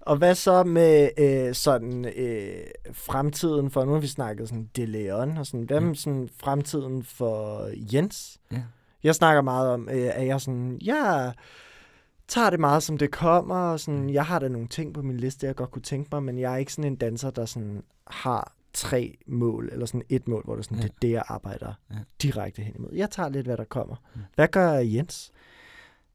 Og 0.00 0.16
hvad 0.16 0.34
så 0.34 0.64
med 0.64 1.10
øh, 1.18 1.54
sådan 1.54 2.04
øh, 2.04 2.64
fremtiden 2.92 3.70
for, 3.70 3.84
nu 3.84 3.92
har 3.92 4.00
vi 4.00 4.06
snakket 4.06 4.48
sådan 4.48 4.70
De 4.76 4.86
Leon, 4.86 5.38
og 5.38 5.46
sådan, 5.46 5.66
hvad 5.66 5.80
med 5.80 5.94
sådan 5.94 6.28
fremtiden 6.36 7.02
for 7.04 7.70
Jens? 7.94 8.40
Ja. 8.52 8.62
Jeg 9.04 9.14
snakker 9.14 9.42
meget 9.42 9.70
om, 9.70 9.88
øh, 9.88 10.10
at 10.14 10.26
jeg 10.26 10.40
sådan, 10.40 10.78
ja, 10.84 11.32
tager 12.28 12.50
det 12.50 12.60
meget, 12.60 12.82
som 12.82 12.98
det 12.98 13.10
kommer, 13.10 13.54
og 13.56 13.80
sådan, 13.80 14.10
jeg 14.10 14.26
har 14.26 14.38
da 14.38 14.48
nogle 14.48 14.68
ting 14.68 14.94
på 14.94 15.02
min 15.02 15.16
liste, 15.16 15.46
jeg 15.46 15.54
godt 15.56 15.70
kunne 15.70 15.82
tænke 15.82 16.08
mig, 16.12 16.22
men 16.22 16.38
jeg 16.38 16.52
er 16.52 16.56
ikke 16.56 16.72
sådan 16.72 16.92
en 16.92 16.96
danser, 16.96 17.30
der 17.30 17.44
sådan 17.46 17.82
har 18.06 18.52
tre 18.72 19.16
mål, 19.26 19.68
eller 19.72 19.86
sådan 19.86 20.02
et 20.08 20.28
mål, 20.28 20.42
hvor 20.44 20.56
det 20.56 20.64
sådan, 20.64 20.78
Ja. 20.78 20.82
det 20.82 20.90
er 20.90 20.94
det, 21.02 21.10
jeg 21.10 21.22
arbejder 21.28 21.72
Ja. 21.90 21.96
direkte 22.22 22.62
hen 22.62 22.74
imod. 22.76 22.90
Jeg 22.94 23.10
tager 23.10 23.28
lidt, 23.28 23.46
hvad 23.46 23.56
der 23.56 23.64
kommer. 23.64 23.96
Mm. 24.14 24.20
Hvad 24.34 24.48
gør 24.48 24.72
Jens? 24.72 25.32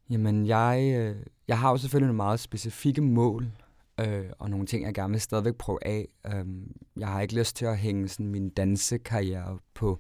Jamen, 0.09 0.45
jeg, 0.45 0.93
øh, 0.97 1.15
jeg 1.47 1.59
har 1.59 1.71
jo 1.71 1.77
selvfølgelig 1.77 2.07
nogle 2.07 2.17
meget 2.17 2.39
specifikke 2.39 3.01
mål, 3.01 3.47
øh, 3.99 4.25
og 4.39 4.49
nogle 4.49 4.65
ting, 4.65 4.85
jeg 4.85 4.93
gerne 4.93 5.11
vil 5.11 5.21
stadigvæk 5.21 5.55
prøve 5.55 5.79
af. 5.87 6.07
Um, 6.41 6.71
jeg 6.97 7.07
har 7.07 7.21
ikke 7.21 7.35
lyst 7.35 7.55
til 7.55 7.65
at 7.65 7.77
hænge 7.77 8.07
sådan, 8.07 8.27
min 8.27 8.49
dansekarriere 8.49 9.57
på 9.73 9.99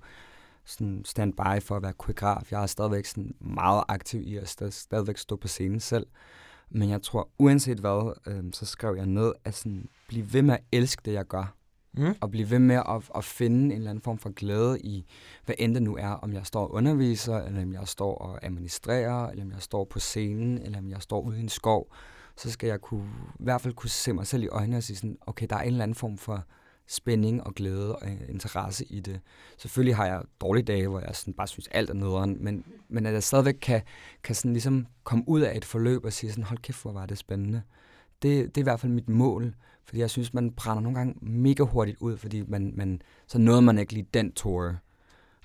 sådan 0.67 1.01
standby 1.05 1.61
for 1.61 1.75
at 1.75 1.81
være 1.83 1.93
koreograf. 1.93 2.51
Jeg 2.51 2.61
er 2.61 2.65
stadigvæk 2.65 3.05
sådan 3.05 3.35
meget 3.39 3.83
aktiv 3.87 4.21
i 4.21 4.37
at 4.37 4.49
stad, 4.49 4.71
stadigvæk 4.71 5.17
stå 5.17 5.35
på 5.35 5.47
scenen 5.47 5.79
selv. 5.79 6.07
Men 6.69 6.89
jeg 6.89 7.01
tror, 7.01 7.29
uanset 7.39 7.79
hvad, 7.79 8.13
øh, 8.27 8.43
så 8.53 8.65
skrev 8.65 8.95
jeg 8.95 9.05
ned 9.05 9.33
at 9.43 9.55
sådan, 9.55 9.89
blive 10.07 10.33
ved 10.33 10.41
med 10.41 10.53
at 10.53 10.63
elske 10.71 11.01
det, 11.05 11.13
jeg 11.13 11.25
gør. 11.25 11.57
Mm? 11.93 12.15
Og 12.21 12.31
blive 12.31 12.49
ved 12.49 12.59
med 12.59 12.75
at, 12.75 13.09
at 13.15 13.23
finde 13.23 13.65
en 13.65 13.71
eller 13.71 13.89
anden 13.89 14.01
form 14.01 14.17
for 14.17 14.29
glæde 14.29 14.79
i, 14.79 15.05
hvad 15.45 15.55
end 15.59 15.73
det 15.73 15.83
nu 15.83 15.97
er, 15.97 16.09
om 16.09 16.33
jeg 16.33 16.45
står 16.45 16.63
og 16.63 16.73
underviser, 16.73 17.37
eller 17.37 17.61
om 17.61 17.73
jeg 17.73 17.87
står 17.87 18.15
og 18.15 18.45
administrerer, 18.45 19.29
eller 19.29 19.43
om 19.43 19.51
jeg 19.51 19.61
står 19.61 19.85
på 19.85 19.99
scenen, 19.99 20.57
eller 20.57 20.79
om 20.79 20.89
jeg 20.89 21.01
står 21.01 21.21
ude 21.21 21.37
i 21.37 21.41
en 21.41 21.49
skov, 21.49 21.93
så 22.37 22.51
skal 22.51 22.67
jeg 22.67 22.81
kunne, 22.81 23.09
i 23.39 23.43
hvert 23.43 23.61
fald 23.61 23.73
kunne 23.73 23.89
se 23.89 24.13
mig 24.13 24.27
selv 24.27 24.43
i 24.43 24.47
øjnene 24.47 24.77
og 24.77 24.83
sige 24.83 24.97
sådan, 24.97 25.17
okay, 25.27 25.47
der 25.49 25.55
er 25.55 25.61
en 25.61 25.67
eller 25.67 25.83
anden 25.83 25.95
form 25.95 26.17
for 26.17 26.43
spænding 26.87 27.43
og 27.43 27.55
glæde 27.55 27.95
og 27.95 28.07
øh, 28.07 28.29
interesse 28.29 28.85
i 28.85 28.99
det. 28.99 29.19
Selvfølgelig 29.57 29.95
har 29.95 30.05
jeg 30.05 30.21
dårlige 30.41 30.63
dage, 30.65 30.87
hvor 30.87 30.99
jeg 30.99 31.15
sådan 31.15 31.33
bare 31.33 31.47
synes, 31.47 31.67
alt 31.67 31.89
er 31.89 31.93
nederen, 31.93 32.37
men, 32.43 32.63
men 32.89 33.05
at 33.05 33.13
jeg 33.13 33.23
stadigvæk 33.23 33.55
kan, 33.61 33.81
kan 34.23 34.35
sådan 34.35 34.53
ligesom 34.53 34.87
komme 35.03 35.23
ud 35.27 35.41
af 35.41 35.57
et 35.57 35.65
forløb 35.65 36.05
og 36.05 36.13
sige 36.13 36.29
sådan, 36.31 36.43
hold 36.43 36.59
kæft, 36.59 36.81
hvor 36.81 36.91
var 36.91 37.05
det 37.05 37.17
spændende. 37.17 37.61
Det, 38.21 38.45
det 38.55 38.57
er 38.57 38.61
i 38.61 38.63
hvert 38.63 38.79
fald 38.79 38.91
mit 38.91 39.09
mål, 39.09 39.55
fordi 39.85 39.99
jeg 39.99 40.09
synes, 40.09 40.33
man 40.33 40.51
brænder 40.51 40.81
nogle 40.81 40.97
gange 40.97 41.15
mega 41.21 41.63
hurtigt 41.63 41.97
ud, 41.99 42.17
fordi 42.17 42.43
man, 42.47 42.73
man, 42.75 43.01
så 43.27 43.37
nåede 43.37 43.61
man 43.61 43.77
ikke 43.77 43.93
lige 43.93 44.07
den 44.13 44.31
tour, 44.31 44.75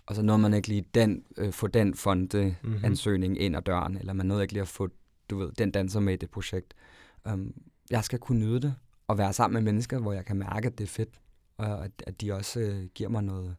og 0.07 0.14
så 0.14 0.22
nåede 0.22 0.38
man 0.43 0.55
ikke 0.55 0.68
lige 0.68 0.84
den, 0.95 1.24
øh, 1.36 1.53
få 1.53 1.66
den 1.66 1.95
fonde 1.95 2.55
Mhm. 2.62 2.84
ansøgning 2.84 3.40
ind 3.40 3.57
ad 3.57 3.62
døren, 3.62 3.97
eller 3.97 4.12
man 4.12 4.26
nåede 4.26 4.43
ikke 4.43 4.53
lige 4.55 4.62
at 4.62 4.68
få, 4.68 4.88
du 5.30 5.38
ved, 5.38 5.53
den 5.59 5.70
danser 5.70 6.01
med 6.01 6.12
i 6.14 6.16
det 6.16 6.30
projekt. 6.30 6.74
Um, 7.32 7.55
jeg 7.90 8.05
skal 8.05 8.18
kunne 8.18 8.38
nyde 8.40 8.61
det, 8.61 8.74
og 9.09 9.18
være 9.18 9.32
sammen 9.32 9.64
med 9.64 9.72
mennesker, 9.72 9.99
hvor 9.99 10.12
jeg 10.12 10.24
kan 10.24 10.36
mærke, 10.36 10.66
at 10.66 10.78
det 10.78 10.84
er 10.84 10.88
fedt, 10.88 11.09
og 11.62 11.84
at, 11.84 11.92
at 12.06 12.20
de 12.20 12.32
også 12.32 12.60
øh, 12.60 12.84
giver 12.94 13.08
mig 13.08 13.22
noget, 13.22 13.56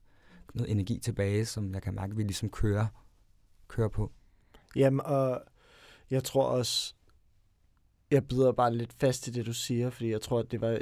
noget 0.53 0.71
energi 0.71 0.99
tilbage, 0.99 1.45
som 1.45 1.73
jeg 1.73 1.81
kan 1.81 1.95
mærke, 1.95 2.11
at 2.11 2.17
vi 2.17 2.23
ligesom 2.23 2.49
kører, 2.49 2.87
kører 3.67 3.89
på. 3.89 4.11
Jamen, 4.75 5.01
og 5.05 5.41
jeg 6.09 6.23
tror 6.23 6.45
også, 6.45 6.93
jeg 8.11 8.27
bider 8.27 8.51
bare 8.51 8.75
lidt 8.75 8.93
fast 8.93 9.27
i 9.27 9.31
det, 9.31 9.45
du 9.45 9.53
siger, 9.53 9.89
fordi 9.89 10.11
jeg 10.11 10.21
tror, 10.21 10.39
at 10.39 10.51
det 10.51 10.61
var 10.61 10.79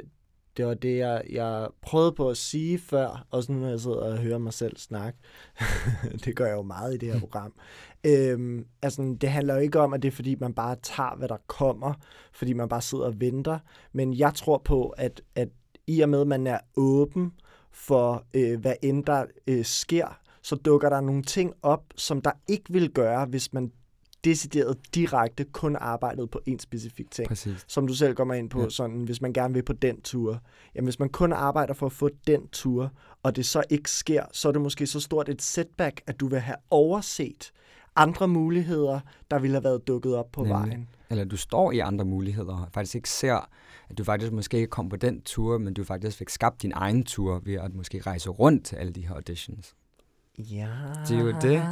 det, 0.56 0.66
var 0.66 0.74
det 0.74 0.98
jeg, 0.98 1.22
jeg 1.30 1.68
prøvede 1.82 2.12
på 2.12 2.30
at 2.30 2.36
sige 2.36 2.78
før, 2.78 3.26
også 3.30 3.52
nu 3.52 3.58
når 3.58 3.68
jeg 3.68 3.80
sidder 3.80 3.96
og 3.96 4.18
hører 4.18 4.38
mig 4.38 4.52
selv 4.52 4.76
snakke. 4.76 5.18
det 6.24 6.36
gør 6.36 6.46
jeg 6.46 6.54
jo 6.54 6.62
meget 6.62 6.94
i 6.94 6.98
det 6.98 7.12
her 7.12 7.20
program. 7.26 7.54
Øhm, 8.04 8.66
altså, 8.82 9.16
det 9.20 9.30
handler 9.30 9.54
jo 9.54 9.60
ikke 9.60 9.80
om, 9.80 9.92
at 9.92 10.02
det 10.02 10.08
er 10.08 10.12
fordi, 10.12 10.34
man 10.34 10.54
bare 10.54 10.76
tager, 10.82 11.16
hvad 11.16 11.28
der 11.28 11.36
kommer, 11.46 11.94
fordi 12.32 12.52
man 12.52 12.68
bare 12.68 12.82
sidder 12.82 13.04
og 13.04 13.20
venter. 13.20 13.58
Men 13.92 14.14
jeg 14.14 14.34
tror 14.34 14.58
på, 14.58 14.88
at, 14.88 15.22
at 15.34 15.48
i 15.86 16.00
og 16.00 16.08
med, 16.08 16.20
at 16.20 16.26
man 16.26 16.46
er 16.46 16.58
åben 16.76 17.32
for, 17.70 18.24
øh, 18.34 18.60
hvad 18.60 18.74
end 18.82 19.04
der 19.04 19.24
øh, 19.46 19.64
sker, 19.64 20.18
så 20.42 20.56
dukker 20.56 20.88
der 20.88 21.00
nogle 21.00 21.22
ting 21.22 21.52
op, 21.62 21.84
som 21.96 22.20
der 22.20 22.30
ikke 22.48 22.72
vil 22.72 22.90
gøre, 22.90 23.26
hvis 23.26 23.52
man 23.52 23.72
decideret 24.24 24.76
direkte 24.94 25.44
kun 25.44 25.76
arbejdede 25.76 26.26
på 26.26 26.40
en 26.46 26.58
specifik 26.58 27.10
ting. 27.10 27.28
Præcis. 27.28 27.64
Som 27.68 27.86
du 27.86 27.94
selv 27.94 28.14
kommer 28.14 28.34
ind 28.34 28.50
på, 28.50 28.62
ja. 28.62 28.68
sådan, 28.68 29.02
hvis 29.02 29.20
man 29.20 29.32
gerne 29.32 29.54
vil 29.54 29.62
på 29.62 29.72
den 29.72 30.00
tur. 30.00 30.40
Jamen, 30.74 30.86
hvis 30.86 30.98
man 30.98 31.08
kun 31.08 31.32
arbejder 31.32 31.74
for 31.74 31.86
at 31.86 31.92
få 31.92 32.10
den 32.26 32.48
tur, 32.48 32.90
og 33.22 33.36
det 33.36 33.46
så 33.46 33.62
ikke 33.70 33.90
sker, 33.90 34.24
så 34.32 34.48
er 34.48 34.52
det 34.52 34.60
måske 34.60 34.86
så 34.86 35.00
stort 35.00 35.28
et 35.28 35.42
setback, 35.42 36.00
at 36.06 36.20
du 36.20 36.28
vil 36.28 36.38
have 36.40 36.56
overset 36.70 37.52
andre 37.96 38.28
muligheder, 38.28 39.00
der 39.30 39.38
ville 39.38 39.54
have 39.54 39.64
været 39.64 39.86
dukket 39.86 40.14
op 40.14 40.32
på 40.32 40.40
Nemlig. 40.40 40.54
vejen. 40.54 40.88
Eller 41.10 41.24
du 41.24 41.36
står 41.36 41.72
i 41.72 41.78
andre 41.78 42.04
muligheder, 42.04 42.58
og 42.58 42.68
faktisk 42.72 42.94
ikke 42.94 43.10
ser, 43.10 43.48
at 43.92 43.98
du 43.98 44.04
faktisk 44.04 44.32
måske 44.32 44.56
ikke 44.56 44.70
kom 44.70 44.88
på 44.88 44.96
den 44.96 45.22
tur, 45.22 45.58
men 45.58 45.74
du 45.74 45.84
faktisk 45.84 46.18
fik 46.18 46.28
skabt 46.28 46.62
din 46.62 46.72
egen 46.74 47.04
tur 47.04 47.40
ved 47.44 47.54
at 47.54 47.74
måske 47.74 48.00
rejse 48.00 48.30
rundt 48.30 48.64
til 48.64 48.76
alle 48.76 48.92
de 48.92 49.06
her 49.06 49.14
auditions. 49.14 49.74
Ja. 50.38 50.68
Det 51.08 51.16
er 51.16 51.20
jo 51.20 51.26
det. 51.28 51.62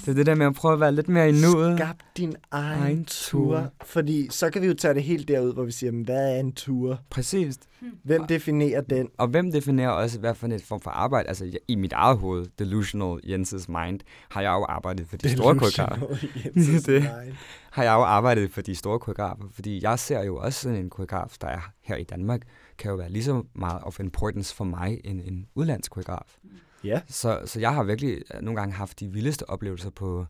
Det 0.00 0.08
er 0.08 0.14
det 0.14 0.26
der 0.26 0.34
med 0.34 0.46
at 0.46 0.54
prøve 0.54 0.74
at 0.74 0.80
være 0.80 0.92
lidt 0.92 1.08
mere 1.08 1.28
i 1.28 1.32
nuet. 1.32 1.78
Skab 1.78 1.94
din 2.16 2.36
egen, 2.50 2.82
Egen 2.82 3.04
tur. 3.04 3.56
tur. 3.56 3.72
Fordi 3.84 4.28
så 4.30 4.50
kan 4.50 4.62
vi 4.62 4.66
jo 4.66 4.74
tage 4.74 4.94
det 4.94 5.02
helt 5.02 5.28
derud, 5.28 5.54
hvor 5.54 5.64
vi 5.64 5.70
siger, 5.72 5.92
"Men 5.92 6.04
hvad 6.04 6.34
er 6.36 6.40
en 6.40 6.52
tur? 6.52 7.00
Præcis. 7.10 7.58
Hvem 8.04 8.26
definerer 8.26 8.80
den? 8.80 9.08
Og 9.18 9.28
hvem 9.28 9.52
definerer 9.52 9.90
også, 9.90 10.18
hvad 10.20 10.34
for 10.34 10.46
en 10.46 10.60
form 10.60 10.80
for 10.80 10.90
arbejde? 10.90 11.28
Altså 11.28 11.58
i 11.68 11.74
mit 11.74 11.92
eget 11.92 12.18
hoved, 12.18 12.46
delusional 12.58 13.20
Jenses 13.28 13.68
mind, 13.68 14.00
har 14.30 14.40
jeg 14.40 14.50
jo 14.50 14.64
arbejdet 14.68 15.06
for 15.08 15.16
de 15.16 15.30
store 15.36 15.58
koreografer. 15.58 16.16
Jensens 16.44 16.82
Det. 16.92 17.02
mind. 17.02 17.34
Har 17.70 17.82
jeg 17.82 17.92
jo 17.92 18.02
arbejdet 18.02 18.50
for 18.50 18.60
de 18.60 18.74
store 18.74 18.98
koreografer, 18.98 19.44
fordi 19.52 19.82
jeg 19.82 19.98
ser 19.98 20.22
jo 20.24 20.36
også 20.36 20.60
sådan 20.60 20.78
en 20.78 20.90
koreograf, 20.90 21.36
der 21.40 21.46
er 21.48 21.70
her 21.84 21.96
i 21.96 22.04
Danmark, 22.04 22.40
kan 22.78 22.90
jo 22.90 22.96
være 22.96 23.10
lige 23.10 23.24
så 23.24 23.42
meget 23.54 23.78
of 23.82 24.00
importance 24.00 24.54
for 24.54 24.64
mig 24.64 25.00
end 25.04 25.20
en 25.24 25.46
udlandsk 25.54 25.90
koreograf. 25.92 26.36
Ja. 26.84 27.00
Så, 27.08 27.42
så 27.44 27.60
jeg 27.60 27.74
har 27.74 27.82
virkelig 27.82 28.22
øh, 28.34 28.40
nogle 28.42 28.60
gange 28.60 28.74
haft 28.74 29.00
de 29.00 29.08
vildeste 29.12 29.50
oplevelser 29.50 29.90
på 29.90 30.26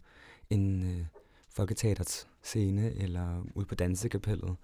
en 0.50 0.82
øh, 0.82 1.06
folketeaterets 1.54 2.26
scene 2.42 2.94
eller 2.96 3.44
ude 3.54 3.66
på 3.66 3.74
dansekapellet, 3.74 4.56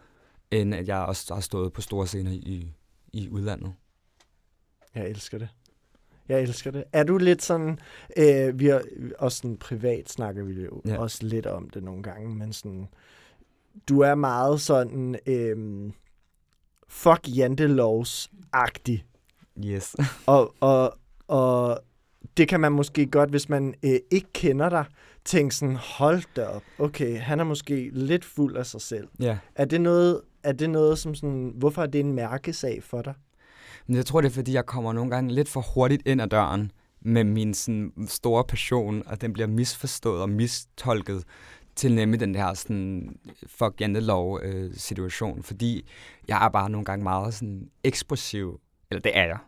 end 0.51 0.74
at 0.74 0.89
jeg 0.89 0.99
også 0.99 1.35
har 1.35 1.41
stået 1.41 1.72
på 1.72 1.80
store 1.80 2.07
scener 2.07 2.30
i, 2.32 2.72
i 3.12 3.28
udlandet. 3.28 3.74
Jeg 4.95 5.09
elsker 5.09 5.39
det. 5.39 5.49
Jeg 6.28 6.43
elsker 6.43 6.70
det. 6.70 6.85
Er 6.93 7.05
du 7.05 7.18
lidt 7.18 7.43
sådan, 7.43 7.78
øh, 8.16 8.59
vi 8.59 8.66
har 8.66 8.82
også 9.18 9.39
sådan 9.39 9.57
privat 9.57 10.11
snakker 10.11 10.45
vi 10.45 10.53
jo 10.62 10.82
Ja. 10.85 10.93
ja. 10.93 10.99
også 10.99 11.26
lidt 11.26 11.47
om 11.47 11.70
det 11.70 11.82
nogle 11.82 12.03
gange, 12.03 12.35
men 12.35 12.53
sådan, 12.53 12.89
du 13.89 14.01
er 14.01 14.14
meget 14.14 14.61
sådan, 14.61 15.18
øh, 15.26 15.93
fuck 16.89 17.28
jantelovs-agtig. 17.28 18.99
Yes. 19.64 19.97
Og, 20.26 20.55
og, 20.61 20.99
og 21.35 21.80
det 22.37 22.49
kan 22.49 22.61
man 22.61 22.72
måske 22.72 23.07
godt, 23.07 23.30
hvis 23.30 23.49
man 23.49 23.74
øh, 23.82 23.97
ikke 24.11 24.32
kender 24.32 24.68
dig, 24.68 24.85
tænke 25.24 25.55
sådan, 25.55 25.76
hold 25.76 26.22
da 26.37 26.47
op, 26.47 26.62
okay, 26.78 27.18
han 27.18 27.41
er 27.41 27.45
måske 27.45 27.91
lidt 27.93 28.24
fuld 28.24 28.57
af 28.57 28.66
sig 28.66 28.80
selv. 28.80 29.09
ja. 29.20 29.39
Er 29.55 29.64
det 29.64 29.80
noget, 29.80 30.20
er 30.43 30.53
det 30.53 30.70
noget 30.70 30.99
som 30.99 31.14
sådan, 31.14 31.53
hvorfor 31.57 31.82
er 31.82 31.87
det 31.87 32.01
en 32.01 32.12
mærkesag 32.12 32.82
for 32.82 33.03
dig? 33.03 33.14
Men 33.87 33.97
jeg 33.97 34.07
tror, 34.07 34.20
det 34.20 34.28
er, 34.28 34.32
fordi 34.32 34.53
jeg 34.53 34.66
kommer 34.66 34.93
nogle 34.93 35.11
gange 35.11 35.35
lidt 35.35 35.49
for 35.49 35.61
hurtigt 35.74 36.03
ind 36.07 36.22
ad 36.22 36.26
døren 36.26 36.72
med 37.01 37.24
min 37.24 37.55
sådan, 37.55 37.93
store 38.09 38.45
passion, 38.45 39.03
og 39.07 39.20
den 39.20 39.32
bliver 39.32 39.47
misforstået 39.47 40.22
og 40.22 40.28
mistolket 40.28 41.24
til 41.76 41.95
nemlig 41.95 42.20
den 42.20 42.35
der 42.35 42.55
sådan, 42.55 43.16
fuck 43.47 43.80
jantelov 43.80 44.41
øh, 44.43 44.74
situation, 44.74 45.43
fordi 45.43 45.89
jeg 46.28 46.45
er 46.45 46.49
bare 46.49 46.70
nogle 46.70 46.85
gange 46.85 47.03
meget 47.03 47.35
sådan 47.35 47.70
eksplosiv, 47.85 48.61
eller 48.91 49.01
det 49.01 49.18
er 49.18 49.24
jeg, 49.24 49.39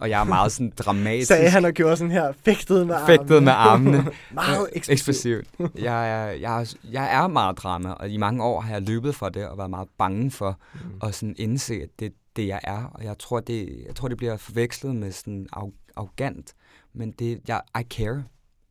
og 0.00 0.10
jeg 0.10 0.20
er 0.20 0.24
meget 0.24 0.52
sådan 0.52 0.72
dramatisk. 0.78 1.28
Sagde 1.28 1.50
han 1.50 1.64
og 1.64 1.72
gjorde 1.72 1.96
sådan 1.96 2.10
her, 2.10 2.32
fægtede 2.44 2.86
med 2.86 2.96
Fægtede 3.06 3.40
med 3.40 3.52
armene. 3.52 4.06
Meget 4.34 4.68
eksplosiv. 4.72 4.92
eksplosivt. 4.92 5.48
Jeg 5.78 6.10
er, 6.10 6.30
jeg, 6.30 6.60
er, 6.60 6.74
jeg 6.92 7.14
er 7.14 7.26
meget 7.26 7.58
drama, 7.58 7.90
og 7.90 8.08
i 8.08 8.16
mange 8.16 8.44
år 8.44 8.60
har 8.60 8.72
jeg 8.72 8.82
løbet 8.82 9.14
for 9.14 9.28
det 9.28 9.48
og 9.48 9.58
været 9.58 9.70
meget 9.70 9.88
bange 9.98 10.30
for 10.30 10.58
Mm. 10.74 10.80
at 11.08 11.14
sådan 11.14 11.34
indse, 11.38 11.74
at 11.74 11.88
det 12.00 12.12
det, 12.36 12.46
jeg 12.46 12.60
er. 12.64 12.84
Og 12.94 13.04
jeg 13.04 13.18
tror, 13.18 13.40
det, 13.40 13.82
jeg 13.86 13.94
tror, 13.94 14.08
det 14.08 14.16
bliver 14.16 14.36
forvekslet 14.36 14.96
med 14.96 15.12
sådan 15.12 15.46
arro- 15.56 15.92
arrogant. 15.96 16.54
Men 16.92 17.10
det, 17.12 17.40
jeg, 17.48 17.60
I 17.80 17.82
care 17.90 18.24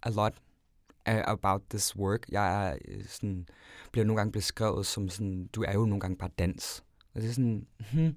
a 0.04 0.10
lot 0.10 0.34
about 1.08 1.62
this 1.70 1.96
work. 1.96 2.20
Jeg 2.32 2.68
er 2.70 2.78
øh, 2.88 3.04
sådan, 3.08 3.46
bliver 3.92 4.06
nogle 4.06 4.18
gange 4.18 4.32
beskrevet 4.32 4.86
som 4.86 5.10
sådan, 5.10 5.50
du 5.56 5.64
er 5.68 5.74
jo 5.74 5.86
nogle 5.86 6.00
gange 6.00 6.18
bare 6.18 6.30
dans. 6.40 6.84
Og 7.16 7.22
det 7.22 7.30
er 7.30 7.34
sådan, 7.34 7.66
hmm, 7.94 8.16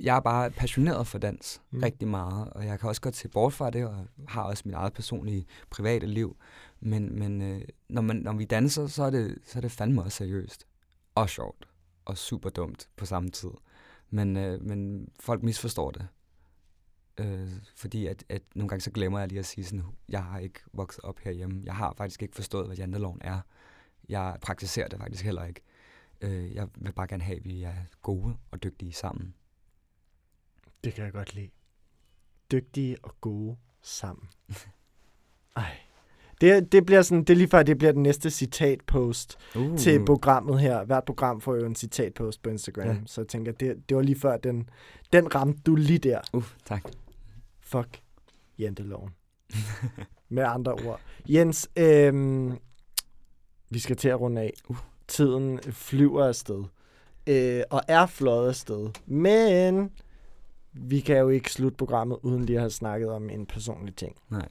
jeg 0.00 0.16
er 0.16 0.20
bare 0.20 0.50
passioneret 0.50 1.06
for 1.06 1.18
dans 1.18 1.62
Mm. 1.70 1.78
rigtig 1.82 2.08
meget, 2.08 2.48
og 2.50 2.66
jeg 2.66 2.80
kan 2.80 2.88
også 2.88 3.00
godt 3.00 3.16
se 3.16 3.28
bort 3.28 3.52
fra 3.52 3.70
det, 3.70 3.86
og 3.86 4.06
har 4.28 4.42
også 4.42 4.62
mit 4.66 4.74
eget 4.74 4.92
personlige 4.92 5.46
private 5.70 6.06
liv. 6.06 6.36
Men, 6.80 7.18
men 7.18 7.42
øh, 7.42 7.60
når, 7.88 8.02
man, 8.02 8.16
når 8.16 8.32
vi 8.32 8.44
danser, 8.44 8.86
så 8.86 9.02
er, 9.02 9.10
det, 9.10 9.38
så 9.44 9.58
er 9.58 9.60
det 9.60 9.70
fandme 9.72 10.02
også 10.02 10.16
seriøst. 10.16 10.66
Og 11.14 11.28
sjovt. 11.30 11.68
Og 12.04 12.18
super 12.18 12.50
dumt 12.50 12.88
på 12.96 13.06
samme 13.06 13.30
tid. 13.30 13.50
Men, 14.10 14.36
øh, 14.36 14.62
men 14.62 15.08
folk 15.20 15.42
misforstår 15.42 15.90
det. 15.90 16.08
Øh, 17.20 17.48
fordi 17.76 18.06
at, 18.06 18.24
at 18.28 18.42
nogle 18.54 18.68
gange 18.68 18.80
så 18.80 18.90
glemmer 18.90 19.18
jeg 19.18 19.28
lige 19.28 19.38
at 19.38 19.46
sige 19.46 19.64
sådan, 19.64 19.84
jeg 20.08 20.24
har 20.24 20.38
ikke 20.38 20.60
vokset 20.72 21.04
op 21.04 21.18
herhjemme. 21.18 21.62
Jeg 21.64 21.74
har 21.74 21.94
faktisk 21.96 22.22
ikke 22.22 22.34
forstået, 22.34 22.66
hvad 22.66 22.76
janteloven 22.76 23.18
er. 23.20 23.40
Jeg 24.08 24.36
praktiserer 24.42 24.88
det 24.88 24.98
faktisk 24.98 25.24
heller 25.24 25.44
ikke. 25.44 25.60
Øh, 26.20 26.54
jeg 26.54 26.68
vil 26.76 26.92
bare 26.92 27.06
gerne 27.06 27.22
have, 27.24 27.36
at 27.36 27.44
vi 27.44 27.62
er 27.62 27.74
gode 28.02 28.36
og 28.50 28.62
dygtige 28.62 28.92
sammen. 28.92 29.34
Det 30.84 30.94
kan 30.94 31.04
jeg 31.04 31.12
godt 31.12 31.34
lide. 31.34 31.48
Dygtige 32.52 32.96
og 33.02 33.14
gode 33.20 33.56
sammen. 33.82 34.28
Ej. 35.56 35.70
Det, 36.40 36.72
det 36.72 36.86
bliver 36.86 37.02
sådan, 37.02 37.24
det 37.24 37.30
er 37.30 37.36
lige 37.36 37.48
før, 37.48 37.62
det 37.62 37.78
bliver 37.78 37.92
den 37.92 38.02
næste 38.02 38.30
citatpost 38.30 39.38
Uh. 39.56 39.78
til 39.78 40.04
programmet 40.04 40.60
her. 40.60 40.84
Hvert 40.84 41.04
program 41.04 41.40
får 41.40 41.54
jo 41.56 41.66
en 41.66 41.74
citatpost 41.74 42.42
på 42.42 42.50
Instagram, 42.50 42.86
Ja. 42.86 42.96
så 43.06 43.20
jeg 43.20 43.28
tænker, 43.28 43.52
det, 43.52 43.88
det 43.88 43.96
var 43.96 44.02
lige 44.02 44.20
før, 44.20 44.36
den, 44.36 44.68
den 45.12 45.34
ramte 45.34 45.60
du 45.66 45.74
lige 45.74 45.98
der. 45.98 46.20
Uh, 46.32 46.44
tak. 46.64 46.82
Fuck 47.60 48.00
janteloven. 48.58 49.10
Med 50.28 50.42
andre 50.42 50.72
ord. 50.72 51.00
Jens, 51.28 51.68
øhm, 51.76 52.58
vi 53.70 53.78
skal 53.78 53.96
til 53.96 54.08
at 54.08 54.20
runde 54.20 54.40
af. 54.40 54.52
Uh. 54.68 54.76
Tiden 55.08 55.58
flyver 55.62 56.24
afsted. 56.24 56.64
Øh, 57.26 57.62
og 57.70 57.82
er 57.88 58.06
fløjet 58.06 58.48
afsted. 58.48 58.90
Men 59.06 59.90
vi 60.80 61.00
kan 61.00 61.16
jo 61.18 61.28
ikke 61.28 61.52
slutte 61.52 61.76
programmet, 61.76 62.18
uden 62.22 62.44
lige 62.44 62.56
at 62.56 62.62
have 62.62 62.70
snakket 62.70 63.10
om 63.10 63.30
en 63.30 63.46
personlig 63.46 63.96
ting. 63.96 64.16
Nej. 64.30 64.48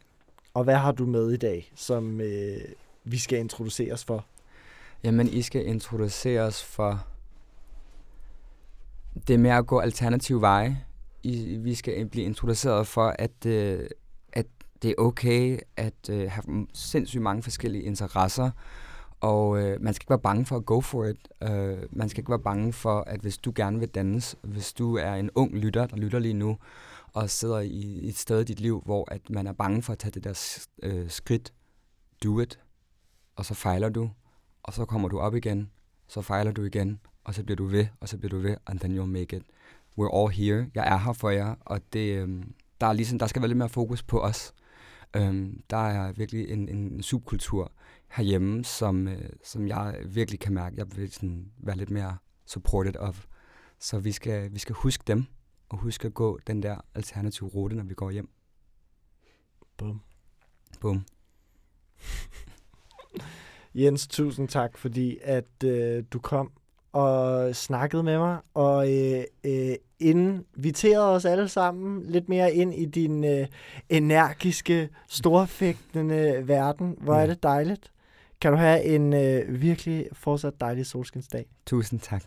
Og 0.53 0.63
hvad 0.63 0.75
har 0.75 0.91
du 0.91 1.05
med 1.05 1.31
i 1.31 1.37
dag, 1.37 1.71
som 1.75 2.21
øh, 2.21 2.57
vi 3.03 3.17
skal 3.17 3.39
introduceres 3.39 4.05
for? 4.05 4.25
Jamen, 5.03 5.27
I 5.27 5.41
skal 5.41 5.65
introduceres 5.65 6.63
for 6.63 7.07
det 9.27 9.39
med 9.39 9.51
at 9.51 9.67
gå 9.67 9.79
alternative 9.79 10.41
veje. 10.41 10.83
I, 11.23 11.57
vi 11.57 11.75
skal 11.75 12.05
blive 12.05 12.25
introduceret 12.25 12.87
for, 12.87 13.15
at, 13.19 13.45
øh, 13.45 13.89
at 14.33 14.45
det 14.81 14.89
er 14.91 14.95
okay 14.97 15.59
at 15.77 16.09
øh, 16.09 16.31
have 16.31 16.67
sindssygt 16.73 17.23
mange 17.23 17.43
forskellige 17.43 17.83
interesser, 17.83 18.51
og 19.21 19.61
øh, 19.61 19.81
man 19.81 19.93
skal 19.93 20.03
ikke 20.03 20.09
være 20.09 20.19
bange 20.19 20.45
for 20.45 20.55
at 20.55 20.65
go 20.65 20.81
for 20.81 21.05
it. 21.05 21.27
Øh, 21.43 21.77
man 21.91 22.09
skal 22.09 22.21
ikke 22.21 22.29
være 22.29 22.39
bange 22.39 22.73
for, 22.73 22.99
at 22.99 23.19
hvis 23.19 23.37
du 23.37 23.51
gerne 23.55 23.79
vil 23.79 23.89
dannes, 23.89 24.35
hvis 24.41 24.73
du 24.73 24.95
er 24.95 25.13
en 25.13 25.29
ung 25.35 25.55
lytter, 25.55 25.85
der 25.85 25.97
lytter 25.97 26.19
lige 26.19 26.33
nu, 26.33 26.57
og 27.13 27.29
sidder 27.29 27.59
i, 27.59 28.09
et 28.09 28.17
sted 28.17 28.41
i 28.41 28.43
dit 28.43 28.59
liv, 28.59 28.81
hvor 28.85 29.11
at 29.11 29.29
man 29.29 29.47
er 29.47 29.53
bange 29.53 29.81
for 29.81 29.93
at 29.93 29.99
tage 29.99 30.11
det 30.11 30.23
der 30.23 30.67
øh, 30.83 31.09
skridt, 31.09 31.53
do 32.23 32.39
it, 32.39 32.59
og 33.35 33.45
så 33.45 33.53
fejler 33.53 33.89
du, 33.89 34.09
og 34.63 34.73
så 34.73 34.85
kommer 34.85 35.09
du 35.09 35.19
op 35.19 35.35
igen, 35.35 35.71
så 36.07 36.21
fejler 36.21 36.51
du 36.51 36.63
igen, 36.63 36.99
og 37.23 37.33
så 37.33 37.43
bliver 37.43 37.55
du 37.55 37.65
ved, 37.65 37.87
og 37.99 38.09
så 38.09 38.17
bliver 38.17 38.29
du 38.29 38.39
ved, 38.39 38.55
and 38.67 38.79
then 38.79 38.99
you'll 38.99 39.05
make 39.05 39.37
it. 39.37 39.43
We're 39.99 40.17
all 40.17 40.33
here. 40.33 40.69
Jeg 40.75 40.87
er 40.87 40.97
her 40.97 41.13
for 41.13 41.29
jer, 41.29 41.55
og 41.65 41.81
det, 41.93 42.17
øh, 42.17 42.43
der, 42.81 42.87
er 42.87 42.93
ligesom, 42.93 43.19
der 43.19 43.27
skal 43.27 43.41
være 43.41 43.49
lidt 43.49 43.57
mere 43.57 43.69
fokus 43.69 44.03
på 44.03 44.19
os. 44.19 44.53
Øh, 45.15 45.53
der 45.69 45.87
er 45.87 46.11
virkelig 46.11 46.49
en, 46.49 46.69
en 46.69 47.03
subkultur 47.03 47.71
herhjemme, 48.09 48.63
som, 48.63 49.07
øh, 49.07 49.29
som 49.43 49.67
jeg 49.67 49.99
virkelig 50.05 50.39
kan 50.39 50.53
mærke, 50.53 50.75
jeg 50.77 50.85
vil 50.95 51.11
sådan 51.11 51.51
være 51.57 51.77
lidt 51.77 51.89
mere 51.89 52.17
supported 52.45 52.95
of. 52.95 53.25
Så 53.79 53.99
vi 53.99 54.11
skal, 54.11 54.53
vi 54.53 54.59
skal 54.59 54.75
huske 54.75 55.03
dem, 55.07 55.25
og 55.69 55.77
huske 55.77 56.07
at 56.07 56.13
gå 56.13 56.39
den 56.47 56.63
der 56.63 56.77
alternative 56.95 57.49
rute, 57.49 57.75
når 57.75 57.83
vi 57.83 57.93
går 57.93 58.11
hjem. 58.11 58.29
Bum. 59.77 60.01
Bum. 60.81 61.05
Jens, 63.75 64.07
tusind 64.07 64.47
tak, 64.47 64.77
fordi 64.77 65.17
at 65.23 65.63
øh, 65.65 66.03
du 66.11 66.19
kom 66.19 66.51
og 66.91 67.55
snakkede 67.55 68.03
med 68.03 68.17
mig, 68.17 68.37
og 68.53 68.93
øh, 68.93 69.23
øh, 69.43 69.75
inviterede 69.99 71.15
os 71.15 71.25
alle 71.25 71.47
sammen 71.47 72.05
lidt 72.05 72.29
mere 72.29 72.53
ind 72.53 72.73
i 72.73 72.85
din 72.85 73.23
øh, 73.23 73.47
energiske, 73.89 74.89
storfægtende 75.07 76.47
verden. 76.47 76.95
Hvor 77.01 77.13
er 77.13 77.21
Ja. 77.21 77.27
det 77.27 77.43
dejligt. 77.43 77.91
Kan 78.41 78.51
du 78.51 78.57
have 78.57 78.83
en 78.83 79.13
øh, 79.13 79.61
virkelig 79.61 80.07
fortsat 80.13 80.53
dejlig 80.61 80.85
solskinsdag. 80.85 81.45
Tusind 81.65 81.99
tak. 81.99 82.23